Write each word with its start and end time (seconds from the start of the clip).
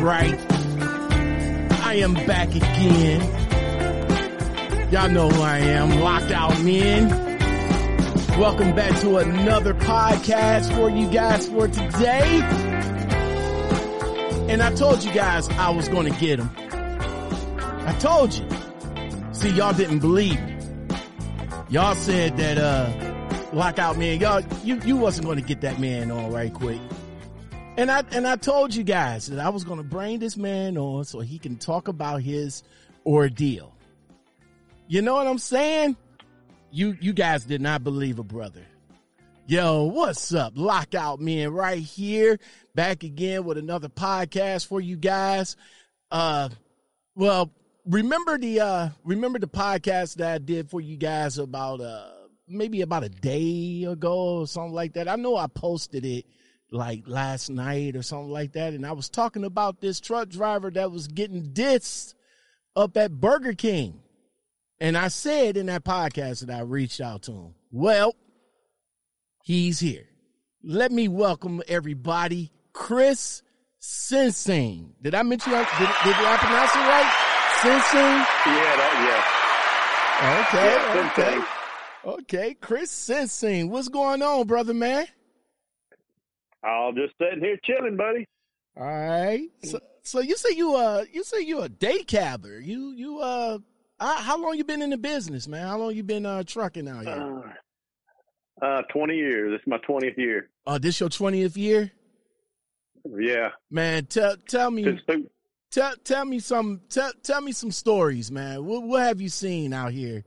right. 0.00 0.38
I 1.82 1.94
am 1.96 2.14
back 2.14 2.48
again. 2.54 3.20
Y'all 4.92 5.08
know 5.08 5.28
who 5.28 5.42
I 5.42 5.58
am, 5.58 6.00
Lockout 6.00 6.62
Men. 6.62 7.08
Welcome 8.38 8.74
back 8.74 9.00
to 9.00 9.16
another 9.18 9.74
podcast 9.74 10.74
for 10.74 10.90
you 10.90 11.10
guys 11.10 11.48
for 11.48 11.68
today. 11.68 12.40
And 14.48 14.62
I 14.62 14.74
told 14.74 15.02
you 15.02 15.12
guys 15.12 15.48
I 15.50 15.70
was 15.70 15.88
going 15.88 16.12
to 16.12 16.20
get 16.20 16.38
him. 16.38 16.50
I 17.58 17.96
told 17.98 18.34
you. 18.34 18.46
See, 19.32 19.50
y'all 19.50 19.72
didn't 19.72 20.00
believe 20.00 20.40
me. 20.40 20.56
Y'all 21.68 21.94
said 21.94 22.36
that, 22.36 22.58
uh, 22.58 23.48
lockout 23.52 23.98
man, 23.98 24.20
y'all, 24.20 24.42
you, 24.62 24.80
you 24.84 24.96
wasn't 24.96 25.26
going 25.26 25.38
to 25.38 25.44
get 25.44 25.62
that 25.62 25.80
man 25.80 26.10
on 26.10 26.30
right 26.30 26.52
quick. 26.52 26.80
And 27.78 27.90
I, 27.90 28.04
and 28.12 28.26
I 28.26 28.36
told 28.36 28.74
you 28.74 28.82
guys 28.82 29.26
that 29.26 29.38
I 29.38 29.50
was 29.50 29.62
going 29.62 29.76
to 29.76 29.84
bring 29.84 30.18
this 30.18 30.38
man 30.38 30.78
on 30.78 31.04
so 31.04 31.20
he 31.20 31.38
can 31.38 31.56
talk 31.56 31.88
about 31.88 32.22
his 32.22 32.62
ordeal. 33.04 33.74
You 34.88 35.02
know 35.02 35.14
what 35.14 35.26
I'm 35.26 35.36
saying? 35.36 35.94
You, 36.70 36.96
you 37.02 37.12
guys 37.12 37.44
did 37.44 37.60
not 37.60 37.84
believe 37.84 38.18
a 38.18 38.24
brother. 38.24 38.64
Yo, 39.46 39.84
what's 39.84 40.32
up? 40.32 40.54
Lockout 40.56 41.20
man 41.20 41.52
right 41.52 41.82
here. 41.82 42.40
Back 42.74 43.02
again 43.02 43.44
with 43.44 43.58
another 43.58 43.90
podcast 43.90 44.66
for 44.66 44.80
you 44.80 44.96
guys. 44.96 45.56
Uh, 46.10 46.48
well, 47.14 47.52
remember 47.84 48.38
the, 48.38 48.60
uh, 48.60 48.88
remember 49.04 49.38
the 49.38 49.48
podcast 49.48 50.16
that 50.16 50.34
I 50.34 50.38
did 50.38 50.70
for 50.70 50.80
you 50.80 50.96
guys 50.96 51.36
about, 51.36 51.82
uh, 51.82 52.08
maybe 52.48 52.80
about 52.80 53.04
a 53.04 53.10
day 53.10 53.84
ago 53.84 54.38
or 54.38 54.46
something 54.46 54.72
like 54.72 54.94
that. 54.94 55.08
I 55.08 55.16
know 55.16 55.36
I 55.36 55.46
posted 55.46 56.06
it 56.06 56.24
like 56.70 57.04
last 57.06 57.50
night 57.50 57.96
or 57.96 58.02
something 58.02 58.30
like 58.30 58.52
that. 58.52 58.74
And 58.74 58.86
I 58.86 58.92
was 58.92 59.08
talking 59.08 59.44
about 59.44 59.80
this 59.80 60.00
truck 60.00 60.28
driver 60.28 60.70
that 60.72 60.90
was 60.90 61.08
getting 61.08 61.52
dissed 61.52 62.14
up 62.74 62.96
at 62.96 63.12
Burger 63.12 63.54
King. 63.54 64.00
And 64.80 64.96
I 64.96 65.08
said 65.08 65.56
in 65.56 65.66
that 65.66 65.84
podcast 65.84 66.46
that 66.46 66.54
I 66.54 66.60
reached 66.60 67.00
out 67.00 67.22
to 67.22 67.32
him. 67.32 67.54
Well, 67.70 68.14
he's 69.42 69.78
here. 69.78 70.08
Let 70.62 70.92
me 70.92 71.08
welcome 71.08 71.62
everybody, 71.68 72.50
Chris 72.72 73.42
Sensing. 73.78 74.92
Did 75.00 75.14
I 75.14 75.22
mention 75.22 75.52
did, 75.52 75.60
did 75.60 75.66
I 75.78 76.36
pronounce 76.38 76.74
it 76.74 76.78
right? 76.78 77.12
Sensing? 77.62 78.00
Yeah, 78.52 78.76
that, 78.76 79.42
Okay, 80.16 80.74
yeah. 80.74 81.10
okay. 81.10 82.20
Okay, 82.22 82.54
Chris 82.54 82.90
Sensing. 82.90 83.70
What's 83.70 83.88
going 83.88 84.22
on, 84.22 84.46
brother 84.46 84.74
man? 84.74 85.06
I'll 86.64 86.92
just 86.92 87.14
sitting 87.20 87.40
here 87.44 87.58
chilling, 87.64 87.96
buddy. 87.96 88.26
All 88.76 88.84
right. 88.86 89.48
So, 89.64 89.78
so 90.02 90.20
you 90.20 90.36
say 90.36 90.54
you 90.54 90.74
uh 90.74 91.04
you 91.12 91.24
say 91.24 91.40
you 91.40 91.60
a 91.62 91.68
day 91.68 92.02
cabber. 92.04 92.64
You 92.64 92.92
you 92.92 93.18
uh 93.20 93.58
how, 93.98 94.16
how 94.16 94.38
long 94.42 94.56
you 94.56 94.64
been 94.64 94.82
in 94.82 94.90
the 94.90 94.98
business, 94.98 95.48
man? 95.48 95.66
How 95.66 95.78
long 95.78 95.94
you 95.94 96.02
been 96.02 96.26
uh 96.26 96.42
trucking 96.44 96.86
out 96.88 97.04
here? 97.04 97.42
Uh, 98.62 98.64
uh, 98.64 98.82
20 98.92 99.14
years. 99.14 99.52
This 99.52 99.60
is 99.60 99.66
my 99.66 99.78
20th 99.78 100.16
year. 100.16 100.48
Uh, 100.66 100.78
this 100.78 100.98
your 100.98 101.08
twentieth 101.10 101.56
year, 101.56 101.92
Yeah. 103.18 103.50
man. 103.70 104.06
Tell 104.06 104.36
tell 104.48 104.70
me 104.70 104.98
tell 105.70 105.94
tell 106.04 106.24
me 106.24 106.38
some 106.40 106.80
tell 106.88 107.12
tell 107.22 107.40
me 107.40 107.52
some 107.52 107.70
stories, 107.70 108.30
man. 108.32 108.64
What 108.64 108.82
what 108.82 109.02
have 109.02 109.20
you 109.20 109.28
seen 109.28 109.72
out 109.72 109.92
here 109.92 110.24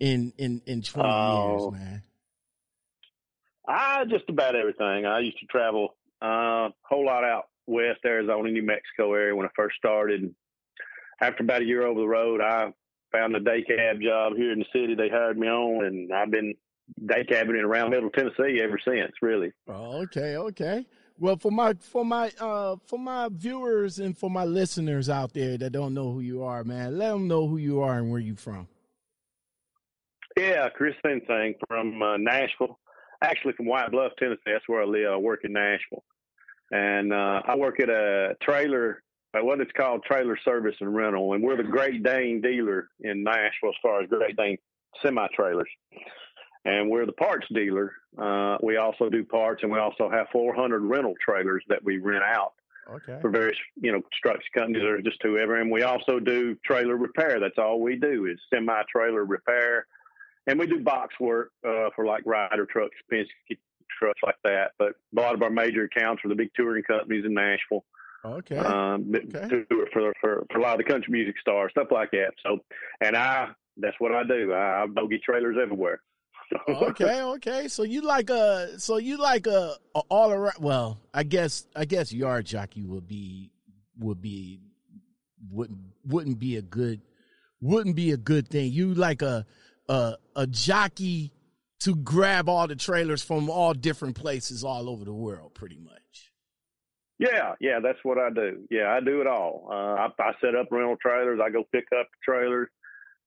in 0.00 0.32
in 0.38 0.62
in 0.66 0.82
twenty 0.82 1.08
Oh. 1.10 1.72
years, 1.72 1.72
man? 1.80 2.02
I 3.66 4.04
just 4.04 4.28
about 4.28 4.56
everything. 4.56 5.06
I 5.06 5.20
used 5.20 5.38
to 5.38 5.46
travel 5.46 5.94
a 6.20 6.26
uh, 6.26 6.68
whole 6.82 7.06
lot 7.06 7.24
out 7.24 7.44
west 7.66 8.00
Arizona, 8.04 8.50
New 8.50 8.62
Mexico 8.62 9.12
area 9.14 9.34
when 9.34 9.46
I 9.46 9.50
first 9.54 9.76
started. 9.76 10.34
After 11.20 11.42
about 11.42 11.62
a 11.62 11.66
year 11.66 11.86
over 11.86 12.00
the 12.00 12.08
road, 12.08 12.40
I 12.40 12.72
found 13.12 13.36
a 13.36 13.40
day 13.40 13.62
cab 13.62 14.00
job 14.00 14.34
here 14.36 14.52
in 14.52 14.58
the 14.58 14.64
city. 14.72 14.94
They 14.94 15.08
hired 15.08 15.38
me 15.38 15.46
on, 15.46 15.84
and 15.84 16.12
I've 16.12 16.30
been 16.30 16.54
day 17.06 17.24
cabbing 17.24 17.56
in 17.56 17.64
around 17.64 17.90
Middle 17.90 18.10
Tennessee 18.10 18.60
ever 18.62 18.78
since. 18.84 19.12
Really. 19.20 19.52
Okay, 19.68 20.36
okay. 20.36 20.86
Well, 21.18 21.36
for 21.36 21.52
my 21.52 21.74
for 21.74 22.04
my 22.04 22.32
uh 22.40 22.76
for 22.86 22.98
my 22.98 23.28
viewers 23.30 24.00
and 24.00 24.16
for 24.16 24.30
my 24.30 24.44
listeners 24.44 25.08
out 25.08 25.34
there 25.34 25.56
that 25.58 25.70
don't 25.70 25.94
know 25.94 26.12
who 26.12 26.20
you 26.20 26.42
are, 26.42 26.64
man, 26.64 26.98
let 26.98 27.12
them 27.12 27.28
know 27.28 27.46
who 27.46 27.58
you 27.58 27.80
are 27.82 27.98
and 27.98 28.10
where 28.10 28.20
you 28.20 28.34
from. 28.34 28.66
Yeah, 30.36 30.68
Chris 30.70 30.94
Sensing 31.04 31.54
from 31.68 32.02
uh, 32.02 32.16
Nashville. 32.16 32.78
Actually, 33.22 33.52
from 33.54 33.66
White 33.66 33.90
Bluff, 33.90 34.12
Tennessee. 34.18 34.40
That's 34.46 34.68
where 34.68 34.82
I 34.82 34.84
live. 34.84 35.12
I 35.12 35.16
work 35.16 35.40
in 35.44 35.52
Nashville, 35.52 36.04
and 36.70 37.12
uh, 37.12 37.42
I 37.46 37.56
work 37.56 37.80
at 37.80 37.88
a 37.88 38.36
trailer. 38.42 39.02
uh, 39.34 39.44
What 39.44 39.60
it's 39.60 39.70
called, 39.72 40.02
trailer 40.04 40.36
service 40.44 40.74
and 40.80 40.94
rental, 40.94 41.32
and 41.34 41.42
we're 41.42 41.56
the 41.56 41.62
Great 41.62 42.02
Dane 42.02 42.40
dealer 42.40 42.88
in 43.00 43.22
Nashville 43.22 43.70
as 43.70 43.74
far 43.82 44.02
as 44.02 44.08
Great 44.08 44.36
Dane 44.36 44.58
semi 45.02 45.26
trailers, 45.34 45.70
and 46.64 46.90
we're 46.90 47.06
the 47.06 47.12
parts 47.12 47.46
dealer. 47.54 47.92
Uh, 48.18 48.58
we 48.62 48.76
also 48.76 49.08
do 49.08 49.24
parts, 49.24 49.62
and 49.62 49.70
we 49.72 49.78
also 49.78 50.10
have 50.10 50.26
400 50.32 50.82
rental 50.82 51.14
trailers 51.24 51.62
that 51.68 51.82
we 51.84 51.98
rent 51.98 52.24
out 52.24 52.52
Okay. 52.92 53.18
for 53.22 53.30
various, 53.30 53.56
you 53.80 53.92
know, 53.92 54.02
construction 54.02 54.50
companies 54.54 54.82
or 54.82 55.00
just 55.00 55.22
whoever. 55.22 55.60
And 55.60 55.70
we 55.70 55.82
also 55.84 56.18
do 56.18 56.56
trailer 56.64 56.96
repair. 56.96 57.38
That's 57.40 57.56
all 57.56 57.80
we 57.80 57.96
do 57.96 58.26
is 58.26 58.38
semi 58.52 58.82
trailer 58.94 59.24
repair. 59.24 59.86
And 60.46 60.58
we 60.58 60.66
do 60.66 60.80
box 60.80 61.14
work 61.20 61.52
uh, 61.66 61.90
for 61.94 62.04
like 62.04 62.22
Ryder 62.26 62.66
trucks, 62.66 62.96
Penske 63.12 63.58
trucks 63.98 64.20
like 64.24 64.36
that. 64.44 64.72
But 64.78 64.94
a 65.16 65.20
lot 65.20 65.34
of 65.34 65.42
our 65.42 65.50
major 65.50 65.84
accounts 65.84 66.24
are 66.24 66.28
the 66.28 66.34
big 66.34 66.50
touring 66.56 66.82
companies 66.82 67.24
in 67.24 67.34
Nashville. 67.34 67.84
Okay. 68.24 68.56
Um, 68.56 69.12
Okay. 69.14 69.64
for, 69.92 70.12
for 70.20 70.44
for 70.50 70.58
a 70.58 70.62
lot 70.62 70.78
of 70.78 70.84
the 70.86 70.90
country 70.92 71.12
music 71.12 71.36
stars, 71.40 71.70
stuff 71.72 71.88
like 71.90 72.10
that. 72.12 72.32
So, 72.44 72.58
and 73.00 73.16
I 73.16 73.48
that's 73.76 73.96
what 73.98 74.12
I 74.12 74.22
do. 74.24 74.52
I, 74.52 74.82
I 74.82 74.86
bogey 74.86 75.20
trailers 75.24 75.56
everywhere. 75.60 76.00
okay, 76.68 77.22
okay. 77.22 77.68
So 77.68 77.82
you 77.82 78.02
like 78.02 78.30
a 78.30 78.78
so 78.78 78.98
you 78.98 79.16
like 79.16 79.46
a, 79.46 79.74
a 79.94 80.00
all 80.08 80.30
around 80.30 80.58
well, 80.60 80.98
I 81.14 81.22
guess 81.22 81.66
I 81.74 81.84
guess 81.84 82.12
yard 82.12 82.46
jockey 82.46 82.84
would 82.84 83.08
be 83.08 83.50
would 83.98 84.20
be 84.20 84.60
wouldn't 85.50 85.78
wouldn't 86.06 86.38
be 86.38 86.56
a 86.56 86.62
good 86.62 87.00
wouldn't 87.60 87.96
be 87.96 88.12
a 88.12 88.16
good 88.16 88.48
thing. 88.48 88.70
You 88.72 88.94
like 88.94 89.22
a 89.22 89.46
a 89.92 90.16
a 90.34 90.46
jockey 90.46 91.32
to 91.80 91.94
grab 91.96 92.48
all 92.48 92.66
the 92.66 92.76
trailers 92.76 93.22
from 93.22 93.50
all 93.50 93.74
different 93.74 94.16
places 94.16 94.64
all 94.64 94.88
over 94.88 95.04
the 95.04 95.12
world 95.12 95.54
pretty 95.54 95.78
much. 95.78 96.32
Yeah, 97.18 97.54
yeah, 97.60 97.78
that's 97.82 97.98
what 98.02 98.18
I 98.18 98.30
do. 98.30 98.66
Yeah, 98.70 98.92
I 98.92 99.00
do 99.00 99.20
it 99.20 99.26
all. 99.26 99.68
Uh, 99.70 99.74
I, 99.74 100.08
I 100.18 100.32
set 100.40 100.56
up 100.56 100.68
rental 100.70 100.96
trailers. 101.00 101.40
I 101.44 101.50
go 101.50 101.64
pick 101.70 101.84
up 101.96 102.08
trailers, 102.24 102.68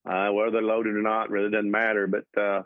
uh, 0.09 0.29
whether 0.29 0.51
they're 0.51 0.61
loaded 0.61 0.95
or 0.95 1.01
not, 1.01 1.29
really 1.29 1.51
doesn't 1.51 1.71
matter. 1.71 2.07
But 2.07 2.25
uh, 2.41 2.63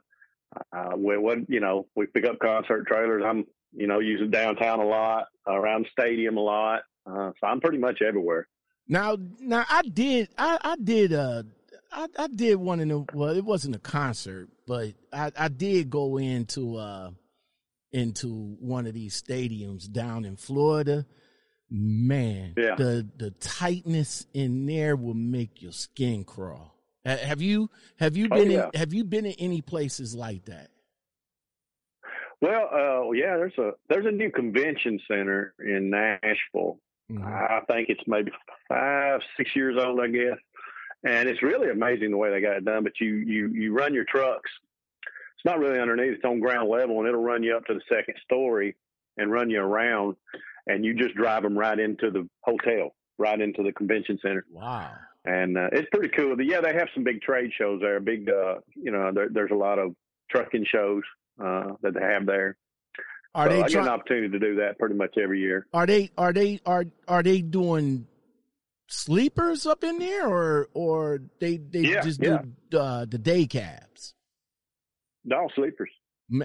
uh, 0.71 0.95
we, 0.97 1.17
what 1.17 1.49
you 1.49 1.59
know, 1.59 1.87
we 1.95 2.07
pick 2.07 2.25
up 2.25 2.39
concert 2.39 2.87
trailers. 2.87 3.23
I'm 3.25 3.45
you 3.73 3.87
know 3.87 3.99
using 3.99 4.31
downtown 4.31 4.79
a 4.79 4.85
lot, 4.85 5.25
around 5.45 5.85
the 5.85 5.89
stadium 5.91 6.37
a 6.37 6.41
lot. 6.41 6.81
Uh, 7.05 7.31
so 7.39 7.47
I'm 7.47 7.61
pretty 7.61 7.77
much 7.77 8.01
everywhere. 8.01 8.47
Now, 8.87 9.17
now 9.39 9.65
I 9.69 9.83
did, 9.83 10.29
I, 10.35 10.57
I 10.63 10.75
did, 10.83 11.13
uh, 11.13 11.43
I, 11.91 12.07
I 12.17 12.27
did 12.27 12.55
one 12.55 12.79
in 12.79 12.89
the, 12.89 13.05
well, 13.13 13.29
it 13.35 13.43
wasn't 13.43 13.75
a 13.75 13.79
concert, 13.79 14.49
but 14.67 14.93
I, 15.11 15.31
I 15.37 15.47
did 15.47 15.89
go 15.89 16.17
into, 16.17 16.75
uh, 16.77 17.11
into 17.91 18.55
one 18.59 18.85
of 18.87 18.93
these 18.93 19.19
stadiums 19.21 19.91
down 19.91 20.25
in 20.25 20.35
Florida. 20.35 21.05
Man, 21.71 22.53
Yeah. 22.57 22.75
the, 22.75 23.07
the 23.17 23.31
tightness 23.31 24.25
in 24.33 24.65
there 24.65 24.95
will 24.95 25.13
make 25.13 25.61
your 25.61 25.71
skin 25.71 26.23
crawl. 26.23 26.75
Have 27.05 27.41
you, 27.41 27.69
have 27.99 28.15
you 28.17 28.27
Oh, 28.31 28.35
been 28.37 28.51
yeah. 28.51 28.69
in, 28.73 28.79
have 28.79 28.93
you 28.93 29.03
been 29.03 29.25
in 29.25 29.33
any 29.39 29.61
places 29.61 30.13
like 30.13 30.45
that? 30.45 30.69
Well, 32.41 32.69
uh, 32.71 33.11
yeah, 33.11 33.35
there's 33.35 33.57
a 33.57 33.71
there's 33.89 34.05
a 34.05 34.11
new 34.11 34.31
convention 34.31 34.99
center 35.09 35.53
in 35.59 35.89
Nashville. 35.89 36.79
Mhm. 37.11 37.21
I 37.25 37.59
think 37.65 37.89
it's 37.89 38.01
maybe 38.07 38.31
five, 38.69 39.19
six 39.35 39.49
years 39.55 39.75
old, 39.77 39.99
I 39.99 40.07
guess. 40.07 40.37
And 41.03 41.29
it's 41.29 41.41
really 41.41 41.69
amazing 41.69 42.11
the 42.11 42.17
way 42.17 42.29
they 42.29 42.41
got 42.41 42.57
it 42.57 42.65
done. 42.65 42.83
But 42.83 42.99
you 42.99 43.15
you 43.15 43.47
you 43.49 43.73
run 43.73 43.93
your 43.93 44.05
trucks. 44.05 44.49
It's 45.35 45.45
not 45.45 45.59
really 45.59 45.79
underneath; 45.79 46.15
it's 46.15 46.25
on 46.25 46.39
ground 46.39 46.69
level, 46.69 46.99
and 46.99 47.07
it'll 47.07 47.23
run 47.23 47.43
you 47.43 47.55
up 47.55 47.65
to 47.65 47.73
the 47.73 47.81
second 47.87 48.15
story 48.23 48.75
and 49.17 49.31
run 49.31 49.49
you 49.49 49.61
around, 49.61 50.15
and 50.67 50.83
you 50.83 50.93
just 50.93 51.15
drive 51.15 51.43
them 51.43 51.57
right 51.57 51.79
into 51.79 52.11
the 52.11 52.27
hotel, 52.41 52.95
right 53.17 53.39
into 53.39 53.63
the 53.63 53.71
convention 53.71 54.19
center. 54.21 54.45
Wow. 54.51 54.91
And 55.25 55.57
uh, 55.57 55.69
it's 55.71 55.89
pretty 55.91 56.09
cool. 56.15 56.35
But 56.35 56.45
yeah, 56.45 56.61
they 56.61 56.73
have 56.73 56.87
some 56.93 57.03
big 57.03 57.21
trade 57.21 57.51
shows 57.57 57.81
there. 57.81 57.99
Big, 57.99 58.29
uh, 58.29 58.55
you 58.75 58.91
know, 58.91 59.11
there, 59.13 59.27
there's 59.29 59.51
a 59.51 59.55
lot 59.55 59.77
of 59.77 59.93
trucking 60.31 60.65
shows 60.71 61.03
uh, 61.43 61.73
that 61.81 61.93
they 61.93 62.01
have 62.01 62.25
there. 62.25 62.57
Are 63.35 63.47
so 63.47 63.55
they 63.55 63.63
I 63.63 63.67
get 63.67 63.81
an 63.83 63.89
opportunity 63.89 64.29
to 64.29 64.39
do 64.39 64.55
that 64.55 64.79
pretty 64.79 64.95
much 64.95 65.15
every 65.21 65.39
year. 65.39 65.67
are 65.73 65.85
they, 65.85 66.09
are 66.17 66.33
they, 66.33 66.59
are, 66.65 66.85
are 67.07 67.21
they 67.21 67.41
doing 67.41 68.07
sleepers 68.89 69.65
up 69.65 69.83
in 69.83 69.99
there 69.99 70.27
or, 70.27 70.67
or 70.73 71.21
they, 71.39 71.57
they 71.57 71.79
Yeah, 71.81 72.01
just 72.01 72.21
yeah. 72.21 72.41
do, 72.69 72.77
uh, 72.77 73.05
the 73.05 73.17
day 73.17 73.45
cabs? 73.45 74.13
All 75.31 75.51
sleepers, 75.55 75.89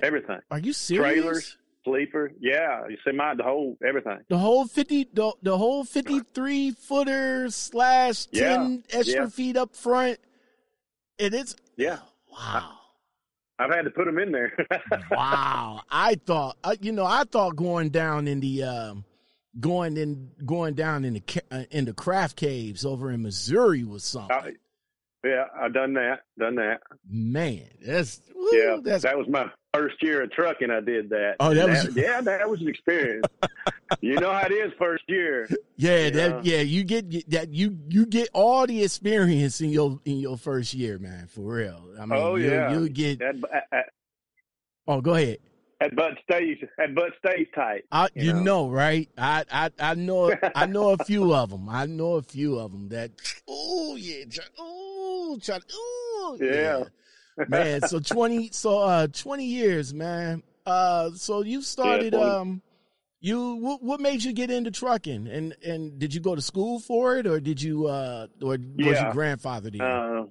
everything. 0.03 0.41
Are 0.51 0.59
you 0.59 0.73
serious? 0.73 1.15
Trailers. 1.15 1.59
sleeper. 1.85 2.33
Yeah, 2.41 2.83
you 2.89 2.97
see 3.07 3.13
my 3.17 3.35
the 3.35 3.43
whole 3.45 3.77
everything. 3.87 4.19
The 4.29 4.37
whole 4.37 4.67
fifty, 4.67 5.09
the, 5.13 5.33
the 5.43 5.57
whole 5.57 5.85
fifty-three 5.85 6.73
footer 6.73 7.49
slash 7.51 8.27
ten 8.27 8.83
Yeah, 8.91 8.99
extra 8.99 9.31
feet 9.31 9.57
up 9.57 9.75
front. 9.75 10.19
It 11.19 11.33
is 11.33 11.57
Yeah, 11.77 11.99
wow, 12.31 12.73
I've 13.59 13.71
had 13.73 13.83
to 13.83 13.91
put 13.91 14.05
them 14.07 14.19
in 14.19 14.33
there. 14.33 14.53
wow. 15.11 15.81
I 15.91 16.17
thought, 16.17 16.57
uh, 16.65 16.75
you 16.81 16.93
know, 16.93 17.07
I 17.07 17.23
thought 17.25 17.55
going 17.57 17.89
down 17.91 18.27
in 18.29 18.41
the, 18.41 18.65
um, 18.65 19.05
going 19.61 19.97
in, 19.97 20.31
going 20.45 20.75
down 20.75 21.05
in 21.05 21.15
the 21.15 21.43
uh, 21.51 21.65
in 21.71 21.85
the 21.85 21.93
Kraft 21.95 22.37
caves 22.37 22.85
over 22.85 23.11
in 23.11 23.23
Missouri 23.23 23.85
was 23.85 24.05
something. 24.05 24.37
I- 24.37 24.53
yeah, 25.27 25.45
I've 25.59 25.73
done 25.73 25.95
that. 25.95 26.21
Done 26.39 26.57
that. 26.57 26.81
Man, 27.09 27.63
that's 27.81 28.21
woo, 28.35 28.47
Yeah, 28.53 28.77
that's 28.83 29.05
that 29.05 29.17
was 29.17 29.27
my 29.27 29.47
first 29.73 29.95
year 30.03 30.23
of 30.23 30.31
trucking. 30.33 30.71
I 30.71 30.81
did 30.81 31.09
that. 31.09 31.37
Oh, 31.41 31.55
that 31.55 31.67
was- 31.67 31.97
yeah, 31.97 32.21
that 32.21 32.51
was 32.51 32.61
an 32.61 32.69
experience. 32.69 33.25
you 34.03 34.17
know 34.21 34.31
how 34.31 34.45
it 34.45 34.53
is 34.53 34.71
first 34.79 35.05
year. 35.09 35.49
Yeah, 35.77 35.97
Yeah. 35.97 36.11
that 36.11 36.45
yeah, 36.45 36.61
you 36.61 36.85
get 36.85 37.31
that 37.31 37.49
you 37.55 37.79
you 37.89 38.05
get 38.05 38.29
all 38.35 38.67
the 38.67 38.83
experience 38.85 39.63
in 39.63 39.71
your 39.71 39.99
in 40.05 40.19
your 40.19 40.37
first 40.37 40.75
year, 40.75 40.99
man, 40.99 41.27
for 41.29 41.41
real. 41.41 41.83
I 41.99 42.05
mean, 42.05 42.21
Oh, 42.21 42.35
you, 42.35 42.51
yeah. 42.51 42.73
you 42.79 42.89
get. 42.91 43.21
That 43.21 43.37
at, 43.73 43.87
Oh, 44.87 45.01
go 45.01 45.15
ahead. 45.15 45.39
At 45.85 45.95
butt 45.97 46.13
stays 46.23 46.59
at 46.79 46.95
butt 46.95 47.13
stays 47.25 47.47
tight. 47.55 47.83
I, 47.93 48.09
you 48.15 48.25
You 48.25 48.33
know. 48.35 48.43
know. 48.43 48.69
right? 48.71 49.09
I, 49.19 49.45
I 49.51 49.71
I 49.79 49.95
know 49.95 50.35
I 50.55 50.67
know 50.75 50.91
a 50.91 50.99
few 51.05 51.35
of 51.35 51.51
them. 51.51 51.69
I 51.69 51.87
know 51.87 52.15
a 52.15 52.23
few 52.23 52.59
of 52.59 52.73
them 52.73 52.89
that. 52.91 53.11
Oh 53.49 53.97
yeah, 53.97 54.25
oh 54.59 55.39
try, 55.43 55.59
oh 55.73 56.39
Yeah. 56.41 56.85
man. 57.49 57.81
So 57.83 57.99
twenty, 58.01 58.51
so 58.53 58.79
uh, 58.79 59.07
twenty 59.09 59.47
years, 59.47 59.93
man. 59.93 60.43
Uh, 60.67 61.11
so 61.11 61.43
you 61.43 61.61
started 61.75 62.13
20. 62.15 62.31
um. 62.31 62.63
You 63.21 63.55
what, 63.55 63.83
what 63.83 64.01
made 64.01 64.23
you 64.23 64.35
get 64.35 64.51
into 64.51 64.71
trucking 64.71 65.29
and 65.29 65.57
and 65.65 65.99
did 65.99 66.13
you 66.13 66.21
go 66.21 66.35
to 66.35 66.43
school 66.43 66.79
for 66.79 67.17
it 67.17 67.27
or 67.27 67.41
did 67.41 67.63
you 67.63 67.87
uh 67.87 68.27
or 68.43 68.59
was 68.77 69.01
your 69.01 69.13
grandfather 69.13 69.71
there? 69.71 69.83
Uh, 69.83 70.25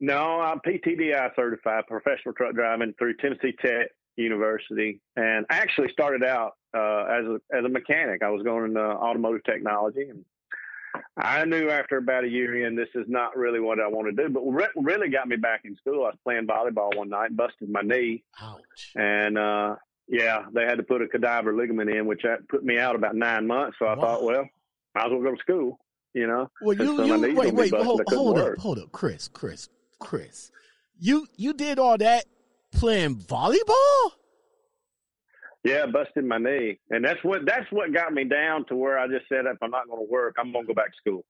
no, 0.00 0.40
I'm 0.40 0.58
PTDI 0.66 1.30
certified 1.36 1.84
professional 1.86 2.34
truck 2.34 2.54
driving 2.54 2.92
through 2.98 3.14
Tennessee 3.18 3.52
Tech 3.64 3.86
University, 4.16 5.00
and 5.16 5.46
I 5.50 5.56
actually 5.56 5.88
started 5.92 6.22
out 6.24 6.52
uh, 6.74 7.04
as 7.04 7.24
a 7.24 7.40
as 7.56 7.64
a 7.64 7.68
mechanic. 7.68 8.22
I 8.22 8.30
was 8.30 8.42
going 8.42 8.64
into 8.66 8.80
automotive 8.80 9.44
technology, 9.44 10.08
and 10.08 10.24
I 11.16 11.44
knew 11.44 11.70
after 11.70 11.96
about 11.96 12.24
a 12.24 12.28
year 12.28 12.66
in, 12.66 12.74
this 12.76 12.88
is 12.94 13.06
not 13.08 13.36
really 13.36 13.60
what 13.60 13.78
I 13.80 13.86
want 13.88 14.14
to 14.14 14.22
do. 14.22 14.32
But 14.32 14.44
what 14.44 14.54
re- 14.76 14.82
really 14.82 15.08
got 15.08 15.28
me 15.28 15.36
back 15.36 15.62
in 15.64 15.76
school, 15.76 16.04
I 16.04 16.08
was 16.08 16.18
playing 16.24 16.46
volleyball 16.46 16.96
one 16.96 17.08
night, 17.08 17.36
busted 17.36 17.70
my 17.70 17.82
knee, 17.82 18.22
Ouch. 18.40 18.92
and 18.96 19.38
uh, 19.38 19.76
yeah, 20.08 20.44
they 20.52 20.62
had 20.64 20.76
to 20.78 20.82
put 20.82 21.02
a 21.02 21.08
cadaver 21.08 21.54
ligament 21.54 21.90
in, 21.90 22.06
which 22.06 22.22
that 22.24 22.48
put 22.48 22.64
me 22.64 22.78
out 22.78 22.96
about 22.96 23.14
nine 23.14 23.46
months. 23.46 23.76
So 23.78 23.86
I 23.86 23.94
Wow. 23.94 24.00
thought, 24.00 24.24
well, 24.24 24.44
might 24.94 25.06
as 25.06 25.12
well 25.12 25.22
go 25.22 25.30
to 25.34 25.40
school, 25.40 25.78
you 26.14 26.26
know. 26.26 26.50
Well, 26.60 26.76
you, 26.76 26.96
So 26.96 27.04
you 27.04 27.34
wait, 27.36 27.54
wait, 27.54 27.72
hold, 27.74 28.02
hold 28.08 28.38
up, 28.38 28.58
hold 28.58 28.78
up, 28.80 28.90
Chris, 28.92 29.28
Chris, 29.28 29.68
Chris. 30.00 30.50
You 30.98 31.26
you 31.36 31.52
did 31.54 31.78
all 31.78 31.96
that 31.98 32.24
playing 32.72 33.16
volleyball? 33.16 34.12
Yeah, 35.62 35.86
busted 35.86 36.24
my 36.24 36.38
knee, 36.38 36.78
and 36.88 37.04
that's 37.04 37.22
what 37.22 37.44
that's 37.44 37.70
what 37.70 37.92
got 37.92 38.14
me 38.14 38.24
down 38.24 38.64
to 38.66 38.76
where 38.76 38.98
I 38.98 39.06
just 39.08 39.28
said, 39.28 39.44
if 39.44 39.58
I'm 39.62 39.70
not 39.70 39.88
going 39.88 40.04
to 40.04 40.10
work, 40.10 40.36
I'm 40.38 40.52
going 40.52 40.64
to 40.64 40.68
go 40.68 40.74
back 40.74 40.92
to 40.92 40.96
school. 40.96 41.24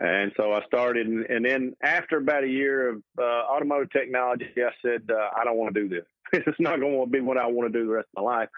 And 0.00 0.32
so 0.36 0.52
I 0.52 0.64
started, 0.64 1.06
and, 1.06 1.24
and 1.26 1.44
then 1.44 1.74
after 1.82 2.18
about 2.18 2.44
a 2.44 2.48
year 2.48 2.90
of 2.90 3.02
uh, 3.18 3.22
automotive 3.22 3.90
technology, 3.90 4.46
I 4.56 4.70
said, 4.80 5.02
uh, 5.10 5.30
I 5.36 5.44
don't 5.44 5.56
want 5.56 5.74
to 5.74 5.80
do 5.80 5.88
this. 5.88 6.04
it's 6.46 6.60
not 6.60 6.78
going 6.78 7.00
to 7.00 7.10
be 7.10 7.20
what 7.20 7.36
I 7.36 7.46
want 7.46 7.72
to 7.72 7.78
do 7.78 7.86
the 7.86 7.92
rest 7.92 8.08
of 8.16 8.22
my 8.22 8.38
life. 8.38 8.48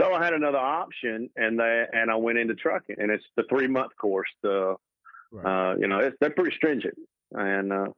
So 0.00 0.12
I 0.12 0.24
had 0.24 0.34
another 0.34 0.58
option, 0.58 1.30
and 1.36 1.58
they, 1.58 1.84
and 1.92 2.10
I 2.10 2.16
went 2.16 2.38
into 2.38 2.54
trucking, 2.54 2.96
and 2.98 3.10
it's 3.10 3.24
the 3.36 3.44
three 3.48 3.66
month 3.66 3.92
course. 4.00 4.28
The 4.42 4.76
uh, 5.44 5.74
you 5.78 5.88
know, 5.88 5.98
it's, 5.98 6.16
they're 6.20 6.30
pretty 6.30 6.56
stringent, 6.56 6.94
and 7.32 7.72
uh, 7.72 7.88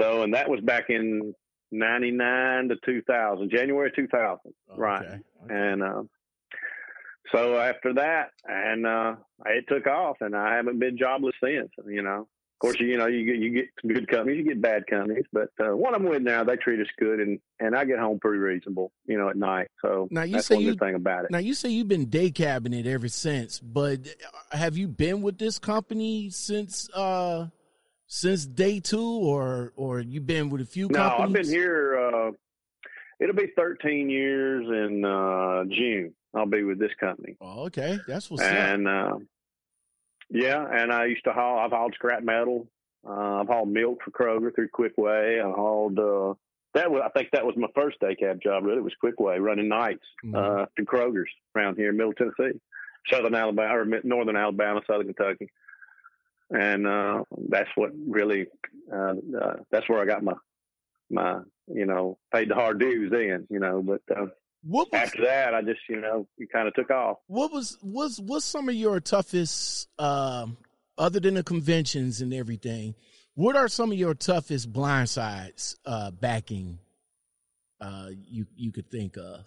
so 0.00 0.22
and 0.22 0.34
that 0.34 0.48
was 0.48 0.60
back 0.60 0.88
in 0.88 1.34
'99 1.78 2.68
to 2.68 2.76
2000, 2.84 3.50
January 3.50 3.92
2000 3.94 4.38
right. 4.76 5.06
Okay. 5.06 5.18
and 5.50 5.82
uh, 5.82 6.02
so 7.32 7.58
after 7.58 7.94
that, 7.94 8.30
and 8.46 8.86
uh, 8.86 9.16
it 9.46 9.64
took 9.68 9.86
off, 9.86 10.18
and 10.20 10.36
I 10.36 10.54
haven't 10.56 10.78
been 10.78 10.96
jobless 10.98 11.34
since. 11.42 11.70
You 11.86 12.02
know, 12.02 12.20
of 12.20 12.58
course, 12.58 12.76
you 12.78 12.96
know, 12.98 13.06
you 13.06 13.24
get 13.24 13.36
you 13.42 13.50
get 13.50 13.64
some 13.80 13.92
good 13.92 14.08
companies, 14.08 14.38
you 14.38 14.44
get 14.44 14.60
bad 14.60 14.86
companies, 14.86 15.24
but 15.32 15.48
uh, 15.58 15.74
one 15.76 15.94
I'm 15.94 16.04
with 16.04 16.22
now, 16.22 16.44
they 16.44 16.56
treat 16.56 16.80
us 16.80 16.86
good, 16.98 17.20
and 17.20 17.40
and 17.60 17.74
I 17.74 17.84
get 17.86 17.98
home 17.98 18.20
pretty 18.20 18.38
reasonable, 18.38 18.92
you 19.06 19.16
know, 19.18 19.30
at 19.30 19.36
night. 19.36 19.68
So 19.82 20.06
Now, 20.10 20.22
you 20.22 20.34
that's 20.34 20.46
say 20.48 20.56
one 20.56 20.64
you- 20.64 20.70
good 20.72 20.80
thing 20.80 20.94
about 20.94 21.24
it. 21.24 21.30
Now 21.30 21.38
you 21.38 21.54
say 21.54 21.70
you've 21.70 21.88
been 21.88 22.06
day 22.06 22.30
cabbing 22.30 22.74
it 22.74 22.86
ever 22.86 23.08
since, 23.08 23.58
but 23.58 24.00
have 24.52 24.76
you 24.76 24.86
been 24.86 25.22
with 25.22 25.38
this 25.38 25.58
company 25.58 26.28
since 26.30 26.88
uh 26.94 27.46
since 28.14 28.46
day 28.46 28.78
two, 28.78 29.02
or 29.02 29.72
or 29.76 30.00
you've 30.00 30.26
been 30.26 30.48
with 30.48 30.60
a 30.60 30.64
few 30.64 30.86
no, 30.88 30.98
companies? 31.00 31.20
I've 31.24 31.32
been 31.32 31.52
here. 31.52 31.98
Uh, 31.98 32.30
it'll 33.18 33.34
be 33.34 33.50
13 33.56 34.08
years 34.08 34.64
in 34.68 35.04
uh, 35.04 35.64
June. 35.64 36.14
I'll 36.32 36.46
be 36.46 36.62
with 36.62 36.78
this 36.78 36.92
company. 37.00 37.36
Oh, 37.40 37.64
okay, 37.64 37.98
that's 38.06 38.30
what's 38.30 38.42
up. 38.42 38.48
and 38.52 38.86
uh, 38.86 39.16
yeah, 40.30 40.64
and 40.72 40.92
I 40.92 41.06
used 41.06 41.24
to 41.24 41.32
haul. 41.32 41.58
I've 41.58 41.72
hauled 41.72 41.94
scrap 41.94 42.22
metal. 42.22 42.68
Uh, 43.06 43.40
I've 43.40 43.48
hauled 43.48 43.68
milk 43.68 43.98
for 44.04 44.10
Kroger 44.12 44.54
through 44.54 44.68
Quickway. 44.68 45.44
I 45.44 45.50
hauled. 45.50 45.98
Uh, 45.98 46.34
that 46.74 46.90
was. 46.90 47.02
I 47.04 47.08
think 47.18 47.30
that 47.32 47.44
was 47.44 47.56
my 47.56 47.68
first 47.74 47.98
day 47.98 48.14
cab 48.14 48.40
job. 48.40 48.64
Really, 48.64 48.78
it 48.78 48.84
was 48.84 48.94
Quickway 49.02 49.40
running 49.40 49.68
nights 49.68 50.04
Mhm. 50.24 50.36
uh, 50.36 50.66
to 50.76 50.84
Kroger's 50.84 51.30
around 51.56 51.76
here 51.76 51.90
in 51.90 51.96
Middle 51.96 52.14
Tennessee, 52.14 52.60
Southern 53.10 53.34
Alabama 53.34 53.76
or 53.76 53.84
Northern 54.04 54.36
Alabama, 54.36 54.80
Southern 54.86 55.12
Kentucky, 55.12 55.50
and 56.50 56.86
uh, 56.86 57.24
that's 57.48 57.70
what 57.74 57.90
really. 58.06 58.46
Uh, 58.92 59.14
uh, 59.40 59.54
that's 59.70 59.88
where 59.88 60.00
I 60.00 60.04
got 60.04 60.22
my 60.22 60.34
my 61.10 61.40
you 61.68 61.86
know 61.86 62.18
paid 62.32 62.50
the 62.50 62.54
hard 62.54 62.78
dues 62.80 63.10
then. 63.10 63.46
You 63.50 63.60
know, 63.60 63.82
but. 63.82 64.02
Uh, 64.14 64.26
what 64.66 64.90
was 64.90 65.02
after 65.02 65.22
that, 65.26 65.54
I 65.54 65.60
just, 65.60 65.80
you 65.90 66.00
know, 66.00 66.26
you 66.38 66.46
kind 66.48 66.66
of 66.66 66.72
took 66.72 66.90
off. 66.90 67.18
what 67.26 67.52
was 67.52 67.76
was 67.82 68.18
what's 68.18 68.46
some 68.46 68.66
of 68.70 68.74
your 68.74 68.98
toughest 68.98 69.88
um 69.98 70.56
other 70.96 71.20
than 71.20 71.34
the 71.34 71.42
conventions 71.42 72.22
and 72.22 72.32
everything 72.32 72.94
what 73.34 73.56
are 73.56 73.68
some 73.68 73.92
of 73.92 73.98
your 73.98 74.14
toughest 74.14 74.72
blind 74.72 75.10
sides 75.10 75.76
uh 75.84 76.10
backing 76.12 76.78
uh 77.82 78.08
you 78.26 78.46
you 78.56 78.72
could 78.72 78.88
think 78.90 79.18
of 79.18 79.40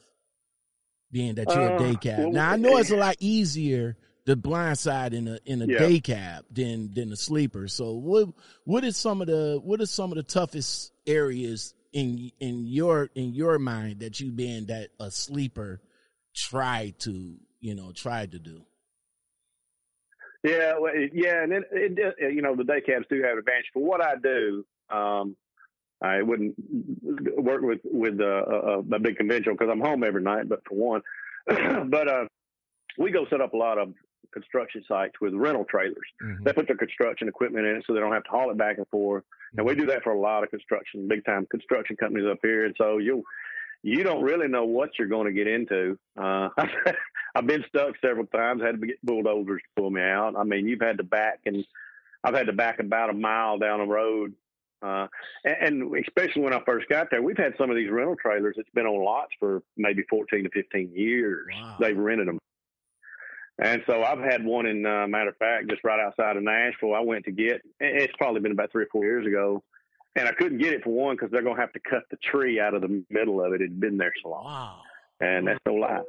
being 1.11 1.33
that 1.33 1.47
you're 1.49 1.67
a 1.67 1.75
Uh, 1.75 1.79
day 1.79 1.95
cab 1.95 2.19
well, 2.19 2.31
now 2.31 2.51
i 2.51 2.55
know 2.55 2.77
it's 2.77 2.91
a 2.91 2.95
lot 2.97 3.15
easier 3.19 3.97
the 4.27 4.35
blind 4.35 4.77
side 4.77 5.13
in 5.13 5.27
a 5.27 5.39
in 5.45 5.61
a 5.61 5.67
Yeah. 5.67 5.79
day 5.79 5.99
cab 5.99 6.45
than 6.51 6.93
than 6.93 7.11
a 7.11 7.15
sleeper 7.15 7.67
so 7.67 7.93
what 7.93 8.27
what 8.65 8.83
is 8.83 8.97
some 8.97 9.21
of 9.21 9.27
the 9.27 9.59
what 9.63 9.81
are 9.81 9.85
some 9.85 10.11
of 10.11 10.17
the 10.17 10.23
toughest 10.23 10.91
areas 11.07 11.73
in 11.93 12.29
in 12.39 12.65
your 12.67 13.09
in 13.15 13.33
your 13.33 13.57
mind 13.57 14.01
that 14.01 14.19
you 14.19 14.29
being 14.31 14.65
that 14.65 14.89
a 14.99 15.09
sleeper 15.09 15.79
tried 16.35 16.99
to 16.99 17.37
you 17.61 17.73
know 17.73 17.91
tried 17.93 18.33
to 18.33 18.39
do 18.39 18.61
Yeah, 20.43 20.77
well, 20.79 20.93
yeah, 21.13 21.43
and 21.43 21.51
it, 21.51 21.63
it, 21.71 22.15
it, 22.19 22.33
you 22.33 22.41
know, 22.41 22.55
the 22.55 22.63
day 22.63 22.79
cabs 22.81 23.05
do 23.09 23.21
have 23.23 23.37
advantage. 23.37 23.65
For 23.73 23.83
what 23.83 24.01
I 24.01 24.15
do, 24.21 24.65
um, 24.89 25.35
I 26.01 26.21
wouldn't 26.21 26.55
work 27.01 27.61
with 27.63 27.79
with 27.83 28.19
uh, 28.21 28.45
a, 28.45 28.79
a 28.79 28.99
big 28.99 29.17
conventional 29.17 29.55
because 29.55 29.69
I'm 29.71 29.81
home 29.81 30.03
every 30.03 30.21
night. 30.21 30.47
But 30.47 30.61
for 30.69 30.75
one, 30.75 31.01
but 31.89 32.07
uh, 32.07 32.25
we 32.97 33.11
go 33.11 33.25
set 33.29 33.41
up 33.41 33.53
a 33.53 33.57
lot 33.57 33.77
of 33.79 33.93
construction 34.31 34.83
sites 34.87 35.13
with 35.21 35.33
rental 35.33 35.65
trailers. 35.65 36.07
Mhm. 36.21 36.43
They 36.43 36.53
put 36.53 36.67
their 36.67 36.77
construction 36.77 37.27
equipment 37.27 37.65
in 37.65 37.77
it 37.77 37.83
so 37.85 37.93
they 37.93 37.99
don't 37.99 38.13
have 38.13 38.23
to 38.23 38.29
haul 38.29 38.51
it 38.51 38.57
back 38.57 38.77
and 38.77 38.87
forth. 38.87 39.23
And 39.57 39.65
we 39.65 39.75
do 39.75 39.85
that 39.87 40.03
for 40.03 40.11
a 40.11 40.19
lot 40.19 40.43
of 40.43 40.49
construction, 40.49 41.07
big 41.07 41.25
time 41.25 41.45
construction 41.47 41.95
companies 41.95 42.27
up 42.27 42.39
here. 42.41 42.65
And 42.65 42.75
so 42.77 42.97
you 42.97 43.23
you 43.83 44.03
don't 44.03 44.23
really 44.23 44.47
know 44.47 44.65
what 44.65 44.97
you're 44.97 45.07
going 45.07 45.27
to 45.27 45.31
get 45.31 45.47
into. 45.47 45.97
Uh, 46.17 46.49
I've 47.35 47.45
been 47.45 47.63
stuck 47.67 47.95
several 48.03 48.25
times. 48.27 48.61
Had 48.61 48.81
to 48.81 48.87
get 48.87 48.97
bulldozers 49.03 49.61
to 49.61 49.81
pull 49.81 49.91
me 49.91 50.01
out. 50.01 50.35
I 50.35 50.43
mean, 50.43 50.67
you've 50.67 50.81
had 50.81 50.97
to 50.97 51.03
back, 51.03 51.41
and 51.45 51.63
I've 52.23 52.33
had 52.33 52.47
to 52.47 52.53
back 52.53 52.79
about 52.79 53.09
a 53.09 53.13
mile 53.13 53.59
down 53.59 53.79
a 53.79 53.85
road. 53.85 54.33
Uh, 54.81 55.07
and, 55.43 55.83
and 55.83 56.05
especially 56.05 56.41
when 56.43 56.53
I 56.53 56.61
first 56.65 56.87
got 56.89 57.09
there, 57.09 57.21
we've 57.21 57.37
had 57.37 57.53
some 57.57 57.69
of 57.69 57.75
these 57.75 57.89
rental 57.89 58.15
trailers 58.15 58.55
that's 58.57 58.69
been 58.73 58.85
on 58.85 59.03
lots 59.03 59.31
for 59.39 59.61
maybe 59.75 60.03
14 60.09 60.43
to 60.43 60.49
15 60.49 60.91
years. 60.93 61.47
Wow. 61.53 61.77
They've 61.79 61.97
rented 61.97 62.27
them. 62.27 62.39
And 63.59 63.81
so 63.87 64.03
I've 64.03 64.19
had 64.19 64.45
one 64.45 64.65
in, 64.67 64.85
uh, 64.85 65.07
matter 65.07 65.29
of 65.29 65.37
fact, 65.37 65.69
just 65.69 65.83
right 65.83 65.99
outside 65.99 66.37
of 66.37 66.43
Nashville. 66.43 66.93
I 66.93 66.99
went 66.99 67.25
to 67.25 67.31
get, 67.31 67.61
it's 67.79 68.13
probably 68.17 68.39
been 68.41 68.51
about 68.51 68.71
three 68.71 68.83
or 68.83 68.89
four 68.91 69.03
years 69.03 69.25
ago. 69.25 69.63
And 70.15 70.27
I 70.27 70.31
couldn't 70.31 70.59
get 70.59 70.73
it 70.73 70.83
for 70.83 70.91
one 70.91 71.15
because 71.15 71.31
they're 71.31 71.41
going 71.43 71.55
to 71.55 71.61
have 71.61 71.73
to 71.73 71.79
cut 71.79 72.03
the 72.11 72.17
tree 72.17 72.59
out 72.59 72.73
of 72.73 72.81
the 72.81 73.03
middle 73.09 73.43
of 73.43 73.53
it. 73.53 73.61
It 73.61 73.65
had 73.65 73.79
been 73.79 73.97
there 73.97 74.13
so 74.23 74.29
long. 74.29 74.45
Wow. 74.45 74.81
And 75.19 75.47
that's 75.47 75.59
no 75.65 75.73
lie. 75.75 76.01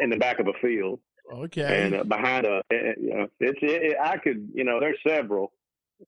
In 0.00 0.10
the 0.10 0.16
back 0.16 0.40
of 0.40 0.48
a 0.48 0.52
field 0.60 0.98
Okay. 1.32 1.84
and 1.84 1.94
uh, 1.94 2.04
behind 2.04 2.44
a, 2.46 2.62
it, 2.70 2.98
you 3.00 3.14
know, 3.14 3.28
it's, 3.40 3.58
it, 3.62 3.82
it, 3.82 3.96
I 4.02 4.16
could, 4.16 4.48
you 4.54 4.64
know, 4.64 4.80
there's 4.80 4.98
several, 5.06 5.52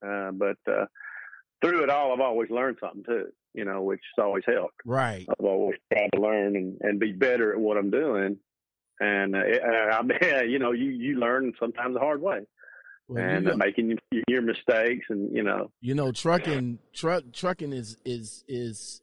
uh, 0.04 0.30
but, 0.32 0.56
uh, 0.68 0.86
through 1.62 1.82
it 1.82 1.90
all, 1.90 2.12
I've 2.12 2.20
always 2.20 2.50
learned 2.50 2.78
something 2.80 3.04
too. 3.04 3.26
You 3.54 3.64
know, 3.64 3.82
which 3.82 4.00
has 4.16 4.24
always 4.24 4.44
helped. 4.46 4.76
Right. 4.84 5.26
I've 5.28 5.44
always 5.44 5.76
tried 5.92 6.10
to 6.14 6.20
learn 6.20 6.54
and, 6.54 6.78
and 6.80 7.00
be 7.00 7.10
better 7.10 7.52
at 7.52 7.58
what 7.58 7.76
I'm 7.76 7.90
doing. 7.90 8.36
And 9.00 9.34
uh, 9.34 9.38
I 9.38 10.02
mean, 10.02 10.50
you 10.50 10.58
know, 10.58 10.72
you 10.72 10.90
you 10.90 11.18
learn 11.18 11.52
sometimes 11.58 11.94
the 11.94 12.00
hard 12.00 12.20
way, 12.20 12.40
well, 13.08 13.22
and 13.22 13.44
you 13.44 13.50
know, 13.50 13.56
making 13.56 13.98
your 14.28 14.42
mistakes, 14.42 15.06
and 15.08 15.34
you 15.34 15.42
know, 15.42 15.70
you 15.80 15.94
know, 15.94 16.12
trucking 16.12 16.78
truck 16.92 17.24
trucking 17.32 17.72
is 17.72 17.96
is 18.04 18.44
is 18.48 19.00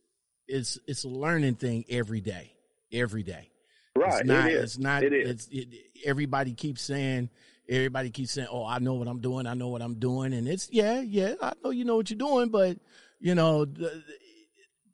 is 0.48 0.80
it's 0.88 1.04
a 1.04 1.10
learning 1.10 1.56
thing 1.56 1.86
every 1.90 2.22
day, 2.22 2.54
every 2.92 3.24
day. 3.24 3.50
Right. 3.98 4.20
It's 4.20 4.28
not. 4.28 4.50
It 4.50 4.54
is. 4.54 4.64
It's 4.64 4.78
not. 4.78 5.04
It 5.04 5.14
is. 5.14 5.30
It's, 5.30 5.48
it, 5.52 5.68
everybody 6.06 6.54
keeps 6.54 6.82
saying. 6.82 7.30
Everybody 7.68 8.10
keeps 8.12 8.32
saying, 8.32 8.48
"Oh, 8.52 8.66
I 8.66 8.80
know 8.80 8.94
what 8.94 9.08
I'm 9.08 9.22
doing. 9.22 9.48
I 9.48 9.54
know 9.54 9.70
what 9.70 9.82
I'm 9.82 9.96
doing," 9.96 10.34
and 10.34 10.48
it's 10.48 10.70
yeah, 10.72 11.02
yeah. 11.02 11.34
I 11.42 11.54
know 11.64 11.72
you 11.72 11.86
know 11.86 11.96
what 11.96 12.10
you're 12.12 12.18
doing, 12.18 12.50
but 12.50 12.78
you 13.20 13.34
know, 13.34 13.66
the, 13.66 14.04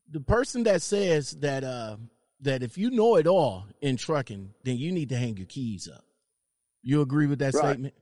the 0.09 0.21
person 0.21 0.63
that 0.63 0.81
says 0.81 1.31
that 1.41 1.63
uh 1.63 1.97
that 2.41 2.63
if 2.63 2.77
you 2.77 2.89
know 2.91 3.15
it 3.15 3.27
all 3.27 3.65
in 3.81 3.97
trucking, 3.97 4.53
then 4.63 4.77
you 4.77 4.91
need 4.91 5.09
to 5.09 5.17
hang 5.17 5.37
your 5.37 5.47
keys 5.47 5.87
up. 5.87 6.03
You 6.83 7.01
agree 7.01 7.27
with 7.27 7.39
that 7.39 7.53
right. 7.53 7.63
statement? 7.63 7.93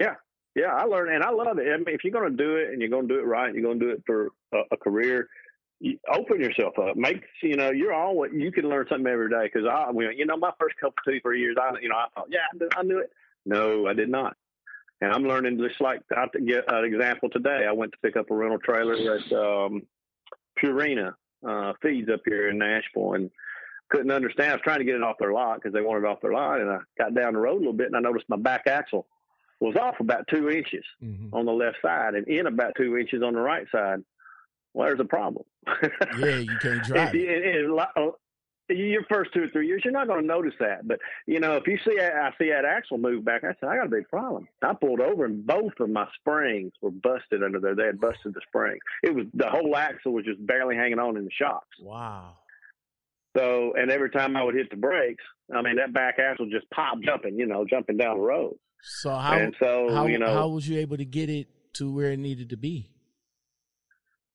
Yeah, 0.00 0.14
yeah. 0.54 0.74
I 0.74 0.84
learned, 0.84 1.14
and 1.14 1.22
I 1.22 1.30
love 1.30 1.58
it. 1.58 1.68
I 1.68 1.76
mean, 1.76 1.88
if 1.88 2.04
you're 2.04 2.12
going 2.12 2.30
to 2.30 2.36
do 2.36 2.56
it, 2.56 2.70
and 2.70 2.80
you're 2.80 2.90
going 2.90 3.08
to 3.08 3.14
do 3.14 3.20
it 3.20 3.26
right, 3.26 3.52
you're 3.52 3.62
going 3.62 3.78
to 3.78 3.86
do 3.86 3.92
it 3.92 4.02
for 4.06 4.30
a, 4.52 4.62
a 4.72 4.76
career 4.76 5.28
you 5.80 5.98
open 6.12 6.40
yourself 6.40 6.78
up. 6.78 6.96
Make 6.96 7.22
you 7.42 7.56
know 7.56 7.70
you're 7.70 7.92
always 7.92 8.32
you 8.34 8.50
can 8.50 8.68
learn 8.68 8.86
something 8.88 9.06
every 9.06 9.28
day. 9.28 9.50
Because 9.52 9.68
I, 9.70 9.90
you 10.16 10.26
know, 10.26 10.36
my 10.36 10.52
first 10.58 10.76
couple 10.76 10.94
two 11.04 11.20
three 11.20 11.40
years, 11.40 11.56
I 11.60 11.72
you 11.80 11.88
know 11.88 11.96
I 11.96 12.06
thought, 12.14 12.28
yeah, 12.30 12.66
I 12.76 12.82
knew, 12.82 12.98
it. 12.98 13.10
No, 13.44 13.86
I 13.86 13.92
did 13.92 14.08
not. 14.08 14.36
And 15.00 15.12
I'm 15.12 15.24
learning 15.24 15.58
just 15.58 15.80
like 15.80 16.00
I 16.16 16.26
to 16.26 16.40
get 16.40 16.72
an 16.72 16.84
example 16.84 17.28
today. 17.30 17.66
I 17.68 17.72
went 17.72 17.92
to 17.92 17.98
pick 17.98 18.16
up 18.16 18.30
a 18.30 18.34
rental 18.34 18.58
trailer 18.58 18.94
at 18.94 19.32
um, 19.32 19.82
Purina 20.58 21.12
uh, 21.46 21.72
Feeds 21.82 22.10
up 22.10 22.20
here 22.24 22.48
in 22.48 22.58
Nashville, 22.58 23.14
and 23.14 23.30
couldn't 23.88 24.10
understand. 24.10 24.50
I 24.50 24.54
was 24.54 24.62
trying 24.62 24.78
to 24.78 24.84
get 24.84 24.96
it 24.96 25.02
off 25.02 25.18
their 25.18 25.32
lot 25.32 25.56
because 25.56 25.72
they 25.72 25.80
wanted 25.80 26.04
it 26.04 26.10
off 26.10 26.20
their 26.20 26.32
lot, 26.32 26.60
and 26.60 26.70
I 26.70 26.78
got 26.98 27.14
down 27.14 27.34
the 27.34 27.40
road 27.40 27.56
a 27.56 27.58
little 27.58 27.72
bit, 27.72 27.86
and 27.86 27.96
I 27.96 28.00
noticed 28.00 28.28
my 28.28 28.36
back 28.36 28.66
axle 28.66 29.06
was 29.58 29.76
off 29.76 30.00
about 30.00 30.28
two 30.28 30.50
inches 30.50 30.84
mm-hmm. 31.02 31.34
on 31.34 31.46
the 31.46 31.52
left 31.52 31.78
side, 31.82 32.14
and 32.14 32.28
in 32.28 32.46
about 32.46 32.74
two 32.76 32.96
inches 32.96 33.22
on 33.22 33.34
the 33.34 33.40
right 33.40 33.66
side 33.72 34.02
well, 34.76 34.88
there's 34.88 35.00
a 35.00 35.04
problem. 35.04 35.44
yeah, 36.18 36.36
you 36.36 36.56
can't 36.60 36.82
drive. 36.84 37.14
Uh, 37.14 38.10
your 38.68 39.02
first 39.10 39.32
two 39.32 39.44
or 39.44 39.48
three 39.48 39.66
years, 39.66 39.82
you're 39.84 39.92
not 39.92 40.06
going 40.06 40.20
to 40.20 40.26
notice 40.26 40.54
that. 40.60 40.86
But 40.86 40.98
you 41.26 41.40
know, 41.40 41.56
if 41.56 41.66
you 41.66 41.78
see, 41.86 41.98
I 42.00 42.30
see 42.38 42.50
that 42.50 42.64
axle 42.64 42.98
move 42.98 43.24
back. 43.24 43.44
I 43.44 43.54
said, 43.60 43.68
I 43.68 43.76
got 43.76 43.86
a 43.86 43.90
big 43.90 44.08
problem. 44.08 44.48
I 44.62 44.74
pulled 44.74 45.00
over, 45.00 45.24
and 45.24 45.46
both 45.46 45.72
of 45.80 45.90
my 45.90 46.06
springs 46.18 46.72
were 46.80 46.90
busted 46.90 47.42
under 47.42 47.60
there. 47.60 47.74
They 47.74 47.86
had 47.86 48.00
busted 48.00 48.34
the 48.34 48.40
spring. 48.48 48.78
It 49.02 49.14
was 49.14 49.26
the 49.34 49.48
whole 49.48 49.76
axle 49.76 50.12
was 50.12 50.24
just 50.24 50.44
barely 50.46 50.76
hanging 50.76 50.98
on 50.98 51.16
in 51.16 51.24
the 51.24 51.30
shocks. 51.30 51.76
Wow. 51.80 52.36
So, 53.36 53.74
and 53.76 53.90
every 53.90 54.10
time 54.10 54.36
I 54.36 54.42
would 54.42 54.54
hit 54.54 54.70
the 54.70 54.76
brakes, 54.76 55.22
I 55.54 55.60
mean, 55.60 55.76
that 55.76 55.92
back 55.92 56.18
axle 56.18 56.48
just 56.50 56.68
popped 56.70 57.04
jumping, 57.04 57.38
you 57.38 57.46
know, 57.46 57.66
jumping 57.68 57.98
down 57.98 58.16
the 58.16 58.22
road. 58.22 58.56
So 58.82 59.10
how? 59.10 59.36
And 59.36 59.54
so, 59.60 59.92
how, 59.92 60.06
you 60.06 60.18
know, 60.18 60.32
how 60.32 60.48
was 60.48 60.68
you 60.68 60.78
able 60.78 60.96
to 60.96 61.04
get 61.04 61.28
it 61.28 61.48
to 61.74 61.92
where 61.92 62.12
it 62.12 62.18
needed 62.18 62.50
to 62.50 62.56
be? 62.56 62.90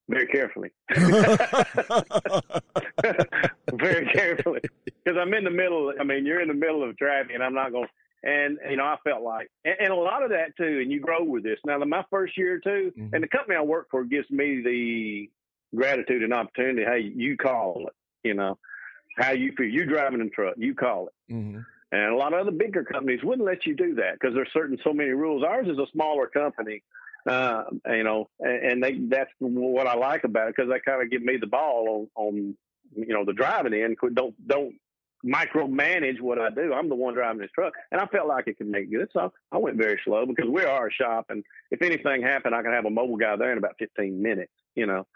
very 0.08 0.26
carefully. 0.26 0.70
very 3.74 4.06
carefully. 4.06 4.60
Because 4.84 5.18
I'm 5.20 5.32
in 5.34 5.44
the 5.44 5.50
middle. 5.50 5.92
I 5.98 6.04
mean, 6.04 6.26
you're 6.26 6.40
in 6.40 6.48
the 6.48 6.54
middle 6.54 6.88
of 6.88 6.96
traffic, 6.96 7.32
and 7.34 7.42
I'm 7.42 7.54
not 7.54 7.72
going. 7.72 7.88
And 8.24 8.58
you 8.70 8.76
know, 8.76 8.84
I 8.84 8.96
felt 9.02 9.22
like, 9.22 9.50
and, 9.64 9.74
and, 9.80 9.92
a 9.92 9.96
lot 9.96 10.22
of 10.22 10.30
that 10.30 10.56
too. 10.56 10.78
And 10.80 10.92
you 10.92 11.00
grow 11.00 11.24
with 11.24 11.42
this. 11.42 11.58
Now, 11.66 11.78
my 11.78 12.04
first 12.08 12.38
year 12.38 12.54
or 12.54 12.60
2 12.60 12.92
mm-hmm. 12.96 13.14
and 13.14 13.22
the 13.22 13.28
company 13.28 13.56
I 13.56 13.62
work 13.62 13.88
for 13.90 14.04
gives 14.04 14.30
me 14.30 14.62
the 14.62 15.30
gratitude 15.76 16.22
and 16.22 16.32
opportunity. 16.32 16.84
Hey, 16.84 17.12
you 17.14 17.36
call 17.36 17.88
it. 17.88 17.94
You 18.22 18.34
know, 18.34 18.58
how 19.16 19.32
you 19.32 19.52
feel. 19.56 19.66
You 19.66 19.86
driving 19.86 20.20
in 20.20 20.30
truck, 20.30 20.54
you 20.56 20.74
call 20.74 21.08
it. 21.08 21.32
Mm-hmm. 21.32 21.60
And 21.90 22.12
a 22.12 22.16
lot 22.16 22.32
of 22.32 22.40
other 22.40 22.56
bigger 22.56 22.84
companies 22.84 23.24
wouldn't 23.24 23.46
let 23.46 23.66
you 23.66 23.74
do 23.74 23.96
that 23.96 24.14
because 24.14 24.34
there's 24.34 24.52
certain 24.52 24.78
so 24.84 24.92
many 24.92 25.10
rules. 25.10 25.42
Ours 25.42 25.66
is 25.68 25.78
a 25.78 25.86
smaller 25.92 26.26
company 26.26 26.82
uh, 27.26 27.64
you 27.86 28.02
know, 28.02 28.28
and, 28.40 28.64
and 28.64 28.82
they 28.82 28.98
that's 29.08 29.30
what 29.38 29.86
I 29.86 29.94
like 29.94 30.24
about 30.24 30.48
it 30.48 30.54
because 30.56 30.70
they 30.70 30.80
kind 30.80 31.02
of 31.02 31.10
give 31.10 31.22
me 31.22 31.36
the 31.36 31.46
ball 31.46 32.08
on, 32.16 32.26
on 32.26 32.56
you 32.94 33.14
know 33.14 33.24
the 33.24 33.32
driving 33.32 33.74
end. 33.74 33.96
Don't 34.14 34.34
don't 34.46 34.74
micromanage 35.24 36.20
what 36.20 36.40
I 36.40 36.50
do. 36.50 36.72
I'm 36.72 36.88
the 36.88 36.94
one 36.94 37.14
driving 37.14 37.40
this 37.40 37.50
truck, 37.54 37.74
and 37.90 38.00
I 38.00 38.06
felt 38.06 38.28
like 38.28 38.48
it 38.48 38.58
could 38.58 38.66
make 38.68 38.90
good. 38.90 39.08
So 39.12 39.32
I 39.52 39.58
went 39.58 39.76
very 39.76 40.00
slow 40.04 40.26
because 40.26 40.50
we 40.50 40.64
are 40.64 40.88
a 40.88 40.92
shop, 40.92 41.26
and 41.28 41.44
if 41.70 41.82
anything 41.82 42.22
happened, 42.22 42.54
I 42.54 42.62
could 42.62 42.72
have 42.72 42.86
a 42.86 42.90
mobile 42.90 43.16
guy 43.16 43.36
there 43.36 43.52
in 43.52 43.58
about 43.58 43.76
15 43.78 44.20
minutes. 44.20 44.52
You 44.74 44.86
know, 44.86 45.06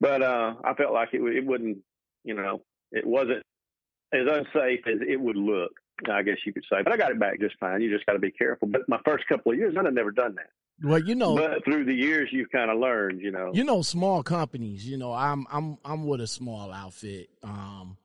but 0.00 0.22
uh, 0.22 0.54
I 0.64 0.74
felt 0.74 0.92
like 0.92 1.10
it 1.12 1.20
it 1.20 1.44
wouldn't. 1.44 1.78
You 2.24 2.34
know, 2.34 2.62
it 2.92 3.06
wasn't 3.06 3.42
as 4.12 4.26
unsafe 4.26 4.86
as 4.86 5.00
it 5.06 5.20
would 5.20 5.36
look. 5.36 5.72
I 6.08 6.22
guess 6.22 6.36
you 6.46 6.52
could 6.52 6.64
say, 6.70 6.82
but 6.82 6.92
I 6.92 6.96
got 6.96 7.10
it 7.10 7.18
back 7.18 7.40
just 7.40 7.58
fine. 7.58 7.80
You 7.82 7.92
just 7.92 8.06
got 8.06 8.12
to 8.12 8.20
be 8.20 8.30
careful. 8.30 8.68
But 8.68 8.88
my 8.88 9.00
first 9.04 9.26
couple 9.26 9.52
of 9.52 9.58
years, 9.58 9.74
I'd 9.76 9.84
have 9.84 9.94
never 9.94 10.12
done 10.12 10.36
that. 10.36 10.50
Well, 10.82 11.00
you 11.00 11.14
know, 11.14 11.34
but 11.34 11.64
through 11.64 11.84
the 11.86 11.94
years, 11.94 12.28
you've 12.32 12.50
kind 12.50 12.70
of 12.70 12.78
learned, 12.78 13.20
you 13.20 13.30
know. 13.30 13.50
You 13.52 13.64
know, 13.64 13.82
small 13.82 14.22
companies. 14.22 14.86
You 14.86 14.96
know, 14.96 15.12
I'm 15.12 15.46
I'm 15.50 15.78
I'm 15.84 16.06
with 16.06 16.20
a 16.20 16.26
small 16.26 16.72
outfit, 16.72 17.30
um, 17.42 17.96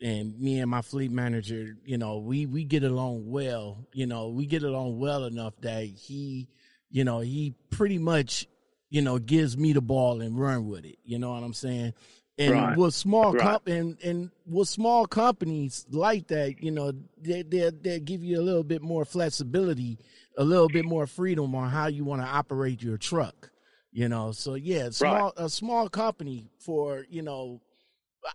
and 0.00 0.38
me 0.38 0.60
and 0.60 0.70
my 0.70 0.82
fleet 0.82 1.10
manager, 1.10 1.76
you 1.84 1.98
know, 1.98 2.18
we 2.18 2.46
we 2.46 2.64
get 2.64 2.84
along 2.84 3.28
well. 3.28 3.86
You 3.92 4.06
know, 4.06 4.28
we 4.28 4.46
get 4.46 4.62
along 4.62 4.98
well 4.98 5.24
enough 5.24 5.54
that 5.62 5.84
he, 5.84 6.48
you 6.90 7.02
know, 7.04 7.18
he 7.18 7.54
pretty 7.70 7.98
much, 7.98 8.46
you 8.90 9.02
know, 9.02 9.18
gives 9.18 9.56
me 9.56 9.72
the 9.72 9.82
ball 9.82 10.20
and 10.20 10.38
run 10.38 10.68
with 10.68 10.84
it. 10.84 10.98
You 11.04 11.18
know 11.18 11.32
what 11.32 11.42
I'm 11.42 11.54
saying? 11.54 11.94
And 12.36 12.52
right. 12.52 12.76
with 12.76 12.94
small 12.94 13.32
right. 13.32 13.42
comp 13.42 13.68
and, 13.68 13.96
and 14.02 14.30
with 14.44 14.68
small 14.68 15.06
companies 15.06 15.86
like 15.90 16.28
that, 16.28 16.62
you 16.62 16.70
know, 16.70 16.92
they 17.20 17.42
they 17.42 17.70
they 17.70 17.98
give 17.98 18.22
you 18.22 18.40
a 18.40 18.42
little 18.42 18.64
bit 18.64 18.82
more 18.82 19.04
flexibility 19.04 19.98
a 20.36 20.44
little 20.44 20.68
bit 20.68 20.84
more 20.84 21.06
freedom 21.06 21.54
on 21.54 21.70
how 21.70 21.86
you 21.86 22.04
want 22.04 22.22
to 22.22 22.28
operate 22.28 22.82
your 22.82 22.96
truck. 22.96 23.50
You 23.92 24.08
know, 24.08 24.32
so 24.32 24.54
yeah, 24.54 24.90
small 24.90 25.32
right. 25.36 25.44
a 25.44 25.48
small 25.48 25.88
company 25.88 26.50
for 26.58 27.06
you 27.08 27.22
know, 27.22 27.60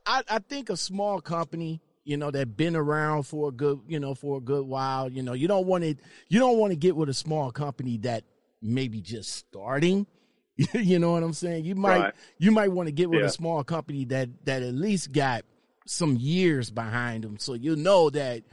I 0.06 0.24
I 0.29 0.39
think 0.39 0.70
a 0.70 0.77
small 0.77 1.20
company 1.20 1.82
you 2.06 2.15
know 2.15 2.32
that 2.32 2.56
been 2.56 2.75
around 2.75 3.24
for 3.24 3.50
a 3.50 3.51
good 3.51 3.82
you 3.88 4.00
know 4.00 4.15
for 4.15 4.38
a 4.38 4.41
good 4.41 4.65
while. 4.65 5.12
You 5.12 5.22
know, 5.22 5.34
you 5.34 5.50
don't 5.50 5.68
want 5.68 5.84
it 5.84 6.00
you 6.29 6.39
don't 6.39 6.58
want 6.58 6.72
to 6.72 6.77
get 6.77 6.96
with 6.96 7.10
a 7.10 7.13
small 7.13 7.51
company 7.51 7.98
that 8.00 8.24
maybe 8.62 9.01
just 9.01 9.36
starting. 9.36 10.08
you 10.74 11.00
know 11.00 11.12
what 11.12 11.24
I'm 11.24 11.34
saying? 11.34 11.65
You 11.65 11.75
might 11.75 12.00
right. 12.00 12.13
you 12.38 12.51
might 12.51 12.72
want 12.72 12.88
to 12.88 12.91
get 12.91 13.10
with 13.10 13.20
yeah. 13.20 13.27
a 13.27 13.29
small 13.29 13.63
company 13.63 14.06
that 14.06 14.29
that 14.46 14.63
at 14.63 14.74
least 14.74 15.12
got 15.12 15.44
some 15.86 16.15
years 16.15 16.70
behind 16.70 17.24
them, 17.24 17.38
so 17.38 17.53
you 17.53 17.75
know 17.75 18.10
that 18.12 18.44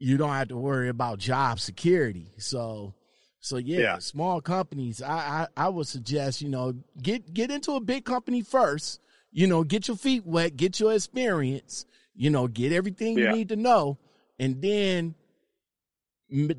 you 0.00 0.16
don't 0.16 0.30
have 0.30 0.48
to 0.48 0.56
worry 0.56 0.88
about 0.88 1.18
job 1.18 1.60
security. 1.60 2.32
So, 2.38 2.94
so 3.38 3.58
yeah, 3.58 3.78
yeah. 3.78 3.98
small 3.98 4.40
companies. 4.40 5.00
I, 5.00 5.46
I 5.56 5.64
I 5.64 5.68
would 5.68 5.86
suggest 5.86 6.42
you 6.42 6.48
know 6.48 6.74
get 7.00 7.32
get 7.32 7.50
into 7.52 7.72
a 7.72 7.80
big 7.80 8.04
company 8.04 8.42
first. 8.42 9.00
You 9.30 9.46
know, 9.46 9.62
get 9.62 9.86
your 9.86 9.96
feet 9.96 10.26
wet, 10.26 10.56
get 10.56 10.80
your 10.80 10.92
experience. 10.92 11.86
You 12.16 12.30
know, 12.30 12.48
get 12.48 12.72
everything 12.72 13.16
yeah. 13.16 13.26
you 13.26 13.36
need 13.36 13.48
to 13.50 13.56
know, 13.56 13.98
and 14.40 14.60
then 14.60 15.14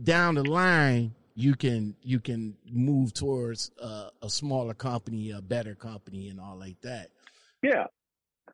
down 0.04 0.36
the 0.36 0.44
line 0.44 1.14
you 1.36 1.56
can 1.56 1.96
you 2.04 2.20
can 2.20 2.56
move 2.66 3.14
towards 3.14 3.72
uh, 3.82 4.10
a 4.22 4.30
smaller 4.30 4.74
company, 4.74 5.32
a 5.32 5.42
better 5.42 5.76
company, 5.76 6.30
and 6.30 6.40
all 6.40 6.58
like 6.58 6.80
that. 6.82 7.10
Yeah, 7.62 7.88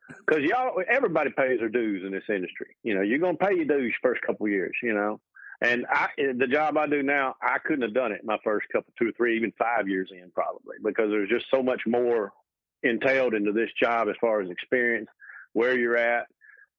because 0.08 0.44
y'all, 0.44 0.82
everybody 0.90 1.32
pays 1.32 1.60
their 1.60 1.70
dues 1.70 2.04
in 2.06 2.12
this 2.12 2.24
industry. 2.30 2.76
You 2.84 2.96
know, 2.96 3.02
you're 3.02 3.20
going 3.20 3.38
to 3.38 3.46
pay 3.46 3.56
your 3.56 3.66
dues 3.66 3.94
first 4.02 4.22
couple 4.22 4.48
years. 4.48 4.76
You 4.82 4.94
know, 4.94 5.20
and 5.62 5.86
I, 5.90 6.10
the 6.18 6.48
job 6.48 6.78
I 6.78 6.88
do 6.88 7.02
now, 7.02 7.36
I 7.42 7.58
couldn't 7.64 7.82
have 7.82 7.94
done 7.94 8.12
it 8.12 8.22
my 8.24 8.38
first 8.44 8.68
couple, 8.72 8.94
two 8.98 9.10
or 9.10 9.12
three, 9.14 9.38
even 9.38 9.52
five 9.58 9.88
years 9.88 10.10
in, 10.12 10.30
probably 10.32 10.76
because 10.84 11.10
there's 11.10 11.30
just 11.30 11.46
so 11.54 11.64
much 11.64 11.82
more 11.88 12.32
entailed 12.84 13.34
into 13.34 13.52
this 13.52 13.70
job 13.82 14.08
as 14.08 14.16
far 14.22 14.42
as 14.42 14.50
experience, 14.50 15.10
where 15.54 15.78
you're 15.78 15.98
at. 15.98 16.28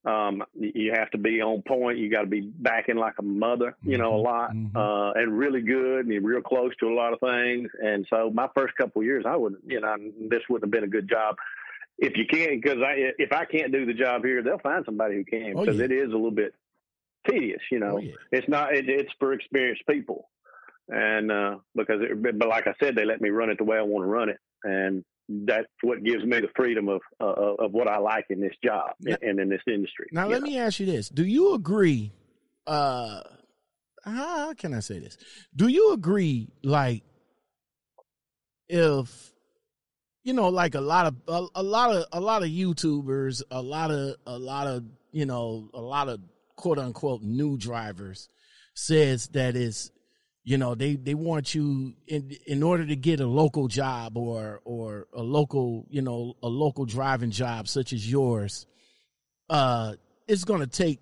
Um, 0.05 0.45
you 0.55 0.93
have 0.95 1.11
to 1.11 1.19
be 1.19 1.43
on 1.43 1.63
point. 1.63 1.99
You 1.99 2.09
got 2.09 2.21
to 2.21 2.29
be 2.29 2.41
backing 2.41 2.97
like 2.97 3.15
a 3.19 3.23
mother, 3.23 3.77
you 3.83 3.99
know, 3.99 4.15
a 4.15 4.17
mm-hmm. 4.17 4.25
lot, 4.25 4.51
mm-hmm. 4.53 4.77
uh, 4.77 5.13
and 5.13 5.37
really 5.37 5.61
good 5.61 6.05
and 6.05 6.13
you're 6.13 6.23
real 6.23 6.41
close 6.41 6.71
to 6.81 6.87
a 6.87 6.95
lot 6.95 7.13
of 7.13 7.19
things. 7.19 7.69
And 7.83 8.07
so 8.09 8.31
my 8.33 8.47
first 8.57 8.77
couple 8.77 9.03
of 9.03 9.07
years, 9.07 9.25
I 9.27 9.35
wouldn't, 9.35 9.63
you 9.67 9.81
know, 9.81 9.97
this 10.31 10.41
wouldn't 10.49 10.67
have 10.67 10.71
been 10.71 10.89
a 10.89 10.93
good 10.93 11.11
job 11.11 11.35
if 11.99 12.17
you 12.17 12.27
can't, 12.27 12.63
because 12.63 12.79
I 12.79 13.13
if 13.19 13.33
I 13.33 13.45
can't 13.45 13.73
do 13.73 13.85
the 13.85 13.93
job 13.93 14.25
here, 14.25 14.43
they'll 14.43 14.59
find 14.59 14.85
somebody 14.85 15.17
who 15.17 15.25
can 15.25 15.55
because 15.55 15.77
oh, 15.77 15.79
yeah. 15.79 15.85
it 15.85 15.93
is 15.93 16.11
a 16.11 16.17
little 16.17 16.31
bit 16.31 16.55
tedious. 17.29 17.61
You 17.71 17.81
know, 17.81 17.97
oh, 17.97 17.99
yeah. 17.99 18.13
it's 18.31 18.49
not. 18.49 18.75
It, 18.75 18.89
it's 18.89 19.13
for 19.19 19.33
experienced 19.33 19.83
people, 19.89 20.29
and 20.89 21.33
uh, 21.33 21.57
because 21.75 22.01
it, 22.03 22.39
but 22.39 22.49
like 22.49 22.67
I 22.69 22.75
said, 22.81 22.95
they 22.95 23.05
let 23.05 23.21
me 23.21 23.31
run 23.31 23.51
it 23.51 23.59
the 23.59 23.65
way 23.65 23.79
I 23.79 23.83
want 23.83 24.05
to 24.05 24.09
run 24.09 24.29
it, 24.29 24.39
and 24.63 25.05
that's 25.29 25.67
what 25.83 26.03
gives 26.05 26.25
me 26.25 26.41
the 26.41 26.49
freedom 26.55 26.89
of 26.89 27.01
uh, 27.21 27.65
of 27.65 27.73
what 27.73 27.89
I 27.89 27.99
like 27.99 28.27
in 28.31 28.41
this 28.41 28.55
job 28.65 28.93
now, 29.01 29.17
and 29.21 29.41
in 29.41 29.49
this 29.49 29.63
industry. 29.67 30.07
Now, 30.13 30.29
let 30.29 30.41
know? 30.41 30.47
me 30.47 30.59
ask 30.59 30.79
you 30.79 30.87
this: 30.87 31.09
Do 31.09 31.25
you 31.25 31.55
agree? 31.55 32.13
Uh, 32.67 33.23
how 34.05 34.55
can 34.55 34.73
I 34.73 34.81
say 34.81 35.01
this? 35.01 35.19
Do 35.57 35.67
you 35.67 35.93
agree? 35.93 36.49
Like, 36.63 37.03
if 38.69 39.33
you 40.29 40.35
know, 40.35 40.51
like 40.51 40.75
a 40.75 40.81
lot 40.81 41.07
of 41.07 41.15
a, 41.27 41.47
a 41.55 41.63
lot 41.63 41.97
of 41.97 42.05
a 42.13 42.21
lot 42.21 42.43
of 42.43 42.51
YouTubers, 42.51 43.43
a 43.51 43.63
lot 43.63 43.91
of 43.91 44.15
a 44.27 44.39
lot 44.39 44.67
of 44.67 44.85
you 45.11 45.25
know, 45.25 45.71
a 45.73 45.81
lot 45.81 46.11
of 46.11 46.21
quote 46.55 46.79
unquote 46.79 47.23
new 47.23 47.57
drivers 47.57 48.29
says 48.75 49.29
that 49.29 49.57
is 49.57 49.91
you 50.45 50.59
know 50.59 50.75
they 50.75 50.97
they 50.97 51.15
want 51.15 51.55
you 51.55 51.95
in 52.07 52.31
in 52.47 52.63
order 52.63 52.85
to 52.85 52.95
get 52.95 53.21
a 53.21 53.27
local 53.27 53.69
job 53.69 54.19
or 54.19 54.61
or 54.67 55.07
a 55.15 55.23
local 55.23 55.87
you 55.89 56.03
know 56.03 56.35
a 56.43 56.49
local 56.49 56.85
driving 56.85 57.31
job 57.31 57.67
such 57.67 57.95
as 57.95 58.11
yours 58.11 58.67
uh 59.49 59.95
it's 60.27 60.45
going 60.45 60.61
to 60.61 60.67
take 60.67 61.01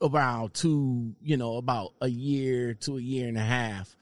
about 0.00 0.54
two 0.54 1.16
you 1.20 1.36
know 1.36 1.56
about 1.56 1.90
a 2.00 2.08
year 2.08 2.74
to 2.74 2.98
a 2.98 3.02
year 3.02 3.26
and 3.26 3.36
a 3.36 3.40
half. 3.40 3.96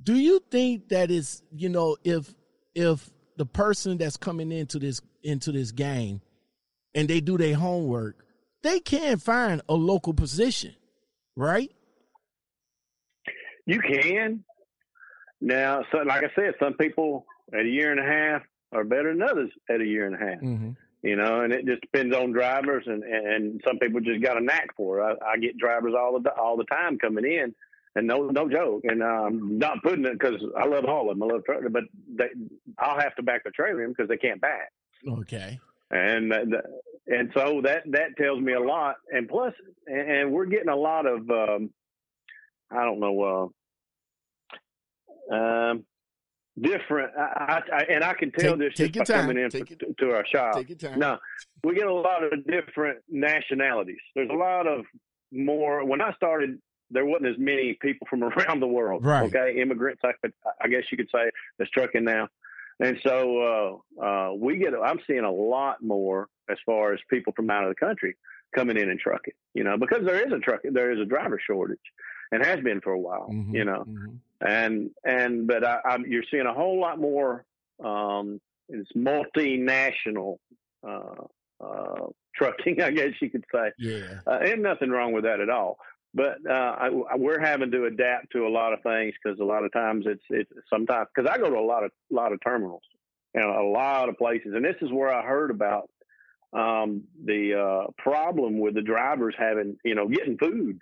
Do 0.00 0.14
you 0.14 0.38
think 0.52 0.90
that 0.90 1.10
is 1.10 1.42
you 1.50 1.68
know 1.68 1.96
if 2.04 2.32
if 2.76 3.10
the 3.36 3.46
person 3.46 3.98
that's 3.98 4.16
coming 4.16 4.52
into 4.52 4.78
this 4.78 5.00
into 5.22 5.52
this 5.52 5.72
game 5.72 6.20
and 6.94 7.08
they 7.08 7.20
do 7.20 7.36
their 7.36 7.54
homework 7.54 8.24
they 8.62 8.80
can 8.80 9.18
find 9.18 9.60
a 9.68 9.74
local 9.74 10.14
position 10.14 10.74
right 11.36 11.70
you 13.66 13.80
can. 13.80 14.44
Now, 15.40 15.82
so 15.90 15.98
like 15.98 16.24
I 16.24 16.30
said, 16.34 16.54
some 16.62 16.74
people 16.74 17.26
at 17.52 17.60
a 17.60 17.68
year 17.68 17.90
and 17.90 18.00
a 18.00 18.04
half 18.04 18.42
are 18.72 18.84
better 18.84 19.12
than 19.12 19.22
others 19.22 19.50
at 19.70 19.80
a 19.80 19.86
year 19.86 20.06
and 20.06 20.14
a 20.14 20.18
half. 20.18 20.40
Mm-hmm. 20.40 20.70
You 21.02 21.16
know, 21.16 21.42
and 21.42 21.52
it 21.52 21.66
just 21.66 21.82
depends 21.82 22.16
on 22.16 22.32
drivers, 22.32 22.84
and 22.86 23.02
and 23.02 23.60
some 23.66 23.78
people 23.78 24.00
just 24.00 24.22
got 24.22 24.38
a 24.38 24.44
knack 24.44 24.74
for 24.74 25.00
it. 25.00 25.18
I, 25.22 25.32
I 25.32 25.36
get 25.36 25.58
drivers 25.58 25.92
all 25.98 26.18
the 26.18 26.30
all 26.30 26.56
the 26.56 26.64
time 26.64 26.98
coming 26.98 27.26
in, 27.26 27.54
and 27.96 28.06
no 28.06 28.26
no 28.26 28.48
joke. 28.48 28.82
And 28.84 29.02
um, 29.02 29.58
not 29.58 29.82
putting 29.82 30.04
it 30.04 30.18
because 30.18 30.42
I 30.58 30.66
love 30.66 30.84
all 30.84 31.10
of 31.10 31.18
them. 31.18 31.22
I 31.22 31.34
love 31.34 31.44
trailer, 31.44 31.68
but 31.68 31.84
they, 32.16 32.28
I'll 32.78 33.00
have 33.00 33.14
to 33.16 33.22
back 33.22 33.44
the 33.44 33.50
trailer 33.50 33.84
in 33.84 33.90
because 33.90 34.08
they 34.08 34.16
can't 34.16 34.40
back. 34.40 34.72
Okay. 35.06 35.58
And 35.90 36.32
and 37.06 37.30
so 37.34 37.60
that 37.62 37.82
that 37.90 38.16
tells 38.16 38.40
me 38.40 38.54
a 38.54 38.60
lot. 38.60 38.96
And 39.12 39.28
plus, 39.28 39.52
and, 39.86 40.32
we're 40.32 40.46
getting 40.46 40.70
a 40.70 40.76
lot 40.76 41.06
of 41.06 41.28
um, 41.30 41.70
I 42.70 42.84
don't 42.84 43.00
know, 43.00 43.52
uh, 45.30 45.34
um, 45.34 45.84
different. 46.60 47.12
I, 47.16 47.62
I, 47.72 47.82
and 47.90 48.04
I 48.04 48.14
can 48.14 48.30
tell 48.32 48.56
take, 48.56 48.76
this 48.76 48.90
just 48.92 49.10
by 49.10 49.20
coming 49.20 49.38
in 49.38 49.50
for, 49.50 49.60
to 49.60 50.10
our 50.10 50.26
shop. 50.26 50.56
Take 50.56 50.70
your 50.70 50.78
time. 50.78 50.98
No, 50.98 51.18
we 51.62 51.74
get 51.74 51.86
a 51.86 51.92
lot 51.92 52.24
of 52.24 52.32
different 52.46 52.98
nationalities. 53.08 53.98
There's 54.14 54.30
a 54.30 54.34
lot 54.34 54.66
of 54.66 54.84
more. 55.32 55.84
When 55.84 56.00
I 56.00 56.12
started, 56.14 56.58
there 56.90 57.04
wasn't 57.04 57.26
as 57.26 57.38
many 57.38 57.76
people 57.80 58.06
from 58.08 58.22
around 58.24 58.60
the 58.60 58.66
world. 58.66 59.04
Right. 59.04 59.24
Okay, 59.34 59.60
immigrants. 59.60 60.02
I, 60.04 60.12
could, 60.20 60.32
I 60.60 60.68
guess 60.68 60.84
you 60.90 60.96
could 60.96 61.10
say 61.12 61.30
that's 61.58 61.70
trucking 61.70 62.04
now. 62.04 62.28
And 62.80 62.98
so 63.06 63.82
uh, 64.00 64.04
uh, 64.04 64.32
we 64.34 64.56
get. 64.56 64.74
I'm 64.74 64.98
seeing 65.06 65.24
a 65.24 65.30
lot 65.30 65.82
more 65.82 66.28
as 66.50 66.58
far 66.66 66.92
as 66.92 67.00
people 67.08 67.32
from 67.34 67.48
out 67.50 67.64
of 67.64 67.68
the 67.68 67.76
country 67.76 68.16
coming 68.54 68.76
in 68.76 68.90
and 68.90 68.98
trucking. 68.98 69.34
You 69.54 69.64
know, 69.64 69.76
because 69.76 70.04
there 70.04 70.26
is 70.26 70.32
a 70.32 70.38
truck, 70.38 70.60
there 70.64 70.92
is 70.92 70.98
a 70.98 71.04
driver 71.04 71.40
shortage 71.44 71.78
and 72.32 72.44
has 72.44 72.60
been 72.60 72.80
for 72.80 72.92
a 72.92 72.98
while, 72.98 73.28
mm-hmm, 73.32 73.54
you 73.54 73.64
know. 73.64 73.84
Mm-hmm. 73.88 74.46
And 74.46 74.90
and 75.04 75.46
but 75.46 75.64
I, 75.64 75.78
I'm, 75.84 76.04
you're 76.06 76.24
seeing 76.30 76.46
a 76.46 76.52
whole 76.52 76.80
lot 76.80 77.00
more. 77.00 77.44
Um, 77.82 78.40
it's 78.68 78.90
multinational 78.92 80.38
uh, 80.86 81.24
uh, 81.60 82.06
trucking, 82.34 82.82
I 82.82 82.90
guess 82.90 83.10
you 83.20 83.30
could 83.30 83.44
say. 83.52 83.70
Yeah, 83.78 84.20
uh, 84.26 84.38
and 84.42 84.62
nothing 84.62 84.90
wrong 84.90 85.12
with 85.12 85.24
that 85.24 85.40
at 85.40 85.48
all. 85.48 85.78
But 86.14 86.38
uh, 86.48 86.76
I, 86.78 86.90
we're 87.16 87.40
having 87.40 87.72
to 87.72 87.86
adapt 87.86 88.30
to 88.32 88.46
a 88.46 88.48
lot 88.48 88.72
of 88.72 88.82
things 88.82 89.14
because 89.22 89.40
a 89.40 89.44
lot 89.44 89.64
of 89.64 89.72
times 89.72 90.04
it's 90.06 90.22
it's 90.30 90.50
sometimes 90.72 91.08
because 91.14 91.28
I 91.30 91.38
go 91.38 91.50
to 91.50 91.58
a 91.58 91.60
lot 91.60 91.82
of 91.82 91.90
lot 92.08 92.32
of 92.32 92.38
terminals 92.44 92.82
and 93.34 93.44
a 93.44 93.62
lot 93.62 94.08
of 94.08 94.16
places, 94.16 94.52
and 94.54 94.64
this 94.64 94.76
is 94.80 94.92
where 94.92 95.12
I 95.12 95.26
heard 95.26 95.50
about 95.50 95.90
um, 96.52 97.02
the 97.24 97.54
uh, 97.54 97.90
problem 97.98 98.60
with 98.60 98.74
the 98.74 98.82
drivers 98.82 99.34
having 99.36 99.76
you 99.84 99.96
know 99.96 100.06
getting 100.06 100.38
food 100.38 100.80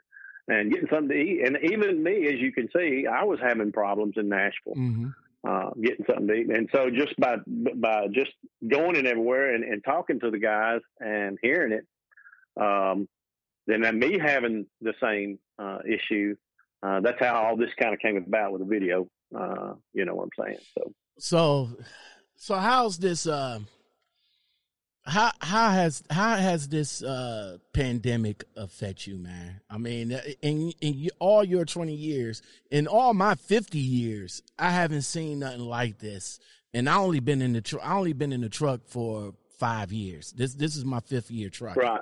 and 0.48 0.70
getting 0.70 0.88
something 0.88 1.08
to 1.08 1.14
eat. 1.14 1.46
And 1.46 1.56
even 1.62 2.02
me, 2.02 2.26
as 2.26 2.38
you 2.38 2.52
can 2.52 2.68
see, 2.76 3.06
I 3.06 3.24
was 3.24 3.38
having 3.40 3.72
problems 3.72 4.14
in 4.16 4.28
Nashville. 4.28 4.74
Mm-hmm. 4.76 5.08
Uh, 5.44 5.70
getting 5.82 6.04
something 6.06 6.28
to 6.28 6.34
eat, 6.34 6.50
and 6.50 6.68
so 6.72 6.88
just 6.88 7.18
by 7.18 7.34
by 7.74 8.06
just 8.12 8.30
going 8.68 8.94
in 8.94 9.08
everywhere 9.08 9.56
and, 9.56 9.64
and 9.64 9.82
talking 9.82 10.20
to 10.20 10.30
the 10.30 10.38
guys 10.38 10.78
and 11.00 11.36
hearing 11.42 11.72
it, 11.72 11.84
um, 12.62 13.08
then 13.66 13.98
me 13.98 14.18
having 14.18 14.66
the 14.80 14.94
same 15.00 15.38
uh, 15.58 15.78
issue. 15.86 16.34
Uh, 16.82 17.00
that's 17.00 17.20
how 17.20 17.34
all 17.34 17.56
this 17.56 17.70
kind 17.80 17.94
of 17.94 18.00
came 18.00 18.16
about 18.16 18.52
with 18.52 18.60
the 18.60 18.66
video. 18.66 19.08
Uh, 19.36 19.74
you 19.92 20.04
know 20.04 20.14
what 20.14 20.24
I'm 20.24 20.44
saying? 20.44 20.58
So, 20.76 20.92
so, 21.18 21.70
so 22.36 22.54
how's 22.56 22.98
this? 22.98 23.26
Uh, 23.26 23.60
how 25.04 25.32
how 25.40 25.70
has 25.70 26.02
how 26.10 26.36
has 26.36 26.68
this 26.68 27.02
uh, 27.02 27.58
pandemic 27.72 28.44
affect 28.56 29.06
you, 29.06 29.16
man? 29.16 29.60
I 29.68 29.78
mean, 29.78 30.12
uh, 30.12 30.20
in 30.42 30.72
in 30.80 31.08
all 31.18 31.44
your 31.44 31.64
twenty 31.64 31.94
years, 31.94 32.42
in 32.70 32.86
all 32.86 33.14
my 33.14 33.34
fifty 33.34 33.80
years, 33.80 34.42
I 34.58 34.70
haven't 34.70 35.02
seen 35.02 35.40
nothing 35.40 35.60
like 35.60 35.98
this. 35.98 36.38
And 36.74 36.88
I 36.88 36.96
only 36.96 37.20
been 37.20 37.42
in 37.42 37.52
the 37.52 37.60
tr- 37.60 37.80
I 37.82 37.96
only 37.96 38.12
been 38.12 38.32
in 38.32 38.40
the 38.40 38.48
truck 38.48 38.82
for 38.86 39.34
five 39.58 39.92
years. 39.92 40.32
This 40.32 40.54
this 40.54 40.76
is 40.76 40.84
my 40.84 41.00
fifth 41.00 41.30
year 41.30 41.48
truck. 41.48 41.76
Right. 41.76 42.00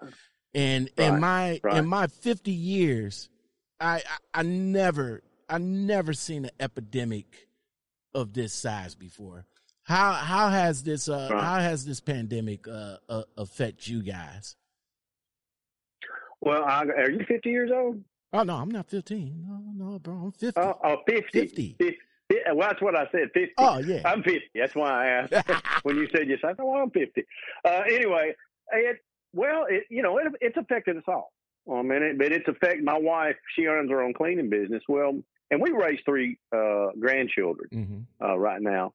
And 0.54 0.90
right. 0.96 1.08
in 1.08 1.20
my 1.20 1.60
right. 1.62 1.76
in 1.76 1.86
my 1.86 2.06
fifty 2.08 2.52
years, 2.52 3.28
I, 3.78 3.96
I 4.34 4.40
I 4.40 4.42
never 4.42 5.22
I 5.48 5.58
never 5.58 6.12
seen 6.12 6.44
an 6.44 6.50
epidemic 6.58 7.48
of 8.14 8.32
this 8.32 8.52
size 8.52 8.94
before. 8.94 9.46
How 9.84 10.12
how 10.12 10.48
has 10.48 10.82
this 10.82 11.08
uh, 11.08 11.28
right. 11.30 11.42
how 11.42 11.58
has 11.60 11.84
this 11.84 12.00
pandemic 12.00 12.66
uh, 12.68 12.96
uh, 13.08 13.22
affect 13.36 13.86
you 13.88 14.02
guys? 14.02 14.56
Well, 16.40 16.64
I, 16.64 16.84
are 16.84 17.10
you 17.10 17.24
50 17.26 17.50
years 17.50 17.70
old? 17.74 18.02
Oh 18.32 18.42
no, 18.44 18.56
I'm 18.56 18.70
not 18.70 18.88
15. 18.88 19.46
No, 19.46 19.84
no, 19.84 19.98
bro, 19.98 20.14
I'm 20.14 20.32
50. 20.32 20.60
Oh, 20.60 20.78
oh 20.84 20.96
50. 21.06 21.40
50. 21.40 21.76
50. 21.78 21.98
Well, 22.54 22.68
that's 22.68 22.80
what 22.80 22.96
I 22.96 23.06
said. 23.10 23.30
50. 23.34 23.52
Oh 23.58 23.78
yeah, 23.78 24.02
I'm 24.04 24.22
50. 24.22 24.40
That's 24.54 24.74
why 24.74 25.04
I 25.04 25.06
asked 25.06 25.34
when 25.82 25.96
you 25.96 26.08
said 26.14 26.28
yes. 26.28 26.38
I 26.44 26.54
thought, 26.54 26.66
well, 26.66 26.82
I'm 26.82 26.90
50. 26.90 27.24
Uh, 27.64 27.82
anyway, 27.86 28.34
it 28.72 28.98
well, 29.32 29.66
it 29.68 29.84
you 29.90 30.02
know, 30.02 30.18
it, 30.18 30.26
it's 30.40 30.56
affected 30.56 30.96
us 30.96 31.04
all. 31.06 31.32
I 31.70 31.82
mean, 31.82 32.02
it, 32.02 32.18
but 32.18 32.32
it's 32.32 32.48
affected 32.48 32.84
my 32.84 32.98
wife. 32.98 33.36
She 33.56 33.66
owns 33.68 33.90
her 33.90 34.02
own 34.02 34.14
cleaning 34.14 34.50
business. 34.50 34.82
Well, 34.88 35.20
and 35.50 35.60
we 35.60 35.70
raise 35.70 35.98
three 36.04 36.38
uh, 36.54 36.88
grandchildren 36.98 37.68
mm-hmm. 37.72 38.24
uh, 38.24 38.36
right 38.36 38.60
now. 38.60 38.94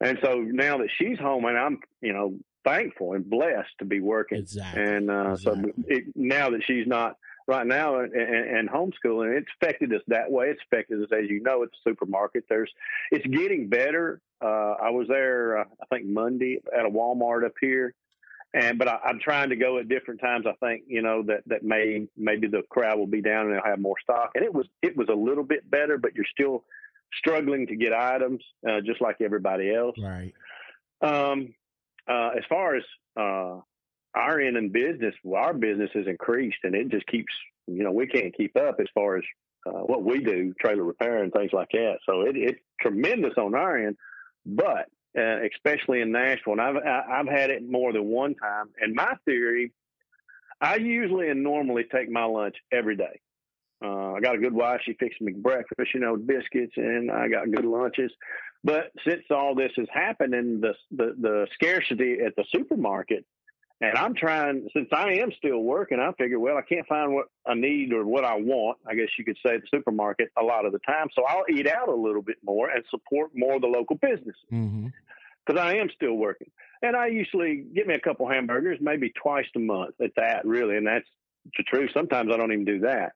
And 0.00 0.18
so 0.22 0.40
now 0.40 0.78
that 0.78 0.88
she's 0.98 1.18
home, 1.18 1.44
and 1.44 1.56
I'm, 1.56 1.80
you 2.00 2.12
know, 2.12 2.36
thankful 2.64 3.14
and 3.14 3.28
blessed 3.28 3.70
to 3.78 3.84
be 3.84 4.00
working. 4.00 4.38
Exactly. 4.38 4.82
And 4.82 5.10
uh, 5.10 5.32
exactly. 5.32 5.72
so 5.76 5.84
it, 5.86 6.04
now 6.14 6.50
that 6.50 6.62
she's 6.66 6.86
not 6.86 7.16
right 7.46 7.66
now 7.66 8.00
and, 8.00 8.12
and, 8.14 8.68
homeschooling, 8.68 9.36
it's 9.36 9.48
affected 9.60 9.92
us 9.92 10.00
that 10.08 10.30
way. 10.30 10.48
It's 10.48 10.60
affected 10.70 11.02
us, 11.02 11.08
as 11.12 11.28
you 11.28 11.42
know, 11.42 11.62
at 11.62 11.70
the 11.70 11.90
supermarket. 11.90 12.44
There's, 12.48 12.70
it's 13.10 13.26
getting 13.26 13.68
better. 13.68 14.20
Uh, 14.42 14.74
I 14.82 14.90
was 14.90 15.06
there, 15.08 15.58
uh, 15.58 15.64
I 15.82 15.94
think 15.94 16.06
Monday 16.06 16.60
at 16.76 16.86
a 16.86 16.90
Walmart 16.90 17.44
up 17.44 17.54
here. 17.60 17.94
And, 18.54 18.78
but 18.78 18.88
I, 18.88 18.98
I'm 19.04 19.20
trying 19.20 19.50
to 19.50 19.56
go 19.56 19.78
at 19.78 19.88
different 19.88 20.20
times. 20.20 20.46
I 20.46 20.54
think, 20.64 20.84
you 20.86 21.02
know, 21.02 21.22
that, 21.24 21.42
that 21.46 21.62
may, 21.62 22.06
maybe 22.16 22.46
the 22.46 22.62
crowd 22.70 22.98
will 22.98 23.06
be 23.06 23.20
down 23.20 23.46
and 23.46 23.54
they'll 23.54 23.64
have 23.64 23.80
more 23.80 23.96
stock. 24.02 24.30
And 24.34 24.44
it 24.44 24.54
was, 24.54 24.66
it 24.80 24.96
was 24.96 25.08
a 25.10 25.14
little 25.14 25.44
bit 25.44 25.70
better, 25.70 25.98
but 25.98 26.14
you're 26.14 26.24
still, 26.32 26.64
struggling 27.18 27.64
to 27.68 27.76
get 27.76 27.92
items, 27.92 28.42
uh, 28.68 28.80
just 28.80 29.00
like 29.00 29.16
everybody 29.20 29.72
else. 29.72 29.94
Right. 30.02 30.32
Um, 31.00 31.54
uh, 32.08 32.30
as 32.36 32.42
far 32.48 32.74
as 32.74 32.82
uh, 33.16 33.60
our 34.14 34.40
end 34.40 34.56
in 34.56 34.70
business, 34.70 35.14
well, 35.22 35.44
our 35.44 35.54
business 35.54 35.90
has 35.94 36.08
increased, 36.08 36.58
and 36.64 36.74
it 36.74 36.88
just 36.88 37.06
keeps. 37.06 37.32
You 37.66 37.84
know, 37.84 37.92
we 37.92 38.06
can't 38.08 38.36
keep 38.36 38.56
up 38.56 38.76
as 38.80 38.88
far 38.94 39.16
as 39.16 39.24
uh, 39.66 39.70
what 39.70 40.02
we 40.02 40.18
do, 40.24 40.54
trailer 40.60 40.82
repair 40.82 41.22
and 41.22 41.32
things 41.32 41.52
like 41.52 41.68
that. 41.72 41.98
So 42.04 42.22
it, 42.22 42.36
it's 42.36 42.60
tremendous 42.80 43.34
on 43.38 43.54
our 43.54 43.78
end, 43.78 43.96
but 44.44 44.86
uh, 45.16 45.38
especially 45.54 46.00
in 46.00 46.12
Nashville, 46.12 46.54
and 46.54 46.60
I've 46.60 46.76
I've 46.76 47.28
had 47.28 47.50
it 47.50 47.68
more 47.68 47.92
than 47.92 48.04
one 48.06 48.34
time. 48.34 48.66
And 48.80 48.94
my 48.94 49.14
theory, 49.24 49.72
I 50.60 50.76
usually 50.76 51.28
and 51.28 51.42
normally 51.42 51.84
take 51.84 52.10
my 52.10 52.24
lunch 52.24 52.56
every 52.72 52.96
day. 52.96 53.20
Uh, 53.84 54.12
I 54.14 54.20
got 54.20 54.36
a 54.36 54.38
good 54.38 54.54
wife. 54.54 54.80
She 54.84 54.94
fixes 54.94 55.20
me 55.20 55.32
breakfast, 55.32 55.92
you 55.92 56.00
know, 56.00 56.16
biscuits, 56.16 56.72
and 56.76 57.10
I 57.10 57.28
got 57.28 57.50
good 57.50 57.66
lunches. 57.66 58.12
But 58.62 58.92
since 59.06 59.22
all 59.30 59.54
this 59.54 59.72
has 59.76 59.88
happened 59.92 60.32
and 60.32 60.62
the, 60.62 60.74
the, 60.90 61.14
the 61.20 61.46
scarcity 61.52 62.18
at 62.24 62.34
the 62.36 62.44
supermarket, 62.50 63.26
and 63.80 63.96
I'm 63.96 64.14
trying, 64.14 64.68
since 64.72 64.88
I 64.92 65.14
am 65.14 65.30
still 65.36 65.58
working, 65.58 65.98
I 66.00 66.12
figure, 66.12 66.38
well, 66.38 66.56
I 66.56 66.62
can't 66.62 66.86
find 66.86 67.12
what 67.12 67.26
I 67.46 67.54
need 67.54 67.92
or 67.92 68.04
what 68.04 68.24
I 68.24 68.36
want, 68.36 68.78
I 68.86 68.94
guess 68.94 69.08
you 69.18 69.24
could 69.24 69.36
say, 69.44 69.54
at 69.54 69.62
the 69.62 69.66
supermarket 69.76 70.30
a 70.38 70.42
lot 70.42 70.64
of 70.64 70.72
the 70.72 70.78
time. 70.80 71.08
So 71.14 71.24
I'll 71.24 71.44
eat 71.50 71.66
out 71.66 71.88
a 71.88 71.94
little 71.94 72.22
bit 72.22 72.36
more 72.44 72.70
and 72.70 72.84
support 72.90 73.32
more 73.34 73.56
of 73.56 73.62
the 73.62 73.68
local 73.68 73.96
businesses. 73.96 74.34
Mm-hmm 74.52 74.88
because 75.46 75.60
I 75.60 75.76
am 75.76 75.88
still 75.94 76.14
working. 76.14 76.50
And 76.82 76.96
I 76.96 77.08
usually 77.08 77.64
get 77.74 77.86
me 77.86 77.94
a 77.94 78.00
couple 78.00 78.28
hamburgers, 78.28 78.78
maybe 78.80 79.12
twice 79.22 79.46
a 79.56 79.58
month 79.58 79.94
at 80.02 80.14
that, 80.16 80.44
really. 80.44 80.76
And 80.76 80.86
that's 80.86 81.08
the 81.56 81.62
truth. 81.64 81.90
Sometimes 81.94 82.30
I 82.32 82.36
don't 82.36 82.52
even 82.52 82.64
do 82.64 82.80
that. 82.80 83.12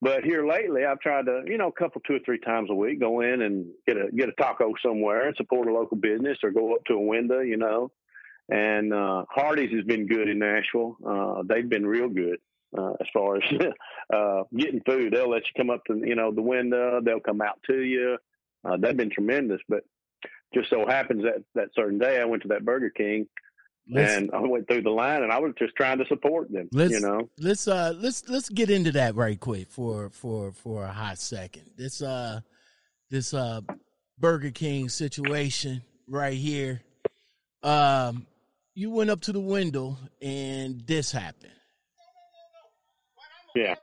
But 0.00 0.22
here 0.22 0.46
lately, 0.46 0.84
I've 0.84 1.00
tried 1.00 1.26
to, 1.26 1.42
you 1.46 1.58
know, 1.58 1.68
a 1.68 1.72
couple, 1.72 2.00
two 2.06 2.14
or 2.14 2.20
three 2.24 2.38
times 2.38 2.70
a 2.70 2.74
week, 2.74 3.00
go 3.00 3.20
in 3.20 3.42
and 3.42 3.66
get 3.86 3.96
a 3.96 4.10
get 4.14 4.28
a 4.28 4.32
taco 4.32 4.72
somewhere 4.80 5.26
and 5.26 5.36
support 5.36 5.66
a 5.66 5.72
local 5.72 5.96
business, 5.96 6.38
or 6.44 6.52
go 6.52 6.74
up 6.74 6.84
to 6.84 6.94
a 6.94 7.00
window, 7.00 7.40
you 7.40 7.56
know. 7.56 7.90
And 8.48 8.92
uh, 8.94 9.24
Hardee's 9.30 9.72
has 9.74 9.84
been 9.84 10.06
good 10.06 10.28
in 10.28 10.38
Nashville. 10.38 10.96
Uh, 11.06 11.42
they've 11.44 11.68
been 11.68 11.86
real 11.86 12.08
good 12.08 12.38
uh, 12.76 12.92
as 13.00 13.06
far 13.12 13.36
as 13.36 13.42
uh, 14.14 14.44
getting 14.56 14.80
food. 14.86 15.12
They'll 15.12 15.30
let 15.30 15.42
you 15.42 15.52
come 15.56 15.70
up 15.70 15.84
to, 15.86 15.98
you 15.98 16.14
know, 16.14 16.32
the 16.32 16.42
window. 16.42 17.00
They'll 17.02 17.20
come 17.20 17.42
out 17.42 17.60
to 17.66 17.80
you. 17.80 18.18
Uh, 18.64 18.76
they've 18.78 18.96
been 18.96 19.10
tremendous. 19.10 19.60
But 19.68 19.84
just 20.54 20.70
so 20.70 20.86
happens 20.86 21.24
that 21.24 21.44
that 21.54 21.68
certain 21.74 21.98
day 21.98 22.20
I 22.20 22.24
went 22.24 22.42
to 22.42 22.48
that 22.48 22.64
Burger 22.64 22.90
King 22.90 23.26
Let's, 23.90 24.12
and 24.12 24.30
I 24.32 24.40
went 24.40 24.68
through 24.68 24.82
the 24.82 24.90
line, 24.90 25.22
and 25.22 25.32
I 25.32 25.38
was 25.38 25.54
just 25.58 25.74
trying 25.74 25.98
to 25.98 26.06
support 26.06 26.52
them. 26.52 26.68
Let's, 26.72 26.92
you 26.92 27.00
know, 27.00 27.30
let's 27.38 27.66
uh, 27.66 27.94
let's 27.96 28.28
let's 28.28 28.50
get 28.50 28.68
into 28.68 28.92
that 28.92 29.14
right 29.14 29.38
quick 29.38 29.70
for 29.70 30.10
for 30.10 30.52
for 30.52 30.84
a 30.84 30.92
hot 30.92 31.18
second. 31.18 31.70
This 31.76 32.02
uh, 32.02 32.40
this 33.10 33.32
uh, 33.32 33.62
Burger 34.18 34.50
King 34.50 34.90
situation 34.90 35.82
right 36.06 36.36
here. 36.36 36.82
Um, 37.62 38.26
you 38.78 38.90
went 38.92 39.10
up 39.10 39.20
to 39.20 39.32
the 39.32 39.40
window, 39.40 39.96
and 40.22 40.80
this 40.86 41.10
happened. 41.10 41.50
Yeah. 43.56 43.74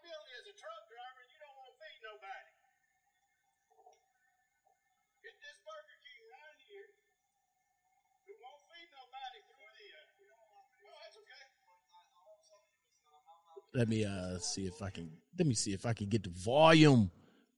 Let 13.74 13.90
me 13.90 14.06
uh 14.06 14.38
see 14.40 14.66
if 14.66 14.82
I 14.82 14.90
can 14.90 15.10
let 15.38 15.46
me 15.46 15.54
see 15.56 15.74
if 15.74 15.86
I 15.86 15.92
can 15.92 16.08
get 16.08 16.24
the 16.24 16.30
volume 16.30 17.12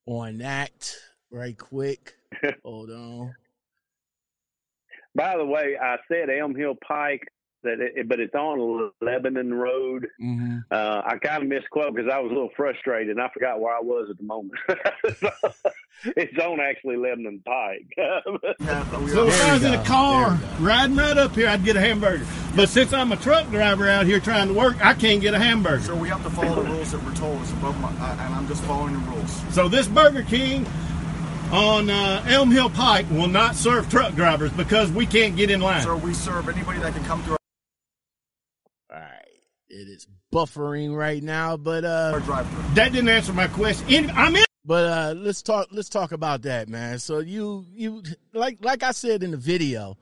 on 0.08 0.40
that 0.40 0.92
right 1.30 1.56
quick. 1.56 2.16
Hold 2.64 2.90
on. 2.90 3.36
By 5.18 5.36
the 5.36 5.46
way, 5.46 5.76
I 5.82 5.98
said 6.08 6.30
Elm 6.30 6.56
Hill 6.56 6.76
Pike 6.88 7.24
that 7.64 7.80
it, 7.80 8.08
but 8.08 8.20
it's 8.20 8.36
on 8.36 8.92
Lebanon 9.02 9.52
Road. 9.52 10.08
Mm-hmm. 10.22 10.60
Uh, 10.70 11.02
I 11.04 11.18
kind 11.18 11.42
of 11.42 11.50
misquote 11.50 11.96
because 11.96 12.08
I 12.14 12.20
was 12.20 12.32
a 12.32 12.36
little 12.36 12.52
frustrated 12.56 13.10
and 13.10 13.20
I 13.20 13.28
forgot 13.34 13.60
where 13.60 13.76
I 13.76 13.80
was 13.82 14.10
at 14.12 14.18
the 14.18 14.24
moment. 14.24 14.54
it's 16.16 16.38
on 16.38 16.60
actually 16.60 16.98
Lebanon 16.98 17.42
Pike. 17.44 17.88
so 17.98 19.28
if 19.28 19.44
I 19.44 19.54
was 19.54 19.64
in 19.64 19.74
a 19.74 19.84
car 19.86 20.38
riding 20.60 20.96
right 20.96 21.18
up 21.18 21.34
here, 21.34 21.50
I'd 21.50 21.66
get 21.66 21.76
a 21.76 21.82
hamburger. 21.82 22.24
But 22.56 22.70
since 22.70 22.94
I'm 22.94 23.12
a 23.12 23.18
truck 23.18 23.50
driver 23.50 23.90
out 23.90 24.06
here 24.06 24.20
trying 24.20 24.50
to 24.50 24.54
work, 24.54 24.76
I 24.86 24.94
can't 24.94 25.20
get 25.20 25.34
a 25.34 25.40
hamburger. 25.40 25.82
So 25.82 25.96
we 25.96 26.10
have 26.10 26.24
to 26.26 26.30
follow 26.30 26.62
the 26.62 26.70
rules 26.70 26.92
that 26.92 27.04
we're 27.04 27.16
told. 27.16 27.42
It's 27.42 27.52
above 27.54 27.82
my, 27.82 27.90
uh, 27.90 28.18
and 28.20 28.36
I'm 28.36 28.48
just 28.48 28.64
following 28.66 28.94
the 28.94 29.00
rules. 29.00 29.56
So 29.56 29.68
this 29.68 29.88
Burger 29.88 30.22
King 30.22 30.68
on 31.52 31.90
uh, 31.90 32.24
Elm 32.28 32.52
Hill 32.52 32.70
Pike 32.70 33.10
will 33.12 33.28
not 33.28 33.56
serve 33.56 33.90
truck 33.90 34.14
drivers 34.16 34.52
because 34.52 34.92
we 34.92 35.06
can't 35.06 35.36
get 35.36 35.50
in 35.50 35.62
line. 35.62 35.84
So 35.84 35.98
we 35.98 36.14
serve 36.14 36.50
anybody 36.50 36.80
that 36.80 36.94
can 36.94 37.04
come 37.06 37.24
through 37.24 37.34
our 37.34 37.40
it 39.70 39.88
is 39.88 40.08
buffering 40.34 40.96
right 40.96 41.22
now, 41.22 41.58
but 41.58 41.84
uh, 41.84 42.20
that 42.74 42.92
didn't 42.92 43.10
answer 43.10 43.34
my 43.34 43.48
question. 43.48 44.10
I'm 44.12 44.36
in. 44.36 44.46
But 44.66 44.86
uh, 44.86 45.14
let's 45.16 45.42
talk. 45.42 45.70
Let's 45.72 45.88
talk 45.88 46.12
about 46.12 46.42
that, 46.42 46.68
man. 46.68 47.00
So 47.00 47.20
you 47.20 47.66
you 47.74 48.04
like 48.34 48.58
like 48.62 48.84
I 48.84 48.92
said 48.92 49.24
in 49.24 49.32
the 49.32 49.38
video, 49.38 49.98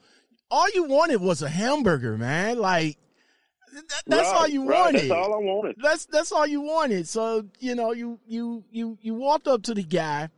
all 0.50 0.66
you 0.74 0.86
wanted 0.86 1.22
was 1.22 1.44
a 1.44 1.50
hamburger, 1.50 2.18
man. 2.18 2.58
Like 2.58 2.98
that's 4.08 4.32
right, 4.32 4.36
all 4.36 4.48
you 4.48 4.68
right. 4.68 4.80
wanted. 4.80 5.02
That's 5.02 5.12
all 5.12 5.34
I 5.34 5.38
wanted. 5.38 5.76
That's 5.82 6.06
that's 6.08 6.32
all 6.32 6.48
you 6.48 6.62
wanted. 6.62 7.08
So 7.08 7.46
you 7.60 7.76
know 7.76 7.92
you 7.92 8.20
you 8.26 8.64
you 8.72 8.98
you 9.02 9.14
walked 9.14 9.48
up 9.48 9.64
to 9.64 9.74
the 9.76 9.84
guy. 9.84 10.30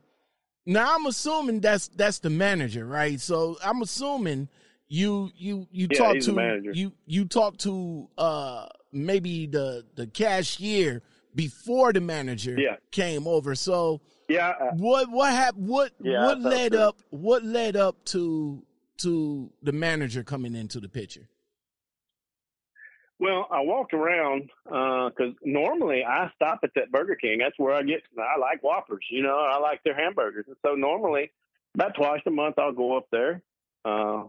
Now 0.68 0.94
I'm 0.94 1.06
assuming 1.06 1.60
that's 1.60 1.88
that's 1.88 2.18
the 2.18 2.28
manager, 2.28 2.84
right? 2.84 3.18
So 3.18 3.56
I'm 3.64 3.80
assuming 3.80 4.50
you 4.86 5.30
you 5.34 5.66
you 5.72 5.88
yeah, 5.90 5.98
talk 5.98 6.18
to 6.20 6.60
you 6.74 6.92
you 7.06 7.24
talk 7.24 7.56
to 7.58 8.06
uh 8.18 8.66
maybe 8.92 9.46
the 9.46 9.86
the 9.96 10.06
cashier 10.06 11.00
before 11.34 11.94
the 11.94 12.02
manager 12.02 12.54
yeah. 12.58 12.76
came 12.90 13.26
over. 13.26 13.54
So 13.54 14.02
yeah, 14.28 14.50
uh, 14.60 14.72
what 14.74 15.10
what 15.10 15.32
happened? 15.32 15.68
What 15.68 15.92
yeah, 16.02 16.26
what 16.26 16.42
led 16.42 16.74
so. 16.74 16.88
up? 16.88 16.98
What 17.08 17.44
led 17.44 17.74
up 17.74 18.04
to 18.06 18.62
to 18.98 19.50
the 19.62 19.72
manager 19.72 20.22
coming 20.22 20.54
into 20.54 20.80
the 20.80 20.88
picture? 20.90 21.30
Well, 23.20 23.48
I 23.50 23.62
walked 23.62 23.94
around 23.94 24.50
because 24.64 25.12
uh, 25.18 25.44
normally 25.44 26.04
I 26.04 26.30
stop 26.36 26.60
at 26.62 26.70
that 26.76 26.92
Burger 26.92 27.16
King. 27.16 27.38
That's 27.38 27.58
where 27.58 27.74
I 27.74 27.82
get. 27.82 28.02
I 28.16 28.38
like 28.38 28.62
Whoppers. 28.62 29.04
You 29.10 29.22
know, 29.22 29.36
I 29.38 29.58
like 29.58 29.82
their 29.82 29.96
hamburgers. 29.96 30.44
And 30.46 30.56
so 30.64 30.74
normally, 30.74 31.32
about 31.74 31.94
twice 31.94 32.20
a 32.26 32.30
month, 32.30 32.58
I'll 32.58 32.72
go 32.72 32.96
up 32.96 33.08
there 33.10 33.42
uh, 33.84 34.24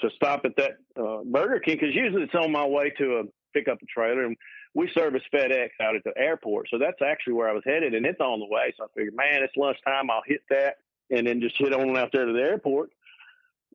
to 0.00 0.10
stop 0.16 0.44
at 0.44 0.56
that 0.56 0.78
uh, 1.00 1.22
Burger 1.24 1.60
King 1.60 1.76
because 1.80 1.94
usually 1.94 2.24
it's 2.24 2.34
on 2.34 2.50
my 2.50 2.66
way 2.66 2.90
to 2.98 3.18
a 3.18 3.22
pick 3.54 3.68
up 3.68 3.80
a 3.80 3.86
trailer, 3.86 4.24
and 4.24 4.36
we 4.74 4.90
service 4.92 5.22
FedEx 5.32 5.70
out 5.80 5.96
at 5.96 6.04
the 6.04 6.12
airport. 6.16 6.68
So 6.70 6.78
that's 6.78 7.00
actually 7.02 7.34
where 7.34 7.48
I 7.48 7.52
was 7.52 7.62
headed, 7.64 7.94
and 7.94 8.04
it's 8.04 8.20
on 8.20 8.40
the 8.40 8.46
way. 8.46 8.74
So 8.76 8.84
I 8.84 8.86
figured, 8.94 9.14
man, 9.14 9.42
it's 9.42 9.56
lunchtime. 9.56 10.10
I'll 10.10 10.22
hit 10.26 10.42
that, 10.50 10.76
and 11.10 11.26
then 11.26 11.40
just 11.40 11.56
hit 11.58 11.72
on 11.72 11.96
out 11.96 12.10
there 12.12 12.26
to 12.26 12.32
the 12.32 12.42
airport, 12.42 12.90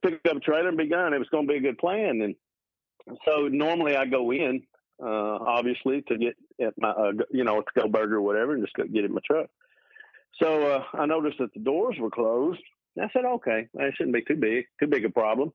pick 0.03 0.19
up 0.29 0.35
a 0.35 0.39
trailer, 0.39 0.67
and 0.67 0.77
be 0.77 0.87
gone. 0.87 1.13
It 1.13 1.19
was 1.19 1.29
going 1.29 1.47
to 1.47 1.51
be 1.51 1.57
a 1.57 1.61
good 1.61 1.77
plan. 1.77 2.21
And 2.21 2.35
so 3.25 3.47
normally 3.47 3.95
I 3.95 4.05
go 4.05 4.31
in, 4.31 4.63
uh, 5.01 5.05
obviously, 5.07 6.03
to 6.03 6.17
get 6.17 6.35
at 6.59 6.73
my, 6.77 6.89
uh, 6.89 7.11
you 7.31 7.43
know, 7.43 7.61
to 7.61 7.81
go 7.81 7.87
burger 7.87 8.17
or 8.17 8.21
whatever, 8.21 8.53
and 8.53 8.63
just 8.63 8.75
go 8.75 8.83
get 8.83 9.05
in 9.05 9.13
my 9.13 9.21
truck. 9.25 9.49
So 10.41 10.67
uh, 10.67 10.83
I 10.93 11.05
noticed 11.05 11.37
that 11.39 11.53
the 11.53 11.59
doors 11.59 11.97
were 11.99 12.09
closed. 12.09 12.61
I 13.01 13.09
said, 13.13 13.25
okay, 13.25 13.67
that 13.73 13.93
shouldn't 13.95 14.15
be 14.15 14.23
too 14.23 14.35
big, 14.35 14.65
too 14.79 14.87
big 14.87 15.05
a 15.05 15.09
problem. 15.09 15.53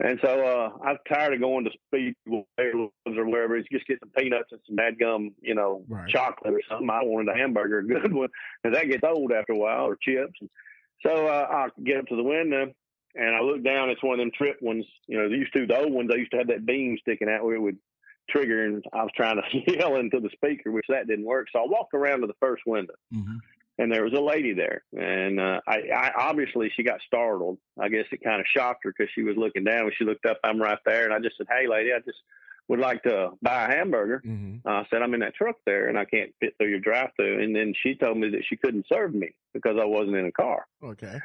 And 0.00 0.18
so 0.22 0.28
uh, 0.28 0.84
I'm 0.84 0.98
tired 1.08 1.34
of 1.34 1.40
going 1.40 1.64
to 1.64 1.70
Speedway 1.86 2.44
or 2.58 2.90
wherever. 3.06 3.56
It's 3.56 3.68
just 3.70 3.86
get 3.86 4.00
some 4.00 4.10
peanuts 4.10 4.50
and 4.50 4.60
some 4.66 4.74
bad 4.74 4.98
gum, 4.98 5.34
you 5.40 5.54
know, 5.54 5.84
right. 5.88 6.08
chocolate 6.08 6.54
or 6.54 6.60
something. 6.68 6.90
I 6.90 7.04
wanted 7.04 7.32
a 7.32 7.36
hamburger, 7.36 7.78
a 7.80 7.86
good 7.86 8.12
one, 8.12 8.28
because 8.62 8.76
that 8.76 8.88
gets 8.88 9.04
old 9.04 9.30
after 9.30 9.52
a 9.52 9.58
while, 9.58 9.84
or 9.84 9.96
chips. 9.96 10.40
So 11.06 11.26
uh, 11.26 11.46
I 11.48 11.82
get 11.84 11.98
up 11.98 12.06
to 12.06 12.16
the 12.16 12.22
window 12.22 12.72
and 13.14 13.34
I 13.34 13.40
look 13.40 13.62
down. 13.64 13.90
It's 13.90 14.02
one 14.02 14.14
of 14.14 14.18
them 14.18 14.32
trip 14.36 14.58
ones. 14.60 14.84
You 15.06 15.18
know, 15.18 15.28
they 15.28 15.36
used 15.36 15.52
to 15.54 15.66
the 15.66 15.78
old 15.78 15.92
ones. 15.92 16.10
They 16.10 16.18
used 16.18 16.32
to 16.32 16.38
have 16.38 16.48
that 16.48 16.66
beam 16.66 16.96
sticking 17.00 17.28
out 17.28 17.44
where 17.44 17.54
it 17.54 17.60
would 17.60 17.78
trigger, 18.30 18.64
and 18.64 18.84
I 18.92 19.02
was 19.02 19.12
trying 19.16 19.36
to 19.36 19.72
yell 19.78 19.96
into 19.96 20.20
the 20.20 20.30
speaker, 20.30 20.70
which 20.70 20.86
that 20.88 21.06
didn't 21.06 21.26
work. 21.26 21.48
So 21.52 21.60
I 21.60 21.66
walked 21.66 21.94
around 21.94 22.20
to 22.22 22.26
the 22.26 22.34
first 22.40 22.62
window. 22.66 22.94
Mm-hmm 23.14 23.36
and 23.78 23.92
there 23.92 24.04
was 24.04 24.12
a 24.12 24.20
lady 24.20 24.52
there, 24.52 24.84
and 24.92 25.40
uh, 25.40 25.60
I, 25.66 25.78
I 25.94 26.10
obviously 26.16 26.70
she 26.76 26.84
got 26.84 27.00
startled. 27.06 27.58
I 27.78 27.88
guess 27.88 28.04
it 28.12 28.22
kind 28.22 28.40
of 28.40 28.46
shocked 28.46 28.84
her 28.84 28.94
because 28.96 29.10
she 29.14 29.22
was 29.22 29.36
looking 29.36 29.64
down. 29.64 29.84
When 29.84 29.92
she 29.98 30.04
looked 30.04 30.26
up, 30.26 30.38
I'm 30.44 30.60
right 30.60 30.78
there, 30.86 31.04
and 31.04 31.12
I 31.12 31.18
just 31.18 31.36
said, 31.36 31.48
"Hey, 31.50 31.66
lady, 31.66 31.90
I 31.92 31.98
just 31.98 32.18
would 32.68 32.78
like 32.78 33.02
to 33.02 33.30
buy 33.42 33.66
a 33.66 33.76
hamburger." 33.76 34.22
Mm-hmm. 34.24 34.66
Uh, 34.66 34.82
I 34.82 34.86
said, 34.90 35.02
"I'm 35.02 35.14
in 35.14 35.20
that 35.20 35.34
truck 35.34 35.56
there, 35.66 35.88
and 35.88 35.98
I 35.98 36.04
can't 36.04 36.32
fit 36.38 36.54
through 36.56 36.70
your 36.70 36.80
drive-through." 36.80 37.42
And 37.42 37.54
then 37.54 37.74
she 37.82 37.96
told 37.96 38.16
me 38.16 38.30
that 38.30 38.44
she 38.48 38.56
couldn't 38.56 38.86
serve 38.92 39.12
me 39.12 39.34
because 39.52 39.76
I 39.80 39.84
wasn't 39.84 40.16
in 40.16 40.26
a 40.26 40.32
car. 40.32 40.66
Okay. 40.82 41.18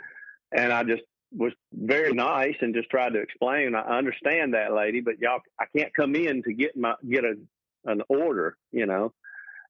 And 0.51 0.73
I 0.73 0.83
just 0.83 1.03
was 1.35 1.53
very 1.73 2.13
nice 2.13 2.55
and 2.61 2.73
just 2.73 2.89
tried 2.89 3.13
to 3.13 3.19
explain. 3.19 3.75
I 3.75 3.97
understand 3.97 4.53
that, 4.53 4.73
lady, 4.73 4.99
but 4.99 5.19
y'all, 5.19 5.41
I 5.59 5.65
can't 5.75 5.93
come 5.93 6.15
in 6.15 6.43
to 6.43 6.53
get 6.53 6.75
my 6.75 6.95
get 7.07 7.23
a 7.23 7.35
an 7.85 8.01
order, 8.09 8.57
you 8.71 8.85
know. 8.85 9.13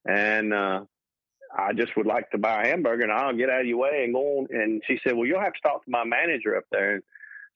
And 0.06 0.54
uh, 0.54 0.84
I 1.56 1.72
just 1.72 1.96
would 1.96 2.06
like 2.06 2.30
to 2.30 2.38
buy 2.38 2.62
a 2.62 2.66
hamburger 2.68 3.02
and 3.02 3.12
I'll 3.12 3.36
get 3.36 3.50
out 3.50 3.60
of 3.60 3.66
your 3.66 3.78
way 3.78 4.04
and 4.04 4.14
go 4.14 4.38
on. 4.38 4.46
And 4.50 4.82
she 4.86 4.98
said, 5.04 5.14
well, 5.14 5.26
you'll 5.26 5.40
have 5.40 5.52
to 5.52 5.60
talk 5.62 5.84
to 5.84 5.90
my 5.90 6.04
manager 6.04 6.56
up 6.56 6.64
there. 6.70 6.94
And 6.94 7.02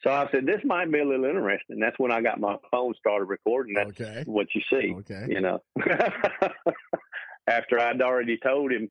so 0.03 0.11
I 0.11 0.29
said, 0.31 0.47
this 0.47 0.61
might 0.64 0.90
be 0.90 0.99
a 1.01 1.05
little 1.05 1.25
interesting. 1.25 1.79
That's 1.79 1.99
when 1.99 2.12
I 2.12 2.21
got 2.21 2.40
my 2.40 2.57
phone 2.71 2.95
started 2.99 3.25
recording. 3.25 3.75
That's 3.75 4.01
okay. 4.01 4.23
what 4.27 4.49
you 4.55 4.61
see, 4.71 4.95
okay. 4.99 5.27
you 5.29 5.40
know, 5.40 5.62
after 7.47 7.79
I'd 7.79 8.03
already 8.03 8.38
told 8.38 8.73
him 8.73 8.88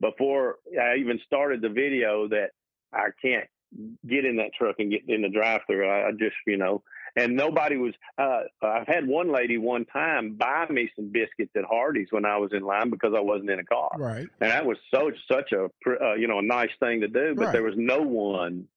before 0.00 0.56
I 0.80 0.96
even 0.96 1.20
started 1.26 1.60
the 1.60 1.68
video 1.68 2.28
that 2.28 2.50
I 2.92 3.08
can't 3.20 3.48
get 4.06 4.24
in 4.24 4.36
that 4.36 4.54
truck 4.56 4.76
and 4.78 4.90
get 4.90 5.02
in 5.08 5.22
the 5.22 5.28
drive 5.28 5.62
through. 5.66 5.88
I, 5.88 6.08
I 6.08 6.10
just, 6.12 6.36
you 6.46 6.56
know, 6.56 6.82
and 7.16 7.36
nobody 7.36 7.76
was. 7.76 7.94
Uh, 8.18 8.42
I've 8.62 8.86
had 8.86 9.06
one 9.06 9.32
lady 9.32 9.56
one 9.56 9.84
time 9.84 10.34
buy 10.34 10.66
me 10.68 10.90
some 10.96 11.10
biscuits 11.12 11.52
at 11.56 11.64
Hardee's 11.64 12.08
when 12.10 12.24
I 12.24 12.36
was 12.38 12.50
in 12.52 12.62
line 12.62 12.90
because 12.90 13.12
I 13.16 13.20
wasn't 13.20 13.50
in 13.50 13.60
a 13.60 13.64
car. 13.64 13.90
Right. 13.96 14.26
And 14.40 14.50
that 14.50 14.66
was 14.66 14.78
so 14.92 15.10
such 15.30 15.52
a 15.52 15.64
uh, 15.64 16.14
you 16.14 16.26
know 16.26 16.40
a 16.40 16.42
nice 16.42 16.70
thing 16.80 17.00
to 17.02 17.08
do, 17.08 17.34
but 17.36 17.46
right. 17.46 17.52
there 17.52 17.62
was 17.62 17.74
no 17.76 18.00
one 18.00 18.68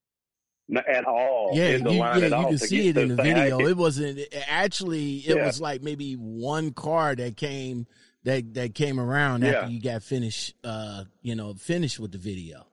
at 0.87 1.05
all 1.05 1.51
yeah, 1.53 1.69
in 1.69 1.83
the 1.83 1.93
you, 1.93 1.99
line 1.99 2.21
yeah. 2.21 2.41
You 2.41 2.47
can 2.47 2.57
see 2.57 2.89
it 2.89 2.97
in 2.97 3.09
the 3.09 3.15
video. 3.15 3.59
It. 3.59 3.69
it 3.69 3.77
wasn't 3.77 4.19
actually. 4.47 5.17
It 5.17 5.35
yeah. 5.35 5.45
was 5.45 5.61
like 5.61 5.81
maybe 5.81 6.13
one 6.13 6.73
car 6.73 7.15
that 7.15 7.37
came 7.37 7.87
that 8.23 8.53
that 8.55 8.75
came 8.75 8.99
around 8.99 9.43
after 9.43 9.67
yeah. 9.67 9.67
you 9.67 9.81
got 9.81 10.03
finished. 10.03 10.55
Uh, 10.63 11.05
you 11.21 11.35
know, 11.35 11.53
finished 11.53 11.99
with 11.99 12.11
the 12.11 12.17
video. 12.17 12.67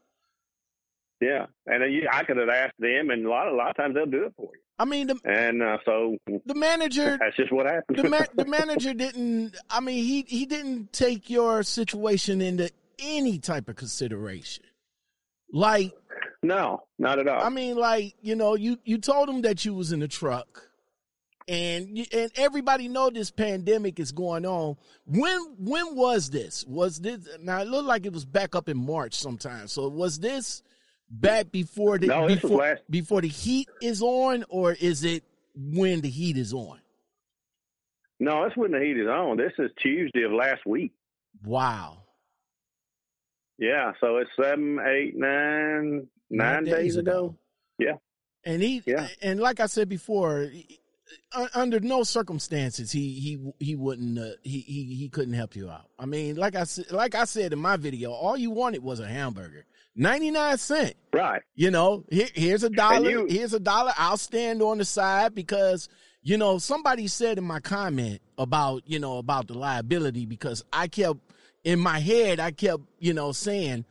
Yeah, 1.25 1.47
and 1.67 1.83
I 2.11 2.25
could 2.25 2.37
have 2.37 2.49
asked 2.49 2.79
them, 2.79 3.11
and 3.11 3.25
a 3.25 3.29
lot, 3.29 3.49
a 3.49 3.55
lot 3.55 3.71
of 3.71 3.77
times 3.77 3.95
they'll 3.95 4.07
do 4.07 4.25
it 4.25 4.35
for 4.37 4.51
you. 4.53 4.61
I 4.79 4.85
mean, 4.85 5.07
the, 5.07 5.19
and 5.25 5.63
uh, 5.63 5.79
so 5.85 6.19
the 6.27 6.55
manager. 6.55 7.17
That's 7.21 7.37
just 7.37 7.53
what 7.53 7.67
happened. 7.67 7.99
The, 7.99 8.09
ma- 8.09 8.27
the 8.35 8.45
manager 8.45 8.93
didn't. 8.93 9.57
I 9.71 9.81
mean, 9.81 10.05
he 10.05 10.25
he 10.27 10.47
didn't 10.47 10.93
take 10.93 11.31
your 11.31 11.63
situation 11.63 12.41
into 12.41 12.71
any 12.99 13.39
type 13.39 13.69
of 13.69 13.77
consideration. 13.77 14.65
Like 15.53 15.93
no, 16.43 16.83
not 16.99 17.19
at 17.19 17.29
all. 17.29 17.43
I 17.43 17.49
mean, 17.49 17.77
like 17.77 18.15
you 18.21 18.37
know, 18.37 18.55
you 18.55 18.79
you 18.85 18.99
told 18.99 19.29
him 19.29 19.43
that 19.43 19.65
you 19.65 19.73
was 19.75 19.93
in 19.93 20.01
the 20.01 20.09
truck, 20.09 20.69
and 21.49 22.07
and 22.13 22.31
everybody 22.37 22.89
know 22.89 23.11
this 23.11 23.31
pandemic 23.31 24.01
is 24.01 24.13
going 24.13 24.45
on. 24.45 24.77
When 25.07 25.39
when 25.59 25.97
was 25.97 26.31
this? 26.31 26.65
Was 26.67 27.01
this 27.01 27.27
now? 27.41 27.61
It 27.61 27.69
looked 27.69 27.87
like 27.87 28.05
it 28.05 28.13
was 28.13 28.25
back 28.25 28.55
up 28.55 28.69
in 28.69 28.77
March 28.77 29.15
sometime. 29.15 29.69
So 29.69 29.89
was 29.89 30.19
this 30.19 30.63
back 31.11 31.51
before 31.51 31.99
the 31.99 32.09
no, 32.09 32.27
before, 32.27 32.59
last... 32.59 32.83
before 32.91 33.21
the 33.21 33.29
heat 33.29 33.69
is 33.83 34.03
on, 34.03 34.45
or 34.49 34.73
is 34.73 35.05
it 35.05 35.25
when 35.55 36.01
the 36.01 36.11
heat 36.11 36.37
is 36.37 36.53
on? 36.53 36.81
No, 38.21 38.45
it's 38.45 38.57
when 38.57 38.73
the 38.73 38.81
heat 38.81 38.97
is 38.97 39.09
on. 39.09 39.37
This 39.37 39.53
is 39.59 39.71
Tuesday 39.81 40.23
of 40.23 40.33
last 40.33 40.65
week. 40.67 40.93
Wow. 41.45 41.99
Yeah, 43.59 43.93
so 44.01 44.17
it's 44.19 44.31
seven, 44.41 44.79
eight, 44.85 45.17
nine, 45.17 46.09
nine, 46.31 46.65
days, 46.65 46.75
days 46.75 46.97
ago. 46.97 47.11
ago. 47.11 47.39
Yeah. 47.79 47.95
And 48.45 48.63
he, 48.63 48.83
yeah. 48.87 49.09
and 49.23 49.41
like 49.41 49.61
I 49.61 49.67
said 49.67 49.89
before, 49.89 50.51
under 51.55 51.81
no 51.81 52.03
circumstances 52.03 52.91
he 52.93 53.15
he 53.15 53.53
he 53.65 53.77
wouldn't 53.77 54.19
uh, 54.19 54.31
he 54.43 54.61
he 54.61 54.95
he 54.97 55.09
couldn't 55.09 55.35
help 55.35 55.57
you 55.57 55.71
out. 55.71 55.89
I 55.99 56.07
mean, 56.07 56.37
like 56.37 56.57
I 56.57 56.65
like 56.91 57.15
I 57.15 57.25
said 57.25 57.53
in 57.53 57.59
my 57.59 57.77
video, 57.77 58.13
all 58.13 58.37
you 58.37 58.51
wanted 58.51 58.83
was 58.83 59.01
a 59.01 59.09
hamburger, 59.09 59.67
ninety 59.95 60.31
nine 60.31 60.59
cent. 60.59 60.95
Right. 61.13 61.43
You 61.55 61.71
know, 61.71 62.05
here, 62.11 62.29
here's 62.35 62.65
a 62.65 62.71
dollar. 62.71 63.11
You, 63.11 63.27
here's 63.27 63.55
a 63.55 63.61
dollar. 63.61 63.93
I'll 63.97 64.17
stand 64.17 64.63
on 64.63 64.79
the 64.79 64.85
side 64.85 65.35
because 65.35 65.89
you 66.23 66.37
know 66.37 66.59
somebody 66.59 67.07
said 67.07 67.39
in 67.39 67.45
my 67.45 67.61
comment 67.61 68.21
about 68.39 68.83
you 68.87 68.99
know 68.99 69.19
about 69.19 69.49
the 69.49 69.55
liability 69.55 70.27
because 70.27 70.65
I 70.73 70.89
kept 70.89 71.19
in 71.63 71.79
my 71.79 71.99
head 71.99 72.41
I 72.41 72.51
kept 72.51 72.83
you 72.99 73.15
know 73.15 73.33
saying 73.33 73.85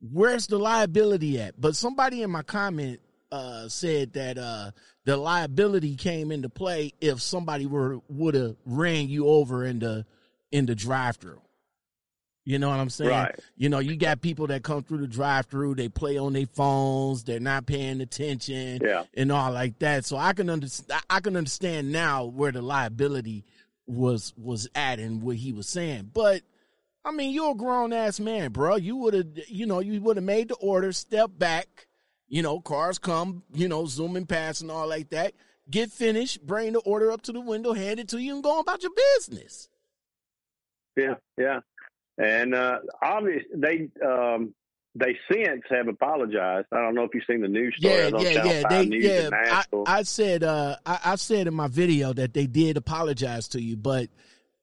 where's 0.00 0.46
the 0.46 0.58
liability 0.58 1.40
at, 1.40 1.60
but 1.60 1.76
somebody 1.76 2.22
in 2.22 2.30
my 2.30 2.42
comment 2.42 3.00
uh, 3.30 3.68
said 3.68 4.12
that 4.14 4.38
uh, 4.38 4.70
the 5.04 5.16
liability 5.16 5.96
came 5.96 6.32
into 6.32 6.48
play 6.48 6.92
if 7.00 7.20
somebody 7.20 7.66
were 7.66 7.98
would 8.08 8.34
have 8.34 8.56
ran 8.64 9.08
you 9.08 9.26
over 9.26 9.64
in 9.64 9.78
the 9.78 10.06
in 10.50 10.66
the 10.66 10.74
drive 10.74 11.16
through. 11.16 11.40
You 12.50 12.58
know 12.58 12.68
what 12.68 12.80
I'm 12.80 12.90
saying? 12.90 13.10
Right. 13.10 13.38
You 13.56 13.68
know, 13.68 13.78
you 13.78 13.94
got 13.94 14.22
people 14.22 14.48
that 14.48 14.64
come 14.64 14.82
through 14.82 15.02
the 15.02 15.06
drive 15.06 15.46
through, 15.46 15.76
they 15.76 15.88
play 15.88 16.18
on 16.18 16.32
their 16.32 16.46
phones, 16.46 17.22
they're 17.22 17.38
not 17.38 17.64
paying 17.64 18.00
attention 18.00 18.80
yeah. 18.82 19.04
and 19.14 19.30
all 19.30 19.52
like 19.52 19.78
that. 19.78 20.04
So 20.04 20.16
I 20.16 20.32
can 20.32 20.50
understand 20.50 21.00
I 21.08 21.20
can 21.20 21.36
understand 21.36 21.92
now 21.92 22.24
where 22.24 22.50
the 22.50 22.60
liability 22.60 23.44
was 23.86 24.34
was 24.36 24.68
at 24.74 24.98
and 24.98 25.22
what 25.22 25.36
he 25.36 25.52
was 25.52 25.68
saying. 25.68 26.10
But 26.12 26.42
I 27.04 27.12
mean, 27.12 27.32
you're 27.32 27.52
a 27.52 27.54
grown 27.54 27.92
ass 27.92 28.18
man, 28.18 28.50
bro. 28.50 28.74
You 28.74 28.96
would 28.96 29.14
have 29.14 29.28
you 29.46 29.66
know, 29.66 29.78
you 29.78 30.00
would 30.00 30.16
have 30.16 30.24
made 30.24 30.48
the 30.48 30.56
order, 30.56 30.90
step 30.90 31.30
back, 31.38 31.86
you 32.26 32.42
know, 32.42 32.58
cars 32.58 32.98
come, 32.98 33.44
you 33.54 33.68
know, 33.68 33.86
zooming 33.86 34.26
past 34.26 34.60
and 34.60 34.72
all 34.72 34.88
like 34.88 35.10
that. 35.10 35.34
Get 35.70 35.92
finished, 35.92 36.44
bring 36.44 36.72
the 36.72 36.80
order 36.80 37.12
up 37.12 37.22
to 37.22 37.32
the 37.32 37.40
window, 37.40 37.74
hand 37.74 38.00
it 38.00 38.08
to 38.08 38.18
you, 38.18 38.34
and 38.34 38.42
go 38.42 38.58
about 38.58 38.82
your 38.82 38.90
business. 39.14 39.68
Yeah, 40.96 41.14
yeah, 41.38 41.60
and 42.20 42.54
uh, 42.54 42.78
obviously 43.02 43.48
they 43.54 43.88
um, 44.06 44.54
they 44.94 45.16
since 45.30 45.62
have 45.70 45.88
apologized. 45.88 46.66
I 46.72 46.76
don't 46.76 46.94
know 46.94 47.04
if 47.04 47.10
you've 47.14 47.24
seen 47.28 47.40
the 47.40 47.48
news 47.48 47.74
story. 47.78 47.94
Yeah, 47.94 48.08
yeah, 48.18 48.44
yeah. 48.44 48.68
They, 48.68 48.84
yeah. 48.84 49.30
I, 49.32 49.64
I, 49.86 50.02
said, 50.02 50.42
uh, 50.42 50.76
I, 50.84 50.98
I 51.04 51.14
said 51.14 51.46
in 51.46 51.54
my 51.54 51.68
video 51.68 52.12
that 52.12 52.34
they 52.34 52.46
did 52.46 52.76
apologize 52.76 53.48
to 53.48 53.62
you, 53.62 53.76
but 53.76 54.08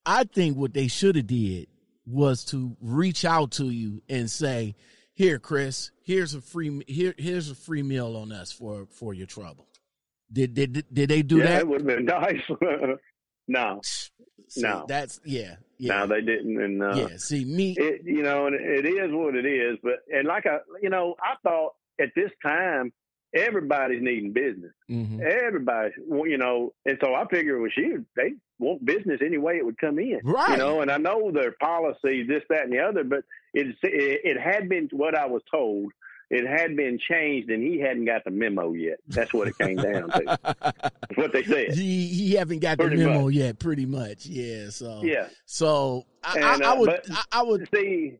I 0.05 0.25
think 0.25 0.57
what 0.57 0.73
they 0.73 0.87
should 0.87 1.15
have 1.15 1.27
did 1.27 1.67
was 2.05 2.43
to 2.45 2.75
reach 2.81 3.25
out 3.25 3.51
to 3.51 3.69
you 3.69 4.01
and 4.09 4.29
say, 4.29 4.75
here, 5.13 5.39
Chris, 5.39 5.91
here's 6.03 6.35
a 6.35 6.41
free 6.41 6.83
here 6.87 7.15
here's 7.17 7.49
a 7.49 7.55
free 7.55 7.81
meal 7.81 8.15
on 8.17 8.31
us 8.31 8.51
for 8.51 8.85
for 8.91 9.15
your 9.15 9.25
trouble. 9.25 9.67
Did 10.31 10.53
did 10.53 10.85
did 10.93 11.09
they 11.09 11.23
do 11.23 11.37
yeah, 11.37 11.45
that? 11.45 11.61
It 11.61 11.67
would 11.67 11.81
have 11.81 11.87
been 11.87 12.05
nice. 12.05 12.99
No, 13.47 13.81
see, 14.47 14.61
no, 14.61 14.85
that's 14.87 15.19
yeah, 15.25 15.55
yeah. 15.77 15.99
No, 15.99 16.07
they 16.07 16.21
didn't. 16.21 16.61
And 16.61 16.83
uh, 16.83 16.93
yeah, 16.95 17.17
see 17.17 17.45
me, 17.45 17.75
it, 17.77 18.01
you 18.03 18.23
know, 18.23 18.47
and 18.47 18.55
it 18.55 18.85
is 18.85 19.11
what 19.11 19.35
it 19.35 19.45
is. 19.45 19.77
But 19.81 20.03
and 20.11 20.27
like 20.27 20.45
I, 20.45 20.59
you 20.81 20.89
know, 20.89 21.15
I 21.21 21.35
thought 21.43 21.73
at 21.99 22.09
this 22.15 22.31
time 22.43 22.91
everybody's 23.33 24.01
needing 24.01 24.33
business. 24.33 24.71
Mm-hmm. 24.89 25.21
Everybody, 25.21 25.91
you 25.97 26.37
know, 26.37 26.73
and 26.85 26.97
so 27.03 27.13
I 27.13 27.25
figured 27.29 27.61
with 27.61 27.73
you, 27.75 28.05
they 28.15 28.33
want 28.59 28.85
business 28.85 29.19
any 29.23 29.37
way 29.37 29.57
it 29.57 29.65
would 29.65 29.77
come 29.77 29.99
in. 29.99 30.19
Right. 30.23 30.51
You 30.51 30.57
know, 30.57 30.81
and 30.81 30.91
I 30.91 30.97
know 30.97 31.31
their 31.31 31.53
policy, 31.59 32.23
this, 32.23 32.43
that, 32.49 32.63
and 32.63 32.73
the 32.73 32.79
other, 32.79 33.03
but 33.03 33.23
it, 33.53 33.75
it 33.83 34.39
had 34.39 34.69
been 34.69 34.89
what 34.91 35.15
I 35.15 35.25
was 35.25 35.41
told. 35.51 35.91
It 36.29 36.45
had 36.45 36.75
been 36.75 36.99
changed, 36.99 37.49
and 37.49 37.63
he 37.63 37.79
hadn't 37.79 38.05
got 38.05 38.25
the 38.25 38.31
memo 38.31 38.73
yet. 38.73 38.97
That's 39.07 39.33
what 39.33 39.47
it 39.47 39.57
came 39.57 39.77
down 39.77 40.09
to. 40.09 40.39
That's 40.43 40.93
what 41.15 41.31
they 41.31 41.43
said. 41.43 41.73
He, 41.73 42.07
he 42.07 42.33
haven't 42.33 42.59
got 42.59 42.77
pretty 42.77 42.97
the 42.97 43.05
memo 43.05 43.25
much. 43.25 43.33
yet. 43.33 43.59
Pretty 43.59 43.85
much, 43.85 44.25
yeah. 44.25 44.69
So 44.69 45.01
yeah. 45.03 45.27
So 45.45 46.05
I, 46.23 46.35
and, 46.35 46.63
I, 46.63 46.71
I 46.71 46.73
uh, 46.73 46.79
would, 46.79 46.89
I, 47.11 47.23
I, 47.31 47.43
would 47.43 47.69
see. 47.73 48.19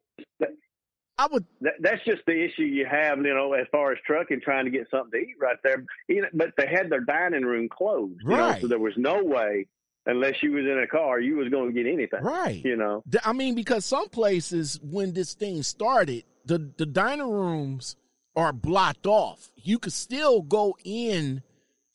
I 1.17 1.27
would. 1.29 1.45
That, 1.59 1.73
that's 1.81 2.03
just 2.05 2.21
the 2.25 2.45
issue 2.45 2.63
you 2.63 2.85
have, 2.85 3.17
you 3.17 3.33
know, 3.33 3.51
as 3.53 3.67
far 3.73 3.91
as 3.91 3.97
trucking, 4.05 4.39
trying 4.41 4.63
to 4.65 4.71
get 4.71 4.87
something 4.89 5.11
to 5.11 5.17
eat 5.17 5.35
right 5.41 5.57
there. 5.63 5.83
You 6.07 6.21
know, 6.21 6.29
but 6.33 6.53
they 6.57 6.67
had 6.67 6.89
their 6.89 7.01
dining 7.01 7.43
room 7.43 7.67
closed, 7.67 8.21
right? 8.23 8.55
Know, 8.55 8.61
so 8.61 8.67
there 8.67 8.79
was 8.79 8.93
no 8.95 9.21
way 9.21 9.67
unless 10.07 10.41
you 10.41 10.53
was 10.53 10.65
in 10.65 10.79
a 10.79 10.87
car, 10.87 11.19
you 11.19 11.35
was 11.35 11.49
going 11.49 11.67
to 11.67 11.73
get 11.73 11.91
anything. 11.91 12.23
Right. 12.23 12.63
You 12.63 12.77
know. 12.77 13.03
I 13.23 13.33
mean, 13.33 13.53
because 13.53 13.85
some 13.85 14.09
places 14.09 14.79
when 14.81 15.13
this 15.13 15.33
thing 15.33 15.61
started, 15.61 16.23
the 16.47 16.71
the 16.77 16.85
dining 16.85 17.29
rooms 17.29 17.95
are 18.35 18.53
blocked 18.53 19.05
off. 19.05 19.51
You 19.55 19.79
could 19.79 19.93
still 19.93 20.41
go 20.41 20.77
in 20.83 21.43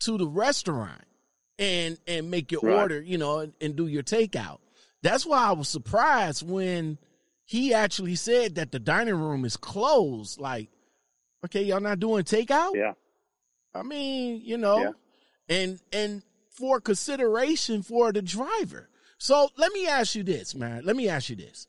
to 0.01 0.19
the 0.19 0.27
restaurant 0.27 1.05
and 1.59 1.99
and 2.07 2.31
make 2.31 2.53
your 2.53 2.61
right. 2.63 2.75
order, 2.75 3.01
you 3.01 3.19
know, 3.19 3.39
and, 3.39 3.53
and 3.61 3.77
do 3.77 3.87
your 3.87 4.03
takeout. 4.03 4.59
That's 5.03 5.27
why 5.27 5.47
I 5.47 5.53
was 5.53 5.69
surprised 5.69 6.49
when 6.49 6.99
he 7.45 7.75
actually 7.75 8.15
said 8.15 8.57
that 8.57 8.73
the 8.73 8.79
dining 8.79 9.15
room 9.15 9.45
is 9.45 9.57
closed. 9.57 10.41
Like, 10.41 10.69
okay, 11.45 11.63
y'all 11.63 11.81
not 11.81 12.01
doing 12.01 12.25
takeout? 12.25 12.75
Yeah. 12.75 12.93
I 13.75 13.83
mean, 13.83 14.43
you 14.45 14.59
know, 14.59 14.95
yeah. 15.49 15.57
and 15.57 15.81
and 15.93 16.23
for 16.51 16.81
consideration 16.81 17.83
for 17.83 18.13
the 18.13 18.23
driver. 18.23 18.89
So 19.19 19.49
let 19.57 19.73
me 19.73 19.87
ask 19.87 20.15
you 20.15 20.25
this, 20.25 20.55
man. 20.55 20.83
Let 20.85 20.97
me 20.97 21.09
ask 21.09 21.31
you 21.31 21.37
this. 21.37 21.67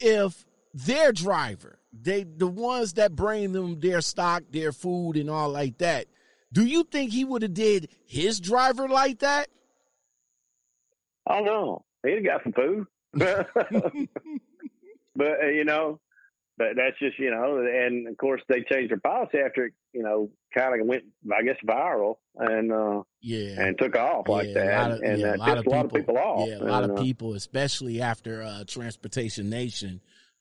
If 0.00 0.46
their 0.74 1.12
driver, 1.12 1.78
they 1.92 2.24
the 2.24 2.46
ones 2.46 2.94
that 2.94 3.14
bring 3.16 3.52
them 3.52 3.80
their 3.80 4.00
stock, 4.00 4.42
their 4.50 4.72
food, 4.72 5.16
and 5.16 5.30
all 5.30 5.48
like 5.48 5.78
that, 5.78 6.06
do 6.52 6.64
you 6.64 6.84
think 6.84 7.12
he 7.12 7.24
would 7.24 7.42
have 7.42 7.54
did 7.54 7.88
his 8.06 8.40
driver 8.40 8.88
like 8.88 9.20
that? 9.20 9.48
I 11.26 11.36
don't 11.36 11.46
know. 11.46 11.84
He'd 12.04 12.24
got 12.24 12.42
some 12.42 12.52
food. 12.52 12.86
but 15.16 15.42
uh, 15.42 15.46
you 15.46 15.64
know, 15.64 16.00
but 16.56 16.68
that's 16.76 16.98
just 16.98 17.18
you 17.18 17.30
know, 17.30 17.58
and 17.58 18.08
of 18.08 18.16
course 18.16 18.42
they 18.48 18.62
changed 18.70 18.90
their 18.90 19.00
policy 19.00 19.38
after 19.38 19.66
it, 19.66 19.72
you 19.92 20.02
know, 20.02 20.30
kind 20.56 20.80
of 20.80 20.86
went, 20.86 21.04
I 21.32 21.42
guess, 21.42 21.56
viral 21.66 22.16
and 22.36 22.72
uh, 22.72 23.02
yeah, 23.20 23.60
and 23.60 23.78
took 23.78 23.96
off 23.96 24.26
yeah, 24.28 24.34
like 24.34 24.54
that, 24.54 24.90
of, 24.90 25.00
and 25.00 25.20
yeah, 25.20 25.28
uh, 25.28 25.36
a, 25.36 25.38
lot, 25.38 25.58
of, 25.58 25.66
a 25.66 25.70
lot 25.70 25.84
of 25.84 25.92
people 25.92 26.18
off. 26.18 26.48
Yeah, 26.48 26.58
a 26.58 26.64
lot 26.64 26.84
of 26.84 26.90
uh, 26.92 27.02
people, 27.02 27.34
especially 27.34 28.00
after 28.00 28.42
uh, 28.42 28.64
Transportation 28.66 29.48
Nation 29.50 30.00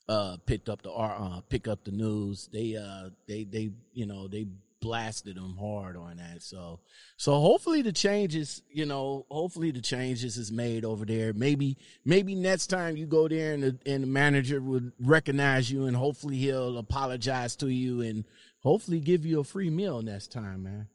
uh, 0.10 0.38
picked 0.46 0.70
up 0.70 0.82
the 0.82 0.92
uh, 0.92 1.42
pick 1.50 1.68
up 1.68 1.84
the 1.84 1.92
news. 1.92 2.50
They 2.52 2.76
uh, 2.76 3.10
they 3.28 3.44
they 3.44 3.72
you 3.94 4.06
know 4.06 4.28
they 4.28 4.48
blasted 4.80 5.36
them 5.36 5.58
hard 5.60 5.96
on 5.96 6.18
that. 6.18 6.42
So, 6.42 6.80
so 7.18 7.34
hopefully 7.40 7.82
the 7.82 7.92
changes, 7.92 8.62
you 8.70 8.86
know, 8.86 9.26
hopefully 9.30 9.72
the 9.72 9.82
changes 9.82 10.38
is 10.38 10.52
made 10.52 10.86
over 10.86 11.06
there. 11.06 11.34
Maybe, 11.34 11.78
maybe 12.06 12.36
next 12.36 12.68
time 12.68 12.98
you 12.98 13.06
go 13.06 13.28
there 13.28 13.54
and 13.54 13.64
the, 13.64 13.78
and 13.86 14.04
the 14.04 14.08
manager 14.08 14.62
would 14.62 14.92
recognize 15.00 15.72
you 15.72 15.86
and 15.86 15.96
hopefully 15.96 16.38
he'll 16.38 16.78
apologize 16.78 17.56
to 17.58 17.70
you 17.70 18.02
and 18.02 18.26
hopefully 18.60 19.00
give 19.00 19.26
you 19.26 19.40
a 19.40 19.44
free 19.44 19.70
meal 19.70 20.02
next 20.02 20.32
time, 20.32 20.64
man. 20.64 20.88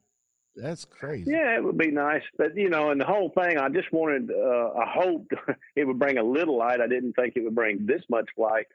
That's 0.55 0.85
crazy. 0.85 1.31
Yeah, 1.31 1.57
it 1.57 1.65
would 1.65 1.79
be 1.79 1.91
nice, 1.91 2.23
but 2.37 2.55
you 2.55 2.69
know, 2.69 2.91
and 2.91 3.01
the 3.01 3.07
whole 3.07 3.31
thing, 3.31 3.57
I 3.57 3.71
just 3.71 3.91
wanted, 3.91 4.31
uh, 4.31 4.73
I 4.79 4.85
hoped 4.87 5.33
it 5.77 5.87
would 5.87 5.99
bring 5.99 6.19
a 6.19 6.23
little 6.23 6.59
light. 6.59 6.83
I 6.83 6.87
didn't 6.87 7.15
think 7.15 7.37
it 7.37 7.45
would 7.45 7.55
bring 7.55 7.87
this 7.87 8.03
much 8.11 8.29
light 8.37 8.67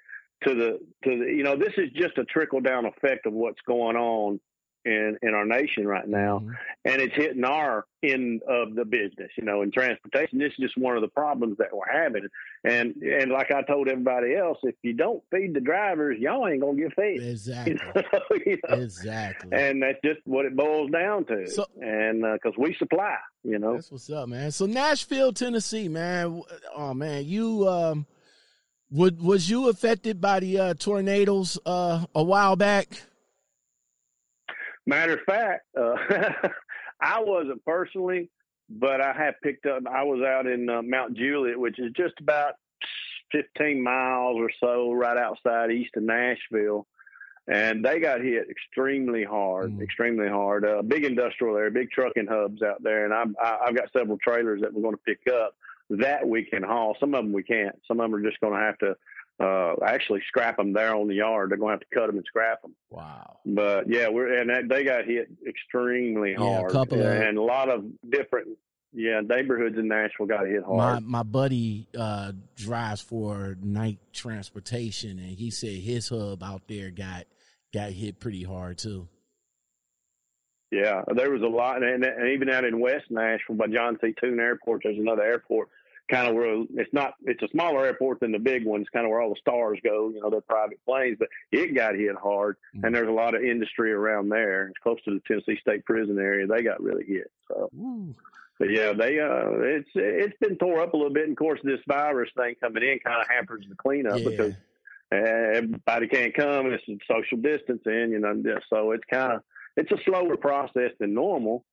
to 0.46 0.54
the 0.54 0.80
to 1.04 1.18
the. 1.20 1.26
You 1.26 1.44
know, 1.44 1.56
this 1.56 1.74
is 1.78 1.92
just 1.94 2.18
a 2.18 2.26
trickle 2.26 2.62
down 2.62 2.86
effect 2.86 3.26
of 3.26 3.34
what's 3.34 3.62
going 3.68 3.96
on 3.96 4.40
in 4.88 5.18
in 5.22 5.34
our 5.34 5.46
nation 5.46 5.86
right 5.86 6.08
now, 6.08 6.40
mm-hmm. 6.40 6.52
and 6.86 7.02
it's 7.02 7.16
hitting 7.16 7.44
our 7.44 7.86
end 8.04 8.42
of 8.48 8.74
the 8.74 8.86
business. 8.86 9.30
You 9.38 9.44
know, 9.44 9.62
in 9.62 9.72
transportation, 9.72 10.40
this 10.40 10.54
is 10.58 10.58
just 10.58 10.78
one 10.78 10.96
of 10.96 11.02
the 11.02 11.10
problems 11.10 11.58
that 11.58 11.68
we're 11.74 11.92
having. 11.92 12.28
And 12.64 12.96
and 12.96 13.32
like 13.32 13.52
I 13.52 13.62
told 13.64 13.90
everybody 13.90 14.36
else, 14.36 14.58
if 14.64 14.76
you 14.84 14.94
don't 14.94 15.22
feed 15.30 15.54
the 15.54 15.60
drivers, 15.60 16.18
y'all 16.20 16.48
ain't 16.48 16.62
gonna 16.62 16.78
get 16.78 16.94
fed. 16.94 17.18
Exactly. 17.38 17.78
you 18.46 18.58
know? 18.68 18.76
Exactly. 18.76 19.52
And 19.52 19.84
that's 19.84 20.00
just 20.04 20.20
what 20.26 20.46
it 20.46 20.56
boils 20.56 20.90
down 20.92 21.26
to. 21.26 21.48
So, 21.48 21.66
and 21.82 22.22
because 22.22 22.58
uh, 22.58 22.62
we 22.62 22.76
supply, 22.76 23.18
you 23.44 23.60
know, 23.60 23.74
that's 23.74 23.92
what's 23.92 24.10
up, 24.10 24.30
man. 24.30 24.52
So 24.52 24.66
Nashville, 24.66 25.34
Tennessee, 25.34 25.88
man. 25.88 26.42
Oh 26.76 26.94
man, 26.94 27.26
you 27.26 27.68
um 27.68 28.06
Would 28.92 29.22
was 29.22 29.50
you 29.50 29.70
affected 29.70 30.22
by 30.22 30.40
the 30.40 30.60
uh, 30.60 30.74
tornadoes 30.76 31.60
uh, 31.66 32.06
a 32.16 32.24
while 32.24 32.56
back? 32.56 32.88
Matter 34.86 35.16
of 35.16 35.22
fact, 35.26 35.66
uh, 35.78 35.96
I 37.02 37.20
wasn't 37.20 37.64
personally, 37.66 38.30
but 38.70 39.02
I 39.02 39.12
have 39.12 39.36
picked 39.44 39.66
up. 39.66 39.84
I 39.86 40.04
was 40.04 40.24
out 40.26 40.48
in 40.48 40.70
uh, 40.70 40.82
Mount 40.82 41.18
Juliet, 41.18 41.60
which 41.60 41.78
is 41.80 41.92
just 41.98 42.14
about 42.22 42.54
15 43.34 43.84
miles 43.84 44.38
or 44.40 44.50
so 44.64 44.94
right 44.94 45.18
outside 45.18 45.72
east 45.72 45.92
of 45.98 46.04
Nashville. 46.04 46.88
And 47.50 47.84
they 47.84 48.00
got 48.00 48.22
hit 48.22 48.50
extremely 48.50 49.26
hard, 49.26 49.72
mm. 49.72 49.82
extremely 49.82 50.30
hard. 50.30 50.66
Uh, 50.66 50.82
big 50.82 51.04
industrial 51.04 51.58
area, 51.58 51.72
big 51.72 51.92
trucking 51.92 52.28
hubs 52.28 52.62
out 52.62 52.82
there, 52.84 53.06
and 53.06 53.14
I've 53.14 53.36
I've 53.42 53.76
got 53.76 53.92
several 53.92 54.18
trailers 54.18 54.62
that 54.62 54.74
we're 54.74 54.82
going 54.82 54.96
to 54.96 55.02
pick 55.06 55.34
up 55.34 55.54
that 55.90 56.28
we 56.28 56.44
can 56.44 56.64
haul. 56.64 56.96
Some 57.00 57.14
of 57.14 57.24
them 57.24 57.34
we 57.34 57.44
can't. 57.44 57.76
Some 57.88 58.00
of 58.00 58.10
them 58.10 58.20
are 58.20 58.24
just 58.24 58.40
going 58.40 58.54
to 58.54 58.60
have 58.60 58.78
to 58.80 58.96
uh, 59.40 59.76
actually 59.86 60.22
scrap 60.28 60.58
them 60.58 60.74
there 60.74 60.96
on 60.96 61.08
the 61.08 61.16
yard. 61.16 61.52
They're 61.52 61.58
going 61.58 61.78
to 61.78 61.80
have 61.80 61.90
to 61.90 61.96
cut 61.96 62.08
them 62.08 62.18
and 62.18 62.26
scrap 62.26 62.62
them. 62.62 62.76
Wow. 62.90 63.40
But 63.46 63.90
yeah, 63.90 64.10
we're 64.10 64.40
and 64.40 64.50
that, 64.50 64.68
they 64.68 64.84
got 64.84 65.06
hit 65.06 65.30
extremely 65.48 66.34
hard. 66.34 66.62
Yeah, 66.62 66.68
a 66.68 66.72
couple 66.72 67.00
and, 67.00 67.08
of, 67.08 67.28
and 67.28 67.38
a 67.38 67.44
lot 67.44 67.70
of 67.70 67.86
different 68.10 68.58
yeah 68.94 69.22
neighborhoods 69.22 69.78
in 69.78 69.88
Nashville 69.88 70.26
got 70.26 70.48
hit 70.48 70.64
hard. 70.64 70.78
My 70.78 71.00
my 71.00 71.24
buddy 71.24 71.88
uh, 71.98 72.32
drives 72.56 73.02
for 73.02 73.58
Knight 73.62 74.00
Transportation, 74.12 75.20
and 75.20 75.38
he 75.38 75.52
said 75.52 75.76
his 75.76 76.10
hub 76.10 76.42
out 76.44 76.64
there 76.68 76.90
got 76.90 77.26
got 77.74 77.92
hit 77.92 78.20
pretty 78.20 78.44
hard 78.44 78.80
too. 78.80 79.08
Yeah, 80.72 81.04
there 81.16 81.32
was 81.32 81.42
a 81.44 81.48
lot, 81.48 81.82
and, 81.82 82.04
and 82.04 82.30
even 82.32 82.50
out 82.50 82.66
in 82.66 82.82
West 82.82 83.06
Nashville 83.10 83.56
by 83.56 83.68
John 83.68 83.98
C. 84.02 84.14
Tune 84.20 84.38
Airport, 84.38 84.82
there's 84.84 84.98
another 84.98 85.22
airport 85.22 85.70
kind 86.10 86.28
of 86.28 86.36
where 86.36 86.64
it's 86.76 86.94
not 86.94 87.16
it's 87.26 87.42
a 87.44 87.48
smaller 87.50 87.86
airport 87.86 88.20
than 88.20 88.32
the 88.32 88.40
big 88.40 88.66
ones, 88.66 88.88
kind 88.94 89.06
of 89.06 89.12
where 89.12 89.22
all 89.22 89.30
the 89.30 89.40
stars 89.40 89.80
go. 89.84 90.10
You 90.10 90.22
know, 90.22 90.30
they're 90.30 90.42
private 90.42 90.80
planes, 90.86 91.18
but 91.20 91.28
it 91.52 91.76
got 91.76 91.96
hit 91.96 92.16
hard, 92.16 92.58
mm-hmm. 92.76 92.86
and 92.86 92.96
there's 92.96 93.10
a 93.10 93.12
lot 93.12 93.36
of 93.36 93.44
industry 93.44 93.92
around 93.92 94.30
there. 94.30 94.68
It's 94.68 94.80
close 94.82 94.98
to 95.06 95.14
the 95.14 95.22
Tennessee 95.28 95.60
State 95.62 95.86
Prison 95.86 96.18
area. 96.18 96.48
They 96.48 96.64
got 96.64 96.82
really 96.82 97.06
hit. 97.06 97.32
So, 97.50 97.70
Ooh. 97.78 98.16
but 98.60 98.70
yeah, 98.70 98.94
they 98.94 99.20
uh, 99.20 99.60
it's 99.60 99.90
it's 99.96 100.38
been 100.40 100.58
tore 100.58 100.82
up 100.82 100.94
a 100.94 100.98
little 100.98 101.14
bit. 101.14 101.24
And 101.24 101.34
of 101.34 101.38
course, 101.38 101.60
this 101.64 101.82
virus 101.88 102.30
thing 102.38 102.56
coming 102.62 102.84
in 102.84 103.00
kind 103.00 103.22
of 103.22 103.28
hampers 103.30 103.66
the 103.68 103.76
cleanup 103.76 104.20
yeah. 104.20 104.30
because 104.30 104.54
everybody 105.12 106.08
can't 106.08 106.36
come. 106.36 106.68
And 106.68 106.74
it's 106.74 107.04
social 107.10 107.38
distancing, 107.38 108.12
you 108.12 108.20
know. 108.20 108.42
So 108.70 108.92
it's 108.92 109.04
kind 109.12 109.34
of 109.34 109.42
it's 109.76 109.92
a 109.92 110.04
slower 110.06 110.38
process 110.38 110.92
than 111.00 111.14
normal. 111.14 111.66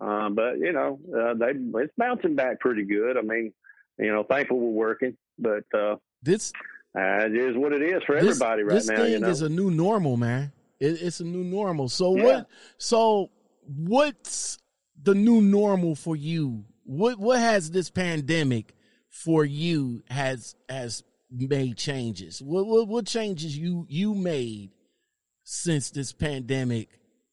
Uh, 0.00 0.30
but 0.30 0.58
you 0.58 0.72
know, 0.72 0.98
uh, 1.14 1.34
they 1.34 1.52
it's 1.82 1.92
bouncing 1.96 2.34
back 2.34 2.60
pretty 2.60 2.84
good. 2.84 3.18
I 3.18 3.22
mean, 3.22 3.52
you 4.00 4.12
know, 4.12 4.22
thankful 4.22 4.58
we're 4.58 4.70
working, 4.70 5.16
but 5.38 5.64
uh, 5.74 5.96
this 6.22 6.52
uh, 6.96 7.26
it 7.26 7.36
is 7.36 7.56
what 7.56 7.72
it 7.72 7.82
is 7.82 8.02
for 8.04 8.20
this, 8.20 8.40
everybody 8.40 8.62
right 8.62 8.74
this 8.74 8.88
now. 8.88 8.96
This 8.96 9.04
thing 9.04 9.12
you 9.12 9.20
know? 9.20 9.28
is 9.28 9.42
a 9.42 9.48
new 9.48 9.70
normal, 9.70 10.16
man. 10.16 10.52
It, 10.80 11.02
it's 11.02 11.20
a 11.20 11.24
new 11.24 11.44
normal. 11.44 11.88
So 11.88 12.16
yeah. 12.16 12.24
what? 12.24 12.46
So 12.78 13.30
what's 13.64 14.58
the 15.00 15.14
new 15.14 15.40
normal 15.40 15.94
for 15.94 16.16
you? 16.16 16.64
What 16.84 17.18
what 17.18 17.38
has 17.38 17.70
this 17.70 17.90
pandemic 17.90 18.74
for 19.08 19.44
you 19.44 20.02
has 20.08 20.56
has 20.68 21.04
made 21.30 21.76
changes? 21.76 22.42
What 22.42 22.66
what, 22.66 22.88
what 22.88 23.06
changes 23.06 23.56
you 23.56 23.86
you 23.88 24.14
made 24.14 24.70
since 25.44 25.90
this 25.90 26.12
pandemic 26.12 26.88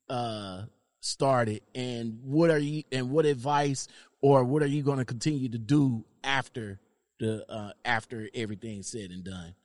uh 0.10 0.64
started 1.00 1.62
and 1.74 2.20
what 2.24 2.50
are 2.50 2.58
you 2.58 2.84
and 2.92 3.10
what 3.10 3.26
advice 3.26 3.88
or 4.22 4.44
what 4.44 4.62
are 4.62 4.68
you 4.68 4.84
going 4.84 4.98
to 4.98 5.06
continue 5.06 5.48
to 5.50 5.58
do 5.58 6.04
after 6.28 6.80
the 7.20 7.52
uh, 7.52 7.72
after 7.84 8.30
everything's 8.36 8.88
said 8.88 9.10
and 9.10 9.24
done? 9.24 9.56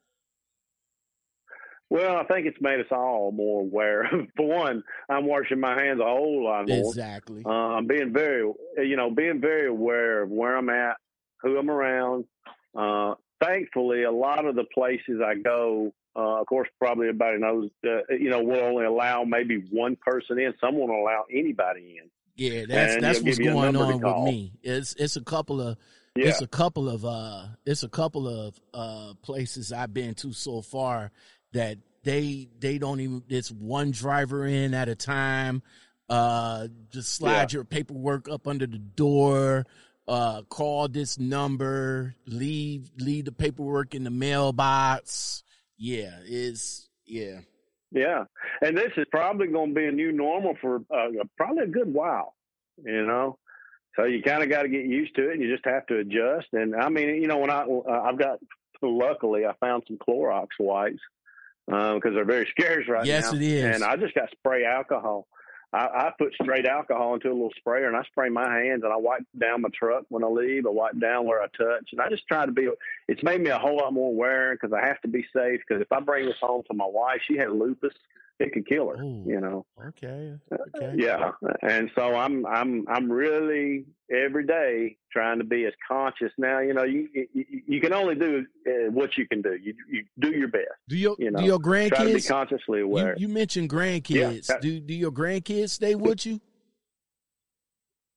Well, 1.90 2.16
I 2.16 2.24
think 2.24 2.46
it's 2.46 2.60
made 2.60 2.80
us 2.80 2.86
all 2.90 3.32
more 3.32 3.60
aware. 3.60 4.08
For 4.36 4.46
one, 4.46 4.82
I'm 5.10 5.26
washing 5.26 5.60
my 5.60 5.78
hands 5.78 6.00
a 6.00 6.04
whole 6.04 6.44
lot 6.44 6.66
more. 6.66 6.78
Exactly. 6.78 7.42
Uh, 7.44 7.50
I'm 7.50 7.86
being 7.86 8.14
very, 8.14 8.50
you 8.78 8.96
know, 8.96 9.10
being 9.10 9.42
very 9.42 9.68
aware 9.68 10.22
of 10.22 10.30
where 10.30 10.56
I'm 10.56 10.70
at, 10.70 10.96
who 11.42 11.58
I'm 11.58 11.70
around. 11.70 12.24
Uh, 12.74 13.16
thankfully, 13.44 14.04
a 14.04 14.10
lot 14.10 14.46
of 14.46 14.54
the 14.54 14.64
places 14.72 15.20
I 15.22 15.34
go, 15.34 15.92
uh, 16.16 16.40
of 16.40 16.46
course, 16.46 16.68
probably 16.78 17.08
everybody 17.08 17.36
knows, 17.38 17.68
you 18.08 18.30
know, 18.30 18.42
will 18.42 18.64
only 18.64 18.86
allow 18.86 19.24
maybe 19.24 19.62
one 19.70 19.96
person 20.00 20.38
in. 20.38 20.54
Some 20.62 20.76
won't 20.76 20.90
allow 20.90 21.24
anybody 21.30 21.98
in. 22.02 22.08
Yeah, 22.36 22.64
that's 22.66 22.94
and 22.94 23.04
that's 23.04 23.20
what's 23.20 23.38
going 23.38 23.76
on 23.76 24.00
with 24.00 24.24
me. 24.24 24.54
It's 24.62 24.94
it's 24.94 25.16
a 25.16 25.20
couple 25.20 25.60
of 25.60 25.76
yeah. 26.16 26.28
it's 26.28 26.40
a 26.40 26.46
couple 26.46 26.88
of 26.88 27.04
uh 27.04 27.46
it's 27.64 27.82
a 27.82 27.88
couple 27.88 28.28
of 28.28 28.58
uh 28.74 29.14
places 29.22 29.72
I've 29.72 29.94
been 29.94 30.14
to 30.16 30.32
so 30.32 30.62
far 30.62 31.10
that 31.52 31.78
they 32.04 32.48
they 32.58 32.78
don't 32.78 33.00
even 33.00 33.22
it's 33.28 33.50
one 33.50 33.90
driver 33.90 34.46
in 34.46 34.74
at 34.74 34.88
a 34.88 34.94
time. 34.94 35.62
Uh 36.08 36.68
just 36.90 37.14
slide 37.14 37.52
yeah. 37.52 37.58
your 37.58 37.64
paperwork 37.64 38.28
up 38.28 38.46
under 38.46 38.66
the 38.66 38.78
door, 38.78 39.66
uh 40.08 40.42
call 40.42 40.88
this 40.88 41.18
number, 41.18 42.14
leave 42.26 42.90
leave 42.98 43.24
the 43.24 43.32
paperwork 43.32 43.94
in 43.94 44.04
the 44.04 44.10
mailbox. 44.10 45.44
Yeah, 45.76 46.18
is 46.24 46.88
yeah. 47.06 47.40
Yeah, 47.94 48.24
and 48.62 48.76
this 48.76 48.92
is 48.96 49.04
probably 49.10 49.48
going 49.48 49.70
to 49.70 49.74
be 49.74 49.84
a 49.84 49.92
new 49.92 50.12
normal 50.12 50.56
for 50.60 50.76
uh, 50.90 51.08
probably 51.36 51.64
a 51.64 51.68
good 51.68 51.92
while. 51.92 52.34
You 52.82 53.06
know, 53.06 53.38
so 53.96 54.04
you 54.04 54.22
kind 54.22 54.42
of 54.42 54.48
got 54.48 54.62
to 54.62 54.68
get 54.68 54.84
used 54.84 55.14
to 55.16 55.28
it, 55.28 55.34
and 55.34 55.42
you 55.42 55.52
just 55.52 55.66
have 55.66 55.86
to 55.86 55.98
adjust. 55.98 56.48
And 56.52 56.74
I 56.74 56.88
mean, 56.88 57.20
you 57.20 57.26
know, 57.26 57.38
when 57.38 57.50
I 57.50 57.62
I've 57.62 58.18
got 58.18 58.38
luckily 58.80 59.46
I 59.46 59.52
found 59.60 59.84
some 59.86 59.96
Clorox 59.96 60.48
wipes 60.58 61.00
because 61.66 62.02
uh, 62.06 62.10
they're 62.10 62.24
very 62.24 62.48
scarce 62.50 62.88
right 62.88 63.06
yes, 63.06 63.24
now. 63.24 63.38
Yes, 63.38 63.40
it 63.40 63.46
is. 63.46 63.74
And 63.76 63.84
I 63.84 63.96
just 63.96 64.14
got 64.14 64.30
spray 64.30 64.64
alcohol. 64.64 65.26
I, 65.72 65.78
I 65.78 66.12
put 66.18 66.34
straight 66.34 66.66
alcohol 66.66 67.14
into 67.14 67.28
a 67.28 67.32
little 67.32 67.52
sprayer 67.56 67.86
and 67.86 67.96
I 67.96 68.02
spray 68.02 68.28
my 68.28 68.58
hands 68.58 68.82
and 68.84 68.92
I 68.92 68.96
wipe 68.96 69.22
down 69.38 69.62
my 69.62 69.70
truck 69.72 70.04
when 70.10 70.22
I 70.22 70.26
leave. 70.26 70.66
I 70.66 70.70
wipe 70.70 70.98
down 70.98 71.24
where 71.24 71.40
I 71.40 71.46
touch 71.46 71.88
and 71.92 72.00
I 72.00 72.10
just 72.10 72.26
try 72.28 72.44
to 72.44 72.52
be. 72.52 72.68
It's 73.08 73.22
made 73.22 73.40
me 73.40 73.50
a 73.50 73.58
whole 73.58 73.76
lot 73.78 73.92
more 73.92 74.10
aware 74.10 74.54
because 74.54 74.72
I 74.74 74.86
have 74.86 75.00
to 75.02 75.08
be 75.08 75.24
safe. 75.34 75.60
Because 75.66 75.80
if 75.80 75.90
I 75.90 76.00
bring 76.00 76.26
this 76.26 76.36
home 76.40 76.62
to 76.70 76.76
my 76.76 76.86
wife, 76.86 77.20
she 77.26 77.38
had 77.38 77.50
lupus 77.50 77.94
it 78.38 78.52
could 78.52 78.66
kill 78.66 78.88
her. 78.88 79.02
Ooh, 79.02 79.24
you 79.26 79.40
know. 79.40 79.66
Okay. 79.88 80.34
Okay. 80.52 80.94
Yeah, 80.96 81.32
and 81.62 81.90
so 81.94 82.14
I'm 82.14 82.44
I'm 82.46 82.86
I'm 82.88 83.10
really 83.10 83.84
every 84.10 84.46
day 84.46 84.96
trying 85.12 85.38
to 85.38 85.44
be 85.44 85.64
as 85.66 85.72
conscious. 85.86 86.32
Now 86.38 86.60
you 86.60 86.74
know 86.74 86.84
you 86.84 87.08
you, 87.14 87.44
you 87.66 87.80
can 87.80 87.92
only 87.92 88.14
do 88.14 88.44
uh, 88.66 88.90
what 88.90 89.16
you 89.16 89.26
can 89.26 89.42
do. 89.42 89.54
You 89.54 89.74
you 89.88 90.04
do 90.18 90.30
your 90.30 90.48
best. 90.48 90.64
Do 90.88 90.96
your 90.96 91.16
you 91.18 91.30
know, 91.30 91.40
do 91.40 91.44
your 91.44 91.58
grandkids 91.58 91.94
try 91.94 92.04
to 92.04 92.14
be 92.14 92.22
consciously 92.22 92.80
aware? 92.80 93.14
You, 93.16 93.28
you 93.28 93.32
mentioned 93.32 93.70
grandkids. 93.70 94.48
Yeah. 94.48 94.58
Do 94.60 94.80
do 94.80 94.94
your 94.94 95.12
grandkids 95.12 95.70
stay 95.70 95.94
with 95.94 96.26
you? 96.26 96.40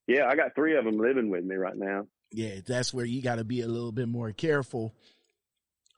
Yeah, 0.07 0.27
I 0.27 0.35
got 0.35 0.53
three 0.55 0.75
of 0.75 0.85
them 0.85 0.99
living 0.99 1.29
with 1.29 1.43
me 1.43 1.55
right 1.55 1.75
now. 1.75 2.07
Yeah, 2.31 2.55
that's 2.65 2.93
where 2.93 3.05
you 3.05 3.21
got 3.21 3.35
to 3.35 3.43
be 3.43 3.61
a 3.61 3.67
little 3.67 3.91
bit 3.91 4.07
more 4.07 4.31
careful 4.31 4.93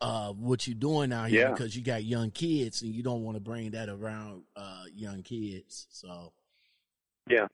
uh, 0.01 0.29
what 0.33 0.67
you're 0.67 0.75
doing 0.75 1.11
out 1.11 1.29
here 1.29 1.41
yeah. 1.41 1.51
because 1.51 1.75
you 1.75 1.83
got 1.83 2.03
young 2.03 2.31
kids 2.31 2.81
and 2.81 2.93
you 2.93 3.03
don't 3.03 3.23
want 3.23 3.35
to 3.35 3.41
bring 3.41 3.71
that 3.71 3.89
around 3.89 4.43
uh, 4.55 4.83
young 4.93 5.23
kids. 5.23 5.87
So, 5.89 6.33
yeah, 7.29 7.47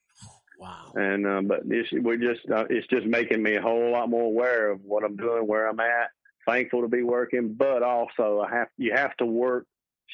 wow. 0.60 0.92
And 0.96 1.26
uh, 1.26 1.42
but 1.42 1.68
this, 1.68 1.88
we're 1.92 2.18
just 2.18 2.42
uh, 2.54 2.66
it's 2.70 2.88
just 2.88 3.06
making 3.06 3.42
me 3.42 3.56
a 3.56 3.62
whole 3.62 3.92
lot 3.92 4.10
more 4.10 4.24
aware 4.24 4.70
of 4.70 4.82
what 4.84 5.04
I'm 5.04 5.16
doing, 5.16 5.48
where 5.48 5.68
I'm 5.68 5.80
at. 5.80 6.10
Thankful 6.46 6.82
to 6.82 6.90
be 6.90 7.04
working, 7.04 7.54
but 7.54 7.84
also 7.84 8.42
I 8.46 8.54
have 8.54 8.68
you 8.78 8.92
have 8.94 9.16
to 9.18 9.26
work 9.26 9.66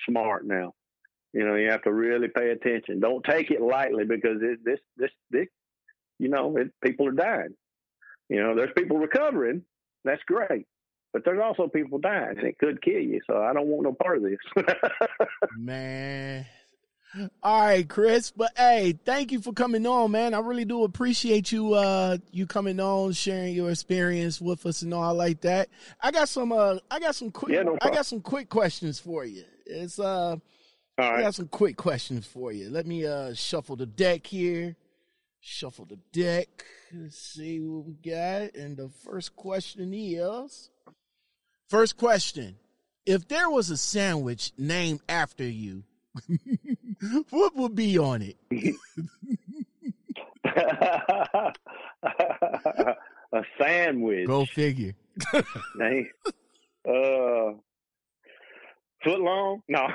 smart 0.08 0.46
now. 0.46 0.74
You 1.34 1.46
know, 1.46 1.56
you 1.56 1.70
have 1.70 1.84
to 1.84 1.94
really 1.94 2.28
pay 2.28 2.52
attention. 2.52 3.00
Don't 3.00 3.24
take 3.24 3.50
it 3.50 3.62
lightly 3.62 4.06
because 4.06 4.38
it, 4.42 4.60
this 4.64 4.80
this 4.96 5.12
this 5.32 5.48
you 6.20 6.30
know 6.30 6.56
it, 6.58 6.72
people 6.84 7.08
are 7.08 7.12
dying. 7.12 7.56
You 8.30 8.44
know, 8.44 8.56
there's 8.56 8.74
people 8.78 8.98
recovering. 8.98 9.64
That's 10.06 10.22
great 10.28 10.68
but 11.14 11.24
there's 11.26 11.42
also 11.44 11.68
people 11.68 11.98
dying 11.98 12.38
and 12.38 12.48
it 12.48 12.58
could 12.60 12.82
kill 12.82 13.00
you. 13.00 13.20
So 13.28 13.42
I 13.42 13.54
don't 13.54 13.68
want 13.68 13.84
no 13.84 13.94
part 13.94 14.18
of 14.18 14.24
this. 14.24 14.66
man. 15.58 16.46
All 17.42 17.66
right, 17.66 17.90
Chris. 17.90 18.32
But 18.32 18.52
hey, 18.56 18.94
thank 19.04 19.32
you 19.32 19.42
for 19.42 19.52
coming 19.52 19.86
on, 19.88 20.12
man. 20.12 20.36
I 20.36 20.40
really 20.40 20.66
do 20.66 20.84
appreciate 20.84 21.52
you 21.52 21.74
uh 21.74 22.18
you 22.32 22.46
coming 22.46 22.80
on, 22.80 23.14
sharing 23.14 23.56
your 23.56 23.72
experience 23.72 24.40
with 24.40 24.66
us 24.66 24.84
and 24.84 24.94
all 24.94 25.16
like 25.16 25.42
that. 25.42 25.70
I 26.02 26.12
got 26.12 26.30
some 26.30 26.52
uh 26.52 26.78
I 26.92 27.00
got 27.00 27.16
some 27.16 27.32
quick 27.32 27.56
yeah, 27.56 27.64
no 27.64 27.78
I 27.82 27.90
got 27.90 28.06
some 28.06 28.22
quick 28.22 28.50
questions 28.50 29.00
for 29.00 29.26
you. 29.26 29.44
It's 29.66 30.00
uh 30.00 30.36
right. 31.00 31.20
I 31.20 31.22
got 31.22 31.36
some 31.36 31.48
quick 31.48 31.78
questions 31.78 32.28
for 32.28 32.52
you. 32.52 32.70
Let 32.70 32.86
me 32.86 33.06
uh 33.08 33.34
shuffle 33.34 33.76
the 33.76 33.88
deck 33.88 34.28
here. 34.28 34.76
Shuffle 35.40 35.86
the 35.86 36.00
deck. 36.12 36.66
Let's 36.94 37.18
see 37.18 37.60
what 37.62 37.86
we 37.86 37.94
got. 37.94 38.56
And 38.56 38.78
the 38.78 38.90
first 39.04 39.36
question 39.36 39.94
is 39.94 40.70
First 41.70 41.98
question. 41.98 42.56
If 43.06 43.28
there 43.28 43.50
was 43.50 43.70
a 43.70 43.78
sandwich 43.78 44.52
named 44.58 45.02
after 45.08 45.44
you, 45.44 45.84
what 47.30 47.56
would 47.56 47.76
be 47.76 48.00
on 48.00 48.24
it? 48.24 48.38
a 53.32 53.44
sandwich. 53.60 54.26
Go 54.26 54.46
figure. 54.46 54.96
uh, 55.34 55.44
foot 59.04 59.22
long? 59.22 59.62
No, 59.68 59.88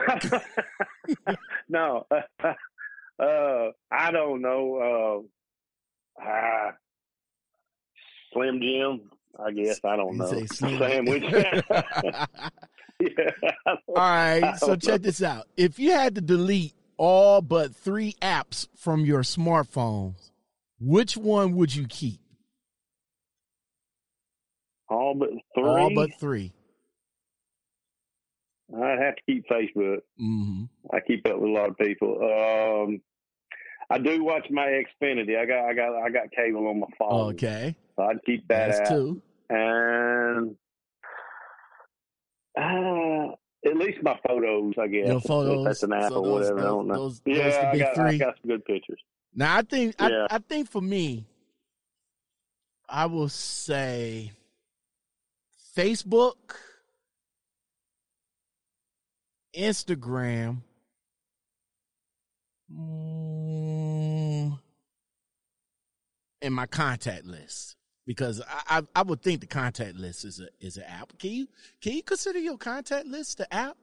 no. 1.68 2.06
Uh, 3.18 3.68
I 3.90 4.10
don't 4.12 4.42
know. 4.42 5.26
Uh, 6.20 6.22
uh, 6.24 6.70
Slim 8.32 8.60
Jim, 8.60 9.10
I 9.38 9.50
guess. 9.52 9.80
I 9.84 9.96
don't 9.96 10.16
know. 10.16 10.46
Sandwich. 10.46 11.24
yeah, 13.00 13.30
all 13.66 13.94
right. 13.96 14.54
So 14.58 14.76
check 14.76 15.02
this 15.02 15.22
out. 15.22 15.46
If 15.56 15.78
you 15.78 15.92
had 15.92 16.14
to 16.14 16.20
delete 16.20 16.74
all 16.96 17.42
but 17.42 17.74
three 17.74 18.14
apps 18.22 18.68
from 18.76 19.04
your 19.04 19.22
smartphone, 19.22 20.14
which 20.80 21.16
one 21.16 21.56
would 21.56 21.74
you 21.74 21.86
keep? 21.86 22.20
All 24.88 25.14
but 25.14 25.30
three. 25.54 25.64
All 25.64 25.94
but 25.94 26.10
three. 26.20 26.52
I'd 28.74 28.98
have 28.98 29.16
to 29.16 29.22
keep 29.26 29.48
Facebook. 29.48 29.98
Mm-hmm. 30.20 30.64
I 30.92 31.00
keep 31.00 31.26
up 31.28 31.38
with 31.38 31.50
a 31.50 31.52
lot 31.52 31.70
of 31.70 31.78
people. 31.78 32.18
Um, 32.22 33.00
I 33.90 33.98
do 33.98 34.24
watch 34.24 34.46
my 34.50 34.66
Xfinity. 34.66 35.38
I 35.38 35.46
got 35.46 35.64
I 35.68 35.74
got 35.74 35.94
I 35.94 36.10
got 36.10 36.30
cable 36.30 36.66
on 36.68 36.80
my 36.80 36.86
phone. 36.98 37.34
Okay. 37.34 37.76
So 37.96 38.02
I'd 38.04 38.22
keep 38.24 38.46
that 38.48 38.68
That's 38.68 38.90
out. 38.90 38.96
two. 38.96 39.22
And 39.50 40.56
uh, 42.58 43.32
at 43.66 43.76
least 43.76 43.98
my 44.02 44.18
photos, 44.26 44.74
I 44.80 44.86
guess. 44.88 45.06
Your 45.06 45.20
photos. 45.20 45.64
That's 45.64 45.82
an 45.82 45.92
app 45.92 46.10
so 46.10 46.16
or 46.16 46.24
those, 46.24 46.32
whatever. 46.32 46.54
Those, 46.56 46.64
I 46.64 46.68
don't 46.68 46.88
know. 46.88 46.94
Those, 46.94 47.20
yeah, 47.26 47.70
I 47.72 47.78
got, 47.78 47.94
three. 47.94 48.04
I 48.04 48.18
got 48.18 48.34
some 48.40 48.50
good 48.50 48.64
pictures. 48.64 49.00
Now 49.34 49.56
I 49.56 49.62
think 49.62 49.94
Yeah. 50.00 50.26
I, 50.30 50.36
I 50.36 50.38
think 50.38 50.68
for 50.70 50.80
me, 50.80 51.26
I 52.88 53.06
will 53.06 53.28
say 53.28 54.32
Facebook, 55.76 56.36
Instagram, 59.56 60.58
mm, 62.72 64.58
and 66.42 66.54
my 66.54 66.66
contact 66.66 67.24
list. 67.24 67.76
Because 68.06 68.42
I, 68.46 68.78
I 68.78 68.82
I 68.96 69.02
would 69.02 69.22
think 69.22 69.40
the 69.40 69.46
contact 69.46 69.96
list 69.96 70.24
is 70.24 70.40
a 70.40 70.48
is 70.64 70.76
an 70.76 70.84
app. 70.84 71.18
Can 71.18 71.30
you 71.30 71.46
can 71.80 71.92
you 71.94 72.02
consider 72.02 72.38
your 72.38 72.58
contact 72.58 73.06
list 73.06 73.38
the 73.38 73.52
app? 73.52 73.76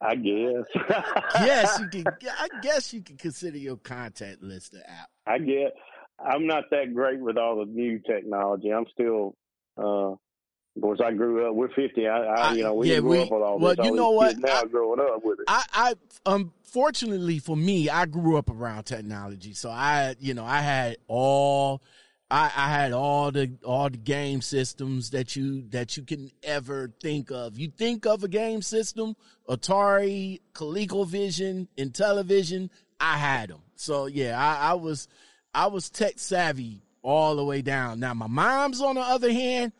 I 0.00 0.14
guess. 0.14 0.64
Yes, 1.40 1.78
you 1.80 1.88
can. 1.88 2.04
I 2.08 2.48
guess 2.62 2.92
you 2.92 3.02
can 3.02 3.16
consider 3.16 3.58
your 3.58 3.76
contact 3.76 4.42
list 4.42 4.72
the 4.72 4.88
app. 4.88 5.08
I 5.26 5.38
get. 5.38 5.74
I'm 6.18 6.46
not 6.46 6.64
that 6.70 6.94
great 6.94 7.20
with 7.20 7.36
all 7.36 7.56
the 7.64 7.70
new 7.70 7.98
technology. 8.00 8.70
I'm 8.72 8.86
still. 8.92 9.34
Uh, 9.78 10.12
of 10.12 10.82
course, 10.82 11.00
I 11.02 11.12
grew 11.12 11.48
up. 11.48 11.54
We're 11.54 11.68
50. 11.68 12.06
I, 12.06 12.18
I 12.18 12.52
you 12.52 12.62
know, 12.62 12.74
we 12.74 12.90
yeah, 12.92 13.00
grew 13.00 13.10
we- 13.10 13.22
up 13.22 13.30
with 13.30 13.42
all 13.42 13.58
well, 13.58 13.74
this. 13.74 13.84
you 13.84 13.90
all 13.92 13.96
know 13.96 14.10
what? 14.10 14.36
Now 14.38 14.60
I- 14.60 14.64
growing 14.66 15.00
up 15.00 15.22
with 15.24 15.40
it. 15.40 15.44
I, 15.48 15.64
I 15.72 15.94
unfortunately 16.26 17.38
for 17.38 17.56
me, 17.56 17.88
I 17.88 18.04
grew 18.06 18.36
up 18.36 18.50
around 18.50 18.84
technology, 18.84 19.54
so 19.54 19.70
I, 19.70 20.16
you 20.20 20.34
know, 20.34 20.44
I 20.44 20.60
had 20.60 20.96
all, 21.08 21.82
I, 22.30 22.46
I 22.56 22.70
had 22.70 22.92
all 22.92 23.30
the 23.30 23.52
all 23.64 23.88
the 23.88 23.96
game 23.96 24.40
systems 24.40 25.10
that 25.10 25.36
you 25.36 25.68
that 25.68 25.96
you 25.96 26.02
can 26.02 26.30
ever 26.42 26.92
think 27.00 27.30
of. 27.30 27.58
You 27.58 27.70
think 27.70 28.04
of 28.04 28.24
a 28.24 28.28
game 28.28 28.62
system, 28.62 29.14
Atari, 29.48 30.40
ColecoVision, 30.52 31.68
Intellivision. 31.78 32.70
I 32.98 33.16
had 33.18 33.50
them, 33.50 33.62
so 33.76 34.06
yeah, 34.06 34.40
I, 34.40 34.70
I 34.70 34.74
was 34.74 35.06
I 35.54 35.68
was 35.68 35.88
tech 35.88 36.18
savvy 36.18 36.82
all 37.02 37.36
the 37.36 37.44
way 37.44 37.62
down. 37.62 38.00
Now 38.00 38.14
my 38.14 38.26
mom's 38.26 38.80
on 38.80 38.96
the 38.96 39.02
other 39.02 39.32
hand, 39.32 39.72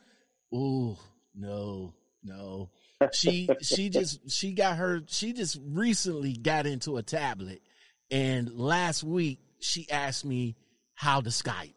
ooh, 0.55 0.97
no, 1.34 1.94
no 2.22 2.70
she 3.12 3.49
she 3.61 3.88
just 3.88 4.30
she 4.30 4.53
got 4.53 4.76
her 4.76 5.03
she 5.07 5.32
just 5.32 5.59
recently 5.62 6.32
got 6.32 6.66
into 6.66 6.97
a 6.97 7.03
tablet 7.03 7.61
and 8.11 8.51
last 8.59 9.05
week 9.05 9.38
she 9.61 9.90
asked 9.90 10.24
me 10.24 10.57
how 10.94 11.20
to 11.20 11.30
Skype 11.30 11.76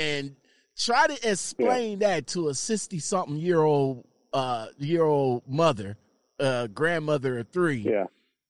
and 0.00 0.34
try 0.76 1.06
to 1.06 1.30
explain 1.30 1.98
that 2.00 2.26
to 2.28 2.48
a 2.48 2.54
60 2.54 2.98
something 2.98 3.36
year 3.36 3.60
old 3.62 4.04
uh 4.32 4.66
year 4.78 5.04
old 5.04 5.42
mother 5.46 5.96
uh 6.40 6.66
grandmother 6.68 7.38
of 7.38 7.48
3 7.50 7.76
yeah. 7.76 8.04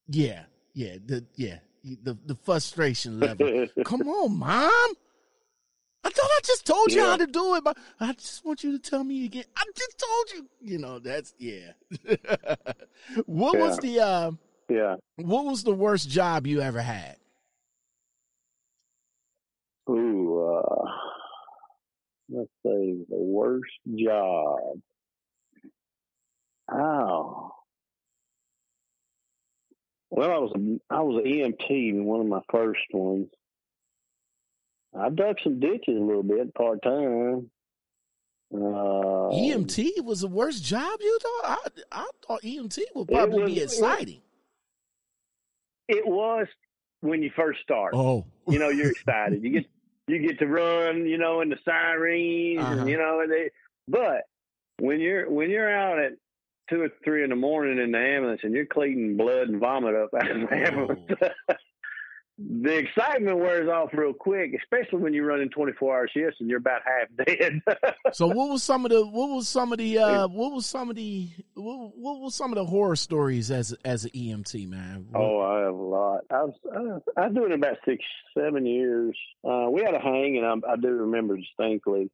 yeah 0.09 0.43
yeah 0.75 0.97
the 1.05 1.25
yeah 1.37 1.59
the 2.05 2.17
the 2.27 2.35
frustration 2.37 3.19
level 3.19 3.67
come 3.85 4.03
on 4.03 4.39
mom 4.39 4.95
I 6.03 6.09
thought 6.09 6.31
I 6.31 6.41
just 6.45 6.67
told 6.67 6.93
you 6.93 7.03
Yeah. 7.03 7.11
how 7.11 7.17
to 7.19 7.27
do 7.27 7.57
it, 7.57 7.63
but 7.65 7.77
I 8.01 8.15
just 8.15 8.43
want 8.43 8.65
you 8.65 8.73
to 8.73 8.79
tell 8.79 9.05
me 9.05 9.27
again. 9.27 9.45
I 9.55 9.65
just 9.77 9.99
told 9.99 10.31
you. 10.33 10.49
You 10.73 10.79
know, 10.79 10.99
that's 10.99 11.35
yeah. 11.37 11.73
what 13.27 13.59
was 13.59 13.77
the 13.81 14.01
uh 14.01 14.31
Yeah. 14.71 14.97
what 15.17 15.45
was 15.45 15.63
the 15.63 15.75
worst 15.75 16.09
job 16.09 16.47
you 16.47 16.63
ever 16.63 16.81
had? 16.81 17.17
Ooh. 19.91 20.41
Uh, 20.41 20.90
let's 22.31 22.51
see. 22.65 23.05
The 23.09 23.17
worst 23.17 23.71
job. 23.97 24.59
Oh. 26.73 27.53
Well, 30.11 30.31
I 30.31 30.39
was 30.39 30.53
I 30.91 31.01
was 31.03 31.23
an 31.25 31.31
EMT 31.31 31.91
in 31.91 32.05
one 32.05 32.21
of 32.21 32.27
my 32.27 32.41
first 32.51 32.81
ones. 32.93 33.29
I 34.99 35.09
dug 35.09 35.37
some 35.43 35.61
ditches 35.61 35.97
a 35.97 36.01
little 36.05 36.25
bit 36.25 36.53
part 36.55 36.83
time. 36.83 37.51
Uh, 38.53 39.31
EMT 39.31 40.03
was 40.05 40.23
the 40.23 40.27
worst 40.27 40.65
job 40.65 40.99
you 41.01 41.19
thought? 41.23 41.45
I 41.93 42.03
I 42.03 42.11
thought 42.27 42.43
EMT 42.43 42.79
would 42.97 43.09
probably 43.09 43.43
was- 43.45 43.53
be 43.55 43.61
exciting. 43.61 44.21
It 45.89 46.07
was 46.07 46.47
when 47.01 47.23
you 47.23 47.31
first 47.35 47.61
start. 47.63 47.95
Oh. 47.95 48.25
You 48.49 48.59
know, 48.59 48.69
you're 48.69 48.91
excited. 48.91 49.43
You 49.43 49.51
get 49.51 49.67
you 50.11 50.19
get 50.27 50.39
to 50.41 50.47
run. 50.47 51.07
You 51.07 51.19
know, 51.19 51.41
in 51.41 51.49
the 51.49 51.59
sirens, 51.65 52.59
Uh-huh. 52.61 52.81
and 52.81 52.89
you 52.89 52.97
know, 52.99 53.23
they, 53.29 53.51
but 53.89 54.23
when 54.79 55.01
you're 55.01 55.31
when 55.31 55.51
you're 55.51 55.71
out 55.75 55.99
at 55.99 56.13
two 56.69 56.83
or 56.83 56.89
three 57.05 57.25
in 57.25 57.31
the 57.31 57.37
morning 57.37 57.79
in 57.79 57.91
the 57.93 57.99
ambulance 57.99 58.41
and 58.45 58.55
you're 58.55 58.67
cleaning 58.67 59.17
blood 59.17 59.49
and 59.49 59.59
vomit 59.61 59.95
up 59.95 60.11
out 60.15 60.31
of 60.31 60.49
the 60.49 60.55
ambulance, 60.57 61.11
the 62.43 62.77
excitement 62.79 63.39
wears 63.39 63.69
off 63.69 63.91
real 63.93 64.15
quick, 64.15 64.53
especially 64.63 64.99
when 65.01 65.13
you're 65.13 65.27
running 65.27 65.51
24 65.51 65.95
hour 65.95 66.09
shifts 66.09 66.39
and 66.41 66.49
you're 66.49 66.59
about 66.59 66.81
half 66.85 67.27
dead. 67.27 67.61
So 68.13 68.27
what 68.29 68.49
was 68.49 68.63
some 68.63 68.87
of 68.87 68.91
the 68.91 69.05
what 69.07 69.29
was 69.29 69.47
some 69.47 69.73
of 69.73 69.79
the 69.79 69.99
uh 69.99 70.29
what 70.29 70.53
was 70.53 70.65
some 70.65 70.89
of 70.89 70.97
the 70.97 71.29
what, 71.55 71.93
what 71.97 72.21
was 72.21 72.35
some 72.35 72.51
of 72.51 72.57
the 72.57 72.65
horror 72.65 72.97
stories 72.97 73.51
as 73.51 73.75
as 73.85 74.05
an 74.05 74.11
EMT 74.13 74.69
man? 74.69 75.07
What- 75.11 75.21
Oh, 75.21 75.41
I 75.43 75.61
have 75.65 75.75
a 75.75 75.77
lot. 75.77 76.21
I 76.31 76.43
was 76.45 76.55
I, 77.17 77.21
I 77.21 77.27
was 77.27 77.35
doing 77.35 77.53
it 77.53 77.57
about 77.57 77.77
six, 77.85 78.03
seven 78.37 78.65
years. 78.65 79.17
Uh, 79.45 79.67
we 79.71 79.83
had 79.83 79.95
a 79.95 79.99
hang, 80.01 80.39
and 80.39 80.47
I, 80.65 80.73
I 80.73 80.77
do 80.77 80.89
remember 80.89 81.37
distinctly. 81.37 82.11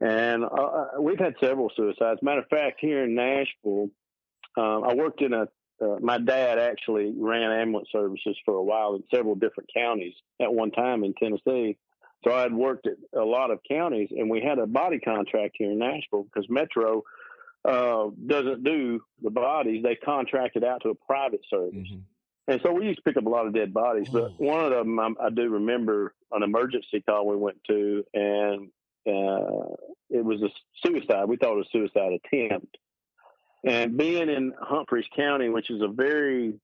And 0.00 0.44
uh, 0.44 0.86
we've 1.00 1.18
had 1.18 1.34
several 1.40 1.70
suicides. 1.76 2.20
Matter 2.22 2.40
of 2.40 2.48
fact, 2.48 2.78
here 2.80 3.04
in 3.04 3.14
Nashville, 3.14 3.90
um, 4.56 4.84
I 4.84 4.94
worked 4.94 5.20
in 5.22 5.32
a. 5.32 5.48
Uh, 5.80 5.96
my 6.00 6.18
dad 6.18 6.58
actually 6.58 7.12
ran 7.16 7.50
ambulance 7.50 7.88
services 7.90 8.36
for 8.44 8.54
a 8.54 8.62
while 8.62 8.94
in 8.94 9.02
several 9.12 9.34
different 9.34 9.68
counties 9.74 10.14
at 10.40 10.52
one 10.52 10.70
time 10.70 11.02
in 11.04 11.12
Tennessee. 11.14 11.76
So 12.24 12.32
I 12.32 12.42
had 12.42 12.54
worked 12.54 12.86
at 12.86 12.94
a 13.14 13.24
lot 13.24 13.50
of 13.50 13.58
counties, 13.68 14.08
and 14.12 14.30
we 14.30 14.40
had 14.40 14.58
a 14.58 14.66
body 14.66 14.98
contract 14.98 15.56
here 15.58 15.70
in 15.72 15.78
Nashville 15.78 16.22
because 16.24 16.48
Metro 16.48 17.02
uh, 17.66 18.10
doesn't 18.26 18.62
do 18.64 19.02
the 19.22 19.30
bodies; 19.30 19.82
they 19.82 19.94
contract 19.96 20.56
it 20.56 20.64
out 20.64 20.82
to 20.82 20.90
a 20.90 20.94
private 20.94 21.40
service. 21.50 21.74
Mhm. 21.92 22.00
And 22.46 22.60
so 22.62 22.72
we 22.72 22.84
used 22.86 22.98
to 22.98 23.02
pick 23.02 23.16
up 23.16 23.24
a 23.24 23.28
lot 23.28 23.46
of 23.46 23.54
dead 23.54 23.72
bodies, 23.72 24.08
but 24.10 24.24
Oh. 24.24 24.34
one 24.38 24.64
of 24.64 24.70
them 24.70 24.98
I, 25.00 25.10
I 25.20 25.30
do 25.30 25.48
remember 25.48 26.14
an 26.30 26.42
emergency 26.42 27.00
call 27.00 27.26
we 27.26 27.36
went 27.36 27.62
to, 27.64 28.04
and 28.14 28.70
uh, 29.06 29.74
it 30.10 30.24
was 30.24 30.42
a 30.42 30.50
suicide. 30.86 31.24
We 31.26 31.36
thought 31.36 31.52
it 31.54 31.56
was 31.56 31.66
a 31.68 31.78
suicide 31.78 32.20
attempt. 32.32 32.76
And 33.66 33.96
being 33.96 34.28
in 34.28 34.52
Humphreys 34.60 35.06
County, 35.16 35.48
which 35.48 35.70
is 35.70 35.80
a 35.80 35.88
very, 35.88 36.54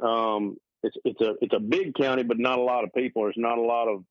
um, 0.00 0.56
it's 0.82 0.96
it's 1.04 1.20
a 1.20 1.34
it's 1.40 1.54
a 1.54 1.60
big 1.60 1.94
county, 1.94 2.22
but 2.22 2.38
not 2.38 2.58
a 2.58 2.62
lot 2.62 2.84
of 2.84 2.92
people. 2.94 3.22
There's 3.22 3.36
not 3.36 3.58
a 3.58 3.62
lot 3.62 3.88
of, 3.88 4.04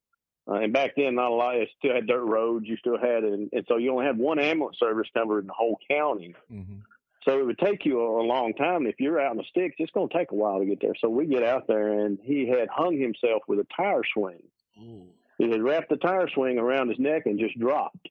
uh, 0.50 0.54
and 0.56 0.72
back 0.74 0.92
then 0.96 1.16
not 1.16 1.32
a 1.32 1.36
lot. 1.36 1.56
It 1.56 1.70
still 1.78 1.94
had 1.96 2.08
dirt 2.08 2.24
roads. 2.24 2.66
You 2.68 2.78
still 2.78 2.98
had, 2.98 3.24
and, 3.24 3.50
and 3.52 3.66
so 3.68 3.78
you 3.78 3.92
only 3.92 4.06
had 4.06 4.18
one 4.18 4.40
ambulance 4.40 4.78
service 4.80 5.08
covering 5.14 5.48
the 5.48 5.54
whole 5.54 5.78
county. 5.90 6.36
Mhm. 6.52 6.82
So 7.26 7.40
it 7.40 7.46
would 7.46 7.58
take 7.60 7.86
you 7.86 8.00
a, 8.00 8.22
a 8.22 8.26
long 8.26 8.54
time. 8.54 8.86
If 8.88 9.00
you're 9.00 9.20
out 9.20 9.32
in 9.32 9.38
the 9.38 9.44
sticks, 9.50 9.76
it's 9.80 9.92
going 9.92 10.08
to 10.08 10.18
take 10.18 10.32
a 10.32 10.36
while 10.36 10.60
to 10.60 10.66
get 10.66 10.80
there. 10.80 10.96
So 11.00 11.10
we 11.10 11.26
get 11.26 11.44
out 11.44 11.68
there, 11.68 12.06
and 12.06 12.18
he 12.24 12.48
had 12.48 12.70
hung 12.70 12.98
himself 12.98 13.44
with 13.50 13.60
a 13.60 13.68
tire 13.76 14.04
swing. 14.14 14.44
Ooh. 14.82 15.08
He 15.38 15.50
had 15.50 15.62
wrapped 15.62 15.90
the 15.90 15.98
tire 15.98 16.30
swing 16.30 16.58
around 16.58 16.88
his 16.90 17.00
neck 17.00 17.26
and 17.26 17.38
just 17.38 17.60
dropped. 17.60 18.08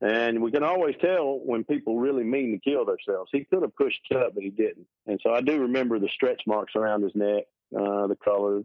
And 0.00 0.42
we 0.42 0.52
can 0.52 0.62
always 0.62 0.94
tell 1.00 1.40
when 1.44 1.64
people 1.64 1.98
really 1.98 2.22
mean 2.22 2.52
to 2.52 2.70
kill 2.70 2.84
themselves. 2.84 3.30
He 3.32 3.44
could 3.44 3.62
have 3.62 3.74
pushed 3.74 4.00
up, 4.14 4.34
but 4.34 4.44
he 4.44 4.50
didn't. 4.50 4.86
And 5.06 5.18
so 5.22 5.32
I 5.32 5.40
do 5.40 5.60
remember 5.60 5.98
the 5.98 6.08
stretch 6.14 6.42
marks 6.46 6.76
around 6.76 7.02
his 7.02 7.14
neck, 7.16 7.44
uh, 7.76 8.06
the 8.06 8.16
color. 8.22 8.62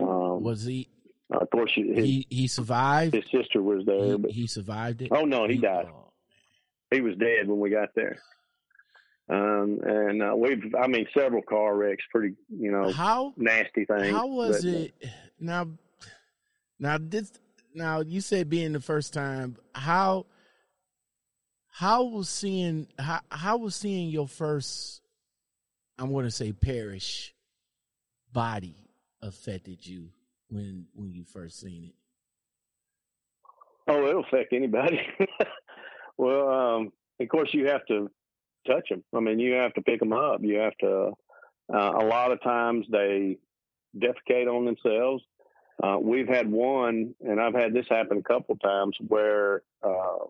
Um, 0.00 0.42
Was 0.42 0.64
he 0.64 0.88
of 1.30 1.48
course, 1.50 1.72
his, 1.74 1.96
he 1.96 2.26
he 2.28 2.46
survived? 2.48 3.14
his 3.14 3.24
sister 3.30 3.62
was 3.62 3.84
there, 3.86 4.04
He, 4.04 4.16
but 4.16 4.30
he 4.30 4.46
survived 4.46 5.02
it. 5.02 5.08
oh 5.10 5.24
no, 5.24 5.48
he 5.48 5.56
died. 5.56 5.86
Oh, 5.88 6.12
He 6.90 7.00
was 7.00 7.16
dead 7.16 7.48
when 7.48 7.58
we 7.60 7.70
got 7.70 7.88
there. 7.94 8.18
Um, 9.28 9.80
and 9.82 10.22
uh, 10.22 10.34
we've, 10.36 10.74
I 10.78 10.86
mean, 10.86 11.06
several 11.16 11.40
car 11.42 11.74
wrecks, 11.74 12.04
pretty, 12.10 12.34
you 12.50 12.70
know, 12.70 12.92
how 12.92 13.32
nasty 13.36 13.84
things. 13.86 14.10
How 14.10 14.26
was 14.26 14.64
but, 14.64 14.70
it? 14.70 14.94
Now, 15.40 15.68
now 16.78 16.98
this, 17.00 17.32
now 17.74 18.00
you 18.00 18.20
said 18.20 18.50
being 18.50 18.72
the 18.72 18.80
first 18.80 19.14
time. 19.14 19.56
How, 19.74 20.26
how 21.74 22.04
was 22.04 22.28
seeing 22.28 22.86
how 23.00 23.20
how 23.30 23.56
was 23.56 23.74
seeing 23.74 24.08
your 24.08 24.28
first? 24.28 25.02
I'm 25.98 26.12
going 26.12 26.24
to 26.24 26.30
say 26.30 26.52
parish 26.52 27.34
body 28.32 28.76
affected 29.20 29.84
you 29.84 30.10
when 30.48 30.86
when 30.94 31.12
you 31.12 31.24
first 31.24 31.58
seen 31.58 31.82
it. 31.82 31.94
Oh, 33.88 34.06
it'll 34.06 34.22
affect 34.22 34.52
anybody. 34.52 35.00
well, 36.16 36.48
um, 36.48 36.92
of 37.18 37.28
course, 37.28 37.52
you 37.52 37.66
have 37.66 37.84
to 37.86 38.08
touch 38.68 38.88
them. 38.90 39.02
I 39.12 39.18
mean, 39.18 39.40
you 39.40 39.54
have 39.54 39.74
to 39.74 39.82
pick 39.82 39.98
them 39.98 40.12
up. 40.12 40.42
You 40.42 40.58
have 40.58 40.76
to. 40.78 41.12
Uh, 41.72 41.92
a 41.98 42.04
lot 42.04 42.30
of 42.30 42.40
times 42.40 42.86
they 42.88 43.38
defecate 43.98 44.46
on 44.46 44.64
themselves. 44.64 45.24
Uh, 45.82 45.98
we've 46.00 46.28
had 46.28 46.48
one, 46.48 47.16
and 47.20 47.40
I've 47.40 47.54
had 47.54 47.74
this 47.74 47.86
happen 47.90 48.18
a 48.18 48.22
couple 48.22 48.54
times 48.56 48.96
where 49.08 49.62
uh, 49.82 50.26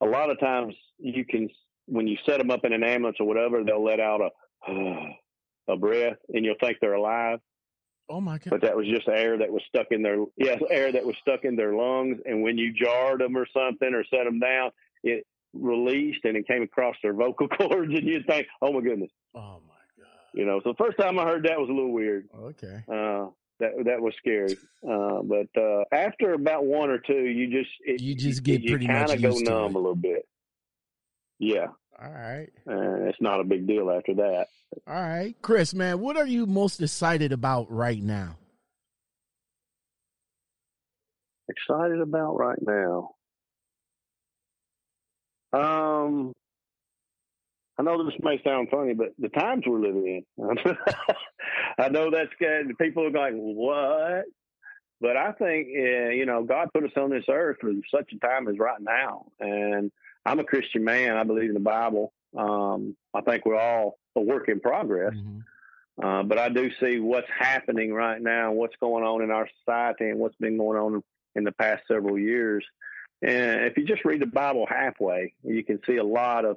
a 0.00 0.06
lot 0.06 0.30
of 0.30 0.38
times 0.40 0.74
you 0.98 1.24
can, 1.24 1.48
when 1.86 2.06
you 2.06 2.16
set 2.24 2.38
them 2.38 2.50
up 2.50 2.64
in 2.64 2.72
an 2.72 2.82
ambulance 2.82 3.16
or 3.20 3.26
whatever, 3.26 3.64
they'll 3.64 3.84
let 3.84 4.00
out 4.00 4.20
a 4.20 4.30
a 5.72 5.76
breath, 5.76 6.16
and 6.30 6.44
you'll 6.44 6.56
think 6.60 6.78
they're 6.80 6.94
alive. 6.94 7.40
Oh 8.08 8.20
my 8.20 8.38
god! 8.38 8.50
But 8.50 8.62
that 8.62 8.76
was 8.76 8.86
just 8.86 9.06
air 9.08 9.36
that 9.36 9.52
was 9.52 9.62
stuck 9.68 9.88
in 9.90 10.02
their 10.02 10.24
yes, 10.36 10.60
air 10.70 10.90
that 10.92 11.04
was 11.04 11.16
stuck 11.20 11.44
in 11.44 11.56
their 11.56 11.74
lungs, 11.74 12.18
and 12.24 12.42
when 12.42 12.56
you 12.56 12.72
jarred 12.72 13.20
them 13.20 13.36
or 13.36 13.46
something 13.52 13.94
or 13.94 14.04
set 14.04 14.24
them 14.24 14.40
down, 14.40 14.70
it 15.02 15.26
released 15.52 16.24
and 16.24 16.36
it 16.36 16.46
came 16.46 16.62
across 16.62 16.96
their 17.02 17.12
vocal 17.12 17.48
cords, 17.58 17.92
and 17.94 18.04
you'd 18.04 18.26
think, 18.26 18.46
"Oh 18.62 18.72
my 18.72 18.80
goodness!" 18.80 19.10
Oh 19.34 19.60
my 19.68 20.02
god! 20.02 20.08
You 20.32 20.46
know, 20.46 20.60
so 20.64 20.70
the 20.70 20.82
first 20.82 20.98
time 20.98 21.18
I 21.18 21.24
heard 21.24 21.44
that 21.44 21.58
was 21.58 21.68
a 21.68 21.72
little 21.72 21.92
weird. 21.92 22.28
Okay. 22.34 22.82
Uh, 22.90 23.26
that 23.60 23.72
that 23.84 24.00
was 24.00 24.14
scary, 24.18 24.56
uh, 24.88 25.22
but 25.22 25.60
uh, 25.60 25.84
after 25.92 26.32
about 26.32 26.64
one 26.64 26.90
or 26.90 26.98
two, 26.98 27.26
you 27.26 27.50
just 27.50 27.70
it, 27.84 28.00
you 28.00 28.14
just 28.14 28.42
get 28.42 28.62
you, 28.62 28.70
pretty 28.70 28.86
you 28.86 28.92
much 28.92 29.08
kind 29.08 29.24
of 29.24 29.30
go 29.30 29.38
numb 29.38 29.72
to 29.72 29.78
a 29.78 29.80
little 29.80 29.94
bit. 29.94 30.26
Yeah. 31.38 31.68
All 32.00 32.12
right. 32.12 32.48
Uh, 32.68 33.08
it's 33.08 33.20
not 33.20 33.40
a 33.40 33.44
big 33.44 33.66
deal 33.66 33.90
after 33.90 34.14
that. 34.14 34.46
All 34.86 34.94
right, 34.94 35.34
Chris, 35.42 35.74
man, 35.74 36.00
what 36.00 36.16
are 36.16 36.26
you 36.26 36.46
most 36.46 36.80
excited 36.82 37.32
about 37.32 37.70
right 37.70 38.02
now? 38.02 38.36
Excited 41.48 42.00
about 42.00 42.36
right 42.36 42.58
now. 42.60 43.14
Um, 45.52 46.32
I 47.78 47.82
know 47.82 48.04
this 48.04 48.14
may 48.20 48.42
sound 48.42 48.68
funny, 48.70 48.94
but 48.94 49.12
the 49.18 49.28
times 49.28 49.64
we're 49.66 49.80
living 49.80 50.24
in. 50.36 50.58
I 51.78 51.88
know 51.88 52.10
that's 52.10 52.32
good. 52.38 52.76
People 52.78 53.06
are 53.06 53.10
like, 53.10 53.34
"What?" 53.34 54.24
But 55.00 55.16
I 55.16 55.32
think 55.32 55.68
uh, 55.68 56.10
you 56.10 56.26
know 56.26 56.42
God 56.42 56.70
put 56.74 56.84
us 56.84 56.90
on 56.96 57.10
this 57.10 57.24
earth 57.28 57.58
for 57.60 57.70
such 57.94 58.12
a 58.12 58.18
time 58.18 58.48
as 58.48 58.58
right 58.58 58.80
now, 58.80 59.26
and 59.38 59.92
I'm 60.26 60.40
a 60.40 60.44
Christian 60.44 60.84
man. 60.84 61.16
I 61.16 61.22
believe 61.22 61.50
in 61.50 61.54
the 61.54 61.60
Bible. 61.60 62.12
Um, 62.36 62.96
I 63.14 63.20
think 63.20 63.46
we're 63.46 63.58
all 63.58 63.98
a 64.16 64.20
work 64.20 64.48
in 64.48 64.60
progress. 64.60 65.14
Mm-hmm. 65.14 65.38
Uh, 66.04 66.22
but 66.22 66.38
I 66.38 66.48
do 66.48 66.70
see 66.80 67.00
what's 67.00 67.28
happening 67.36 67.92
right 67.92 68.20
now, 68.20 68.52
what's 68.52 68.76
going 68.80 69.04
on 69.04 69.22
in 69.22 69.30
our 69.30 69.48
society, 69.60 70.10
and 70.10 70.18
what's 70.18 70.36
been 70.36 70.58
going 70.58 70.78
on 70.78 71.02
in 71.34 71.44
the 71.44 71.52
past 71.52 71.82
several 71.88 72.18
years. 72.18 72.64
And 73.22 73.64
if 73.64 73.76
you 73.76 73.84
just 73.84 74.04
read 74.04 74.20
the 74.20 74.26
Bible 74.26 74.66
halfway, 74.68 75.34
you 75.42 75.64
can 75.64 75.80
see 75.86 75.96
a 75.96 76.04
lot 76.04 76.44
of 76.44 76.56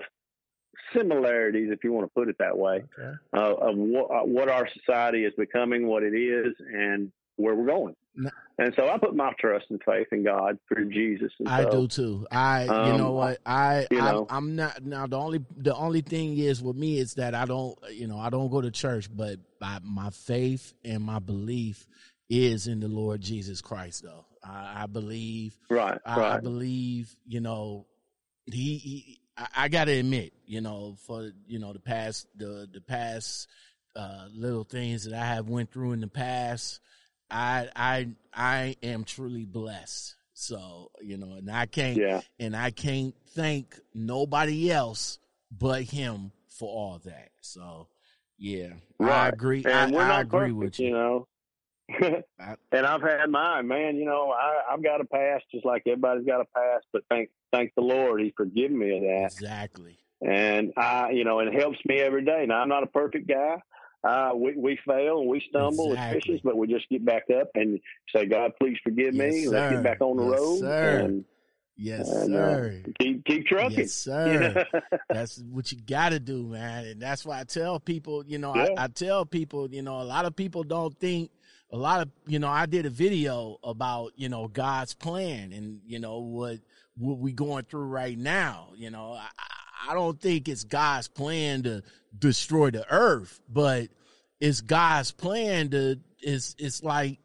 similarities, 0.95 1.69
if 1.71 1.83
you 1.83 1.91
want 1.91 2.05
to 2.05 2.11
put 2.13 2.29
it 2.29 2.37
that 2.39 2.57
way, 2.57 2.83
Okay. 2.97 3.15
uh, 3.33 3.53
of 3.53 3.77
what, 3.77 4.27
what 4.27 4.49
our 4.49 4.67
society 4.77 5.25
is 5.25 5.33
becoming, 5.37 5.87
what 5.87 6.03
it 6.03 6.13
is, 6.13 6.53
and 6.73 7.11
where 7.37 7.55
we're 7.55 7.65
going. 7.65 7.95
And 8.57 8.73
so 8.75 8.87
I 8.87 8.97
put 8.99 9.15
my 9.15 9.31
trust 9.39 9.65
and 9.69 9.81
faith 9.83 10.07
in 10.11 10.23
God 10.23 10.59
through 10.67 10.91
Jesus. 10.91 11.31
And 11.39 11.49
I 11.49 11.63
do 11.65 11.87
too. 11.87 12.27
I, 12.29 12.65
you 12.65 12.71
um, 12.71 12.97
know 12.97 13.11
what, 13.13 13.39
I, 13.43 13.87
you 13.89 13.99
I 13.99 14.11
know. 14.11 14.27
I'm 14.29 14.55
not 14.55 14.83
now. 14.83 15.07
The 15.07 15.17
only, 15.17 15.43
the 15.57 15.73
only 15.73 16.01
thing 16.01 16.37
is 16.37 16.61
with 16.61 16.75
me 16.75 16.99
is 16.99 17.15
that 17.15 17.33
I 17.33 17.45
don't, 17.45 17.75
you 17.91 18.07
know, 18.07 18.19
I 18.19 18.29
don't 18.29 18.51
go 18.51 18.61
to 18.61 18.69
church, 18.69 19.09
but 19.11 19.39
my, 19.59 19.79
my 19.81 20.11
faith 20.11 20.73
and 20.85 21.01
my 21.01 21.17
belief 21.17 21.87
is 22.29 22.67
in 22.67 22.81
the 22.81 22.87
Lord 22.87 23.21
Jesus 23.21 23.61
Christ. 23.61 24.03
Though 24.03 24.25
I, 24.43 24.83
I 24.83 24.85
believe, 24.85 25.57
Right, 25.69 25.97
I, 26.05 26.21
I 26.21 26.39
believe, 26.39 27.15
you 27.25 27.39
know, 27.39 27.87
he, 28.45 28.77
he 28.77 29.20
I, 29.41 29.47
I 29.65 29.67
got 29.67 29.85
to 29.85 29.91
admit, 29.91 30.33
you 30.45 30.61
know, 30.61 30.95
for 31.05 31.31
you 31.47 31.59
know 31.59 31.73
the 31.73 31.79
past, 31.79 32.27
the 32.35 32.67
the 32.71 32.81
past 32.81 33.47
uh, 33.95 34.27
little 34.33 34.63
things 34.63 35.05
that 35.05 35.13
I 35.19 35.25
have 35.25 35.49
went 35.49 35.71
through 35.71 35.93
in 35.93 36.01
the 36.01 36.07
past. 36.07 36.79
I 37.29 37.69
I 37.75 38.09
I 38.33 38.75
am 38.83 39.03
truly 39.03 39.45
blessed. 39.45 40.15
So, 40.33 40.91
you 41.01 41.17
know, 41.17 41.33
and 41.33 41.51
I 41.51 41.65
can't 41.67 41.97
Yeah. 41.97 42.21
and 42.39 42.55
I 42.55 42.71
can't 42.71 43.13
thank 43.35 43.79
nobody 43.93 44.71
else 44.71 45.19
but 45.51 45.83
him 45.83 46.31
for 46.47 46.67
all 46.67 46.99
that. 47.05 47.29
So, 47.41 47.87
yeah. 48.37 48.73
I 48.99 49.29
agree. 49.29 49.63
And 49.65 49.93
I, 49.93 49.95
we're 49.95 50.03
I 50.03 50.07
not 50.07 50.21
agree 50.21 50.39
perfect, 50.39 50.55
with 50.57 50.79
you 50.79 50.87
you. 50.87 50.93
know. 50.93 51.27
And 52.73 52.85
I've 52.85 53.01
had 53.01 53.29
mine, 53.29 53.67
man. 53.67 53.95
You 53.97 54.05
know, 54.05 54.31
I, 54.31 54.73
I've 54.73 54.83
got 54.83 55.01
a 55.01 55.05
past, 55.05 55.43
just 55.53 55.65
like 55.65 55.83
everybody's 55.85 56.25
got 56.25 56.41
a 56.41 56.45
past. 56.45 56.85
But 56.93 57.03
thank, 57.09 57.29
thank 57.51 57.73
the 57.75 57.81
Lord, 57.81 58.21
He's 58.21 58.31
forgiven 58.37 58.79
me 58.79 58.95
of 58.97 59.01
that. 59.03 59.31
Exactly. 59.33 59.97
And 60.25 60.71
I, 60.77 61.11
you 61.11 61.23
know, 61.25 61.39
it 61.39 61.53
helps 61.53 61.79
me 61.85 61.99
every 61.99 62.23
day. 62.23 62.45
Now 62.47 62.61
I'm 62.61 62.69
not 62.69 62.83
a 62.83 62.87
perfect 62.87 63.27
guy. 63.27 63.61
Uh, 64.03 64.31
we 64.35 64.55
we 64.55 64.79
fail 64.87 65.19
and 65.19 65.27
we 65.29 65.43
stumble 65.49 65.87
as 65.87 65.91
Exactly. 65.93 66.13
Christians, 66.21 66.41
but 66.43 66.57
we 66.57 66.67
just 66.67 66.87
get 66.89 67.03
back 67.05 67.23
up 67.39 67.49
and 67.55 67.79
say, 68.15 68.25
God, 68.25 68.51
please 68.59 68.77
forgive 68.83 69.13
me. 69.13 69.47
Let's 69.47 69.71
get 69.73 69.83
back 69.83 70.01
on 70.01 70.17
the 70.17 70.23
Yes, 70.23 70.39
road 70.39 70.59
sir. 70.59 70.99
and, 71.05 71.25
Yes, 71.77 72.09
and 72.09 72.35
uh, 72.35 72.37
sir. 72.55 72.83
keep 72.99 73.25
keep 73.25 73.45
trucking. 73.47 73.77
Yes, 73.79 73.93
sir. 73.95 74.65
that's 75.09 75.39
what 75.49 75.71
you 75.71 75.79
got 75.81 76.09
to 76.09 76.19
do, 76.19 76.43
man. 76.47 76.85
And 76.85 77.01
that's 77.01 77.25
why 77.25 77.39
I 77.39 77.43
tell 77.43 77.79
people, 77.79 78.23
you 78.25 78.37
know, 78.37 78.55
Yeah. 78.55 78.69
I, 78.77 78.83
I 78.83 78.87
tell 78.87 79.25
people, 79.25 79.69
you 79.71 79.81
know, 79.81 79.99
a 80.01 80.03
lot 80.03 80.25
of 80.25 80.35
people 80.35 80.63
don't 80.63 80.95
think, 80.99 81.31
a 81.71 81.77
lot 81.77 82.01
of, 82.01 82.09
you 82.27 82.39
know, 82.39 82.49
I 82.49 82.65
did 82.65 82.85
a 82.85 82.89
video 82.89 83.57
about, 83.63 84.11
you 84.15 84.27
know, 84.27 84.47
God's 84.47 84.93
plan 84.93 85.53
and, 85.53 85.79
you 85.85 85.99
know, 85.99 86.19
what, 86.19 86.59
what 86.97 87.17
we 87.17 87.31
going 87.31 87.63
through 87.63 87.85
right 87.85 88.17
now. 88.17 88.69
You 88.75 88.91
know, 88.91 89.13
I, 89.13 89.27
I 89.89 89.93
don't 89.93 90.19
think 90.19 90.49
it's 90.49 90.65
God's 90.65 91.07
plan 91.07 91.63
to 91.63 91.81
destroy 92.17 92.71
the 92.71 92.85
earth, 92.91 93.39
but 93.47 93.87
it's 94.39 94.59
God's 94.61 95.11
plan 95.11 95.69
to, 95.69 95.99
it's, 96.19 96.55
it's 96.59 96.83
like, 96.83 97.19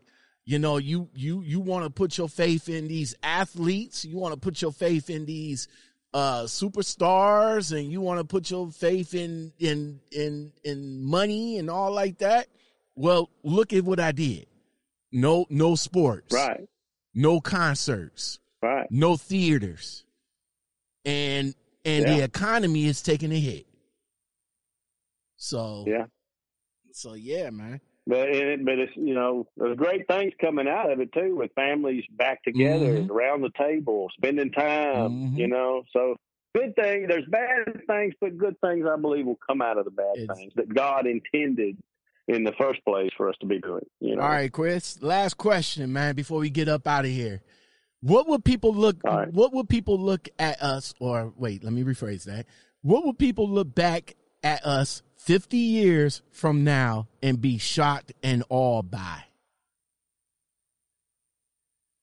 you 0.45 0.61
know, 0.61 0.77
you, 0.77 1.09
you, 1.13 1.43
you 1.43 1.59
want 1.59 1.85
to 1.85 1.91
put 1.91 2.17
your 2.17 2.29
faith 2.29 2.69
in 2.69 2.87
these 2.87 3.17
athletes. 3.25 4.05
You 4.05 4.17
want 4.17 4.35
to 4.35 4.41
put 4.41 4.63
your 4.63 4.73
faith 4.73 5.11
in 5.11 5.27
these, 5.27 5.69
uh 6.15 6.45
superstars 6.45 7.77
and 7.77 7.91
you 7.91 8.01
want 8.01 8.21
to 8.21 8.25
put 8.25 8.49
your 8.49 8.71
faith 8.71 9.13
in 9.13 9.53
in 9.59 9.99
in 10.13 10.53
in 10.63 11.05
money 11.05 11.59
and 11.59 11.69
all 11.69 11.93
like 11.93 12.17
that 12.19 12.47
well 12.97 13.31
look 13.45 13.73
at 13.73 13.85
what 13.85 14.01
i 14.01 14.11
did. 14.13 14.47
No 15.13 15.47
no 15.51 15.75
sports. 15.77 16.35
Right, 16.35 16.67
no 17.15 17.41
concerts. 17.41 18.39
Right. 18.63 18.87
no 18.91 19.17
theaters. 19.17 20.05
And 21.05 21.55
and 21.85 22.05
the 22.05 22.25
economy 22.25 22.87
is 22.87 23.01
taking 23.03 23.31
a 23.33 23.39
hit. 23.39 23.67
So 25.37 25.85
Yeah. 25.87 26.07
so 26.93 27.15
yeah 27.15 27.51
man. 27.51 27.81
But 28.09 28.29
it, 28.31 28.65
but 28.65 28.79
it's 28.79 28.93
you 28.97 29.15
know 29.15 29.47
there's 29.57 29.77
great 29.77 30.07
things 30.09 30.33
coming 30.41 30.69
out 30.69 30.91
of 30.91 31.01
it 31.01 31.13
too 31.13 31.37
with 31.37 31.53
families 31.55 32.05
back 32.11 32.43
together 32.45 33.01
Mhm. 33.03 33.11
around 33.11 33.43
the 33.43 33.51
table 33.59 34.09
spending 34.17 34.51
time 34.53 35.11
Mhm. 35.33 35.39
you 35.39 35.49
know? 35.49 35.83
So 35.93 36.17
good 36.55 36.75
thing 36.77 37.07
there's 37.09 37.27
bad 37.29 37.83
things 37.87 38.15
but 38.21 38.37
good 38.39 38.57
things 38.61 38.87
I 38.87 38.97
believe 38.97 39.27
will 39.27 39.39
come 39.47 39.61
out 39.61 39.77
of 39.79 39.85
the 39.85 39.91
bad 39.91 40.17
It's- 40.17 40.39
things 40.39 40.53
that 40.55 40.69
God 40.73 41.07
intended 41.07 41.77
in 42.29 42.45
the 42.45 42.53
first 42.59 42.85
place 42.85 43.11
for 43.17 43.29
us 43.29 43.37
to 43.41 43.47
be 43.47 43.59
doing 43.59 43.85
you 44.01 44.17
know? 44.17 44.23
All 44.23 44.29
right 44.29 44.53
chris 44.53 45.03
last 45.03 45.37
question 45.37 45.93
man 45.93 46.15
before 46.15 46.39
we 46.39 46.51
get 46.51 46.69
up 46.69 46.87
out 46.87 47.05
of 47.05 47.11
here. 47.11 47.43
What 48.01 48.29
would 48.29 48.45
people 48.45 48.75
look 48.75 49.03
right. 49.05 49.33
what 49.33 49.53
would 49.53 49.69
people 49.69 49.99
look 49.99 50.29
at 50.39 50.61
us 50.63 50.95
or 51.01 51.33
wait 51.37 51.65
let 51.65 51.73
me 51.73 51.83
rephrase 51.85 52.25
that. 52.25 52.47
What 52.83 53.05
would 53.05 53.19
people 53.19 53.49
look 53.49 53.75
back 53.75 54.15
at 54.43 54.65
us 54.65 55.03
50 55.17 55.57
years 55.57 56.23
from 56.31 56.63
now 56.63 57.09
and 57.23 57.41
be 57.41 57.59
shocked 57.59 58.13
and 58.23 58.45
awed 58.49 58.91
by? 58.91 59.25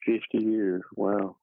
50 0.05 0.45
years 0.45 0.82
wow 0.95 1.38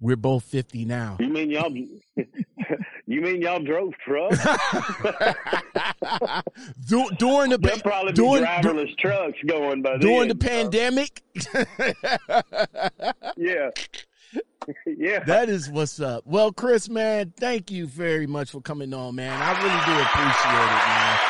we're 0.00 0.16
both 0.16 0.44
50 0.44 0.84
now 0.84 1.16
you 1.20 1.28
mean 1.28 1.50
y'all 1.50 1.72
you 3.06 3.20
mean 3.20 3.42
y'all 3.42 3.62
drove 3.62 3.92
trucks 4.04 4.38
Du- 6.86 7.10
during 7.18 7.50
the 7.50 7.58
there'll 7.58 7.80
probably 7.80 8.12
be 8.12 8.16
during, 8.16 8.44
driverless 8.44 8.96
trucks 8.98 9.38
going 9.46 9.82
by 9.82 9.98
during 9.98 10.28
then, 10.28 10.28
the 10.28 10.34
pandemic 10.34 11.22
yeah 13.36 13.70
yeah. 14.86 15.20
That 15.20 15.48
is 15.48 15.70
what's 15.70 16.00
up. 16.00 16.26
Well, 16.26 16.50
Chris, 16.52 16.88
man, 16.88 17.32
thank 17.36 17.70
you 17.70 17.86
very 17.86 18.26
much 18.26 18.50
for 18.50 18.60
coming 18.60 18.92
on, 18.92 19.14
man. 19.14 19.40
I 19.40 19.52
really 19.52 19.84
do 19.86 19.92
appreciate 20.02 20.64
it, 20.64 20.88
man. 20.88 21.20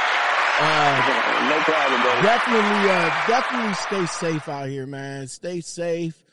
Uh, 0.58 1.48
no 1.50 1.58
problem, 1.64 2.00
brother. 2.00 2.22
Definitely, 2.22 2.90
uh, 2.90 3.10
definitely 3.26 3.74
stay 3.74 4.06
safe 4.06 4.48
out 4.48 4.68
here, 4.68 4.86
man. 4.86 5.28
Stay 5.28 5.60
safe. 5.60 6.24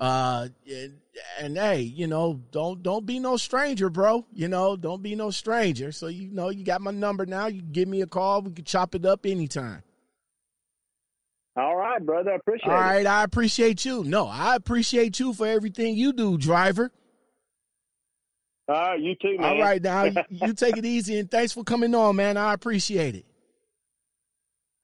Uh, 0.00 0.48
and, 0.70 0.98
and 1.40 1.58
hey, 1.58 1.80
you 1.80 2.06
know, 2.06 2.40
don't 2.52 2.82
don't 2.82 3.04
be 3.04 3.18
no 3.18 3.36
stranger, 3.36 3.90
bro. 3.90 4.24
You 4.32 4.46
know, 4.46 4.76
don't 4.76 5.02
be 5.02 5.16
no 5.16 5.30
stranger. 5.30 5.90
So 5.90 6.06
you 6.06 6.30
know, 6.30 6.50
you 6.50 6.64
got 6.64 6.80
my 6.80 6.92
number 6.92 7.26
now. 7.26 7.46
You 7.48 7.60
can 7.62 7.72
give 7.72 7.88
me 7.88 8.02
a 8.02 8.06
call. 8.06 8.42
We 8.42 8.52
can 8.52 8.64
chop 8.64 8.94
it 8.94 9.04
up 9.04 9.26
anytime. 9.26 9.82
All 11.56 11.76
right, 11.76 12.04
brother. 12.04 12.32
I 12.32 12.36
appreciate 12.36 12.70
All 12.70 12.76
it. 12.76 12.80
right, 12.80 13.06
I 13.06 13.24
appreciate 13.24 13.84
you. 13.84 14.04
No, 14.04 14.28
I 14.28 14.54
appreciate 14.54 15.18
you 15.18 15.32
for 15.32 15.46
everything 15.46 15.96
you 15.96 16.12
do, 16.12 16.38
driver. 16.38 16.92
All 18.68 18.74
right, 18.74 19.00
you 19.00 19.16
too, 19.20 19.36
man. 19.38 19.44
All 19.44 19.60
right, 19.60 19.82
now 19.82 20.04
you, 20.04 20.14
you 20.28 20.52
take 20.52 20.76
it 20.76 20.84
easy 20.84 21.18
and 21.18 21.28
thanks 21.28 21.52
for 21.52 21.64
coming 21.64 21.92
on, 21.96 22.14
man. 22.14 22.36
I 22.36 22.52
appreciate 22.52 23.16
it. 23.16 23.24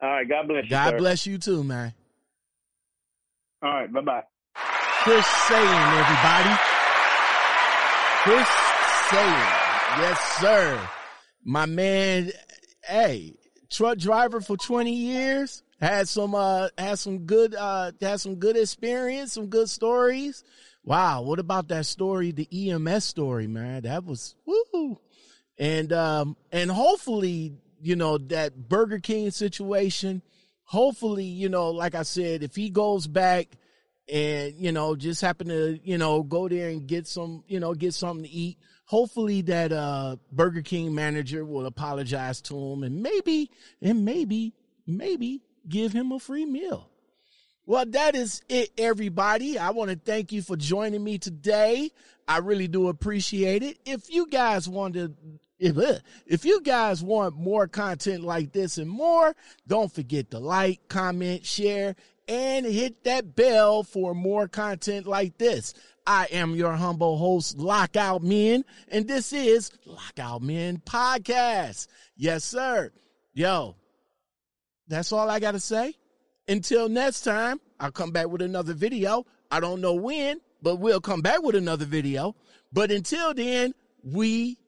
All 0.03 0.09
right, 0.09 0.29
God 0.29 0.49
bless 0.49 0.65
you. 0.65 0.71
God 0.71 0.91
sir. 0.91 0.99
bless 0.99 1.27
you 1.27 1.39
too, 1.39 1.62
man. 1.62 1.95
All 3.62 3.71
right, 3.73 3.93
bye 3.93 4.01
bye. 4.01 4.23
Chris 5.05 5.27
Sayin, 5.27 5.99
everybody. 5.99 6.59
Chris 8.23 8.49
Sayin. 9.11 9.51
Yes, 10.01 10.19
sir. 10.41 10.89
My 11.45 11.67
man, 11.67 12.33
hey, 12.83 13.35
truck 13.71 13.99
driver 13.99 14.41
for 14.41 14.57
20 14.57 14.95
years. 14.95 15.63
Had 15.79 16.09
some 16.09 16.35
uh 16.35 16.69
had 16.79 16.99
some 16.99 17.27
good 17.27 17.55
uh 17.55 17.93
had 18.01 18.19
some 18.19 18.37
good 18.37 18.57
experience, 18.57 19.35
some 19.35 19.49
good 19.49 19.69
stories. 19.69 20.43
Wow, 20.85 21.21
what 21.21 21.39
about 21.39 21.69
that 21.69 21.85
story, 21.85 22.33
the 22.33 22.71
EMS 22.71 23.05
story, 23.05 23.47
man? 23.47 23.83
That 23.83 24.07
was 24.07 24.35
woo. 24.47 24.99
And 25.59 25.93
um 25.93 26.35
and 26.51 26.71
hopefully, 26.71 27.53
you 27.83 27.97
know, 27.97 28.17
that 28.17 28.57
Burger 28.71 29.01
King 29.01 29.31
situation, 29.33 30.23
hopefully, 30.63 31.27
you 31.27 31.51
know, 31.51 31.73
like 31.73 31.95
I 31.95 32.05
said, 32.05 32.43
if 32.43 32.57
he 32.57 32.71
goes 32.71 33.07
back 33.07 33.49
and 34.13 34.55
you 34.57 34.73
know 34.73 34.95
just 34.95 35.21
happen 35.21 35.49
to 35.49 35.79
you 35.83 35.99
know 35.99 36.23
go 36.23 36.49
there 36.49 36.69
and 36.69 36.87
get 36.87 37.07
some 37.07 37.43
you 37.47 37.61
know 37.61 37.75
get 37.75 37.95
something 37.95 38.25
to 38.25 38.31
eat. 38.31 38.59
Hopefully 38.87 39.43
that 39.43 39.73
uh 39.73 40.17
burger 40.31 40.63
king 40.63 40.95
manager 40.95 41.45
will 41.45 41.67
apologize 41.67 42.41
to 42.43 42.57
him 42.57 42.83
and 42.83 43.03
maybe 43.03 43.51
and 43.81 44.05
maybe 44.05 44.53
maybe 44.87 45.41
give 45.69 45.93
him 45.93 46.13
a 46.13 46.19
free 46.19 46.45
meal. 46.45 46.91
Well 47.67 47.87
that 47.87 48.15
is 48.15 48.43
it 48.49 48.71
everybody. 48.77 49.59
I 49.59 49.71
want 49.71 49.91
to 49.91 49.97
thank 49.97 50.33
you 50.33 50.43
for 50.43 50.57
joining 50.57 51.03
me 51.03 51.19
today. 51.19 51.91
I 52.29 52.39
really 52.39 52.69
do 52.69 52.89
appreciate 52.89 53.63
it. 53.63 53.79
If 53.85 54.11
you 54.13 54.27
guys 54.27 54.69
want 54.69 54.95
to 54.95 55.15
if, 55.59 56.03
if 56.27 56.45
you 56.45 56.61
guys 56.61 57.03
want 57.03 57.37
more 57.37 57.69
content 57.69 58.23
like 58.23 58.53
this 58.53 58.77
and 58.77 58.91
more 58.91 59.35
don't 59.67 59.91
forget 59.91 60.31
to 60.33 60.39
like 60.39 60.89
comment 60.89 61.47
share 61.47 61.97
and 62.29 62.64
hit 62.66 63.05
that 63.05 63.37
bell 63.37 63.83
for 63.83 64.14
more 64.14 64.49
content 64.49 65.07
like 65.07 65.39
this. 65.39 65.75
I 66.07 66.27
am 66.33 66.55
your 66.55 66.72
humble 66.72 67.16
host, 67.16 67.59
Lockout 67.59 68.22
Men, 68.22 68.64
and 68.89 69.09
this 69.09 69.33
is 69.33 69.70
Lockout 69.87 70.43
Men 70.43 70.79
Podcast. 70.79 71.89
Yes, 72.16 72.45
sir. 72.45 72.91
Yo, 73.33 73.77
that's 74.87 75.12
all 75.12 75.31
I 75.31 75.41
got 75.41 75.53
to 75.53 75.61
say. 75.61 75.95
Until 76.47 76.89
next 76.89 77.22
time, 77.22 77.59
I'll 77.81 77.91
come 77.91 78.11
back 78.11 78.29
with 78.29 78.43
another 78.43 78.75
video. 78.75 79.25
I 79.51 79.61
don't 79.61 79.81
know 79.81 79.95
when, 79.95 80.41
but 80.61 80.77
we'll 80.77 81.01
come 81.01 81.22
back 81.22 81.43
with 81.43 81.55
another 81.55 81.87
video. 81.87 82.37
But 82.72 82.91
until 82.91 83.33
then, 83.33 83.72
we, 84.03 84.59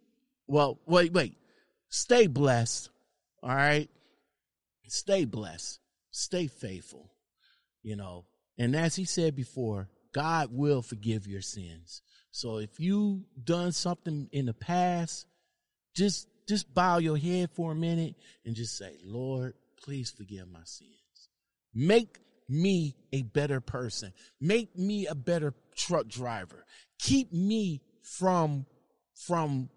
well, 0.47 0.81
wait, 0.87 1.13
wait, 1.13 1.37
stay 1.91 2.29
blessed. 2.29 2.91
All 3.43 3.55
right. 3.55 3.91
Stay 4.89 5.25
blessed. 5.25 5.81
Stay 6.11 6.47
faithful 6.47 7.11
you 7.87 7.95
know. 7.95 8.25
And 8.59 8.75
as 8.75 8.97
he 8.97 9.05
said 9.05 9.37
before, 9.37 9.89
God 10.13 10.49
will 10.51 10.83
forgive 10.83 11.27
your 11.27 11.41
sins. 11.41 12.03
So 12.33 12.59
if 12.59 12.81
you 12.81 13.25
done 13.43 13.71
something 13.73 14.29
in 14.33 14.47
the 14.47 14.55
past, 14.55 15.27
just 15.95 16.29
just 16.49 16.73
bow 16.75 16.99
your 16.99 17.17
head 17.17 17.51
for 17.55 17.73
a 17.73 17.75
minute 17.77 18.17
and 18.45 18.57
just 18.57 18.77
say, 18.77 18.97
"Lord, 19.05 19.55
please 19.83 20.11
forgive 20.11 20.49
my 20.49 20.65
sins. 20.65 21.29
Make 21.73 22.19
me 22.49 22.97
a 23.13 23.23
better 23.23 23.61
person. 23.61 24.13
Make 24.41 24.77
me 24.77 25.07
a 25.07 25.15
better 25.15 25.55
truck 25.77 26.09
driver. 26.09 26.67
Keep 26.99 27.33
me 27.33 27.83
from 28.03 28.67
from 29.15 29.71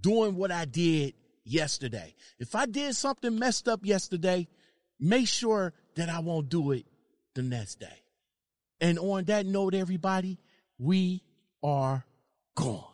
doing 0.00 0.36
what 0.36 0.52
I 0.52 0.64
did 0.64 1.14
yesterday. 1.44 2.14
If 2.38 2.54
I 2.54 2.66
did 2.66 2.94
something 2.94 3.36
messed 3.36 3.68
up 3.68 3.84
yesterday, 3.84 4.48
make 5.00 5.26
sure 5.26 5.72
that 5.96 6.08
I 6.08 6.20
won't 6.20 6.48
do 6.48 6.70
it 6.70 6.86
the 7.34 7.42
next 7.42 7.80
day. 7.80 8.02
And 8.80 8.98
on 8.98 9.24
that 9.24 9.46
note, 9.46 9.74
everybody, 9.74 10.38
we 10.78 11.22
are 11.62 12.04
gone. 12.54 12.91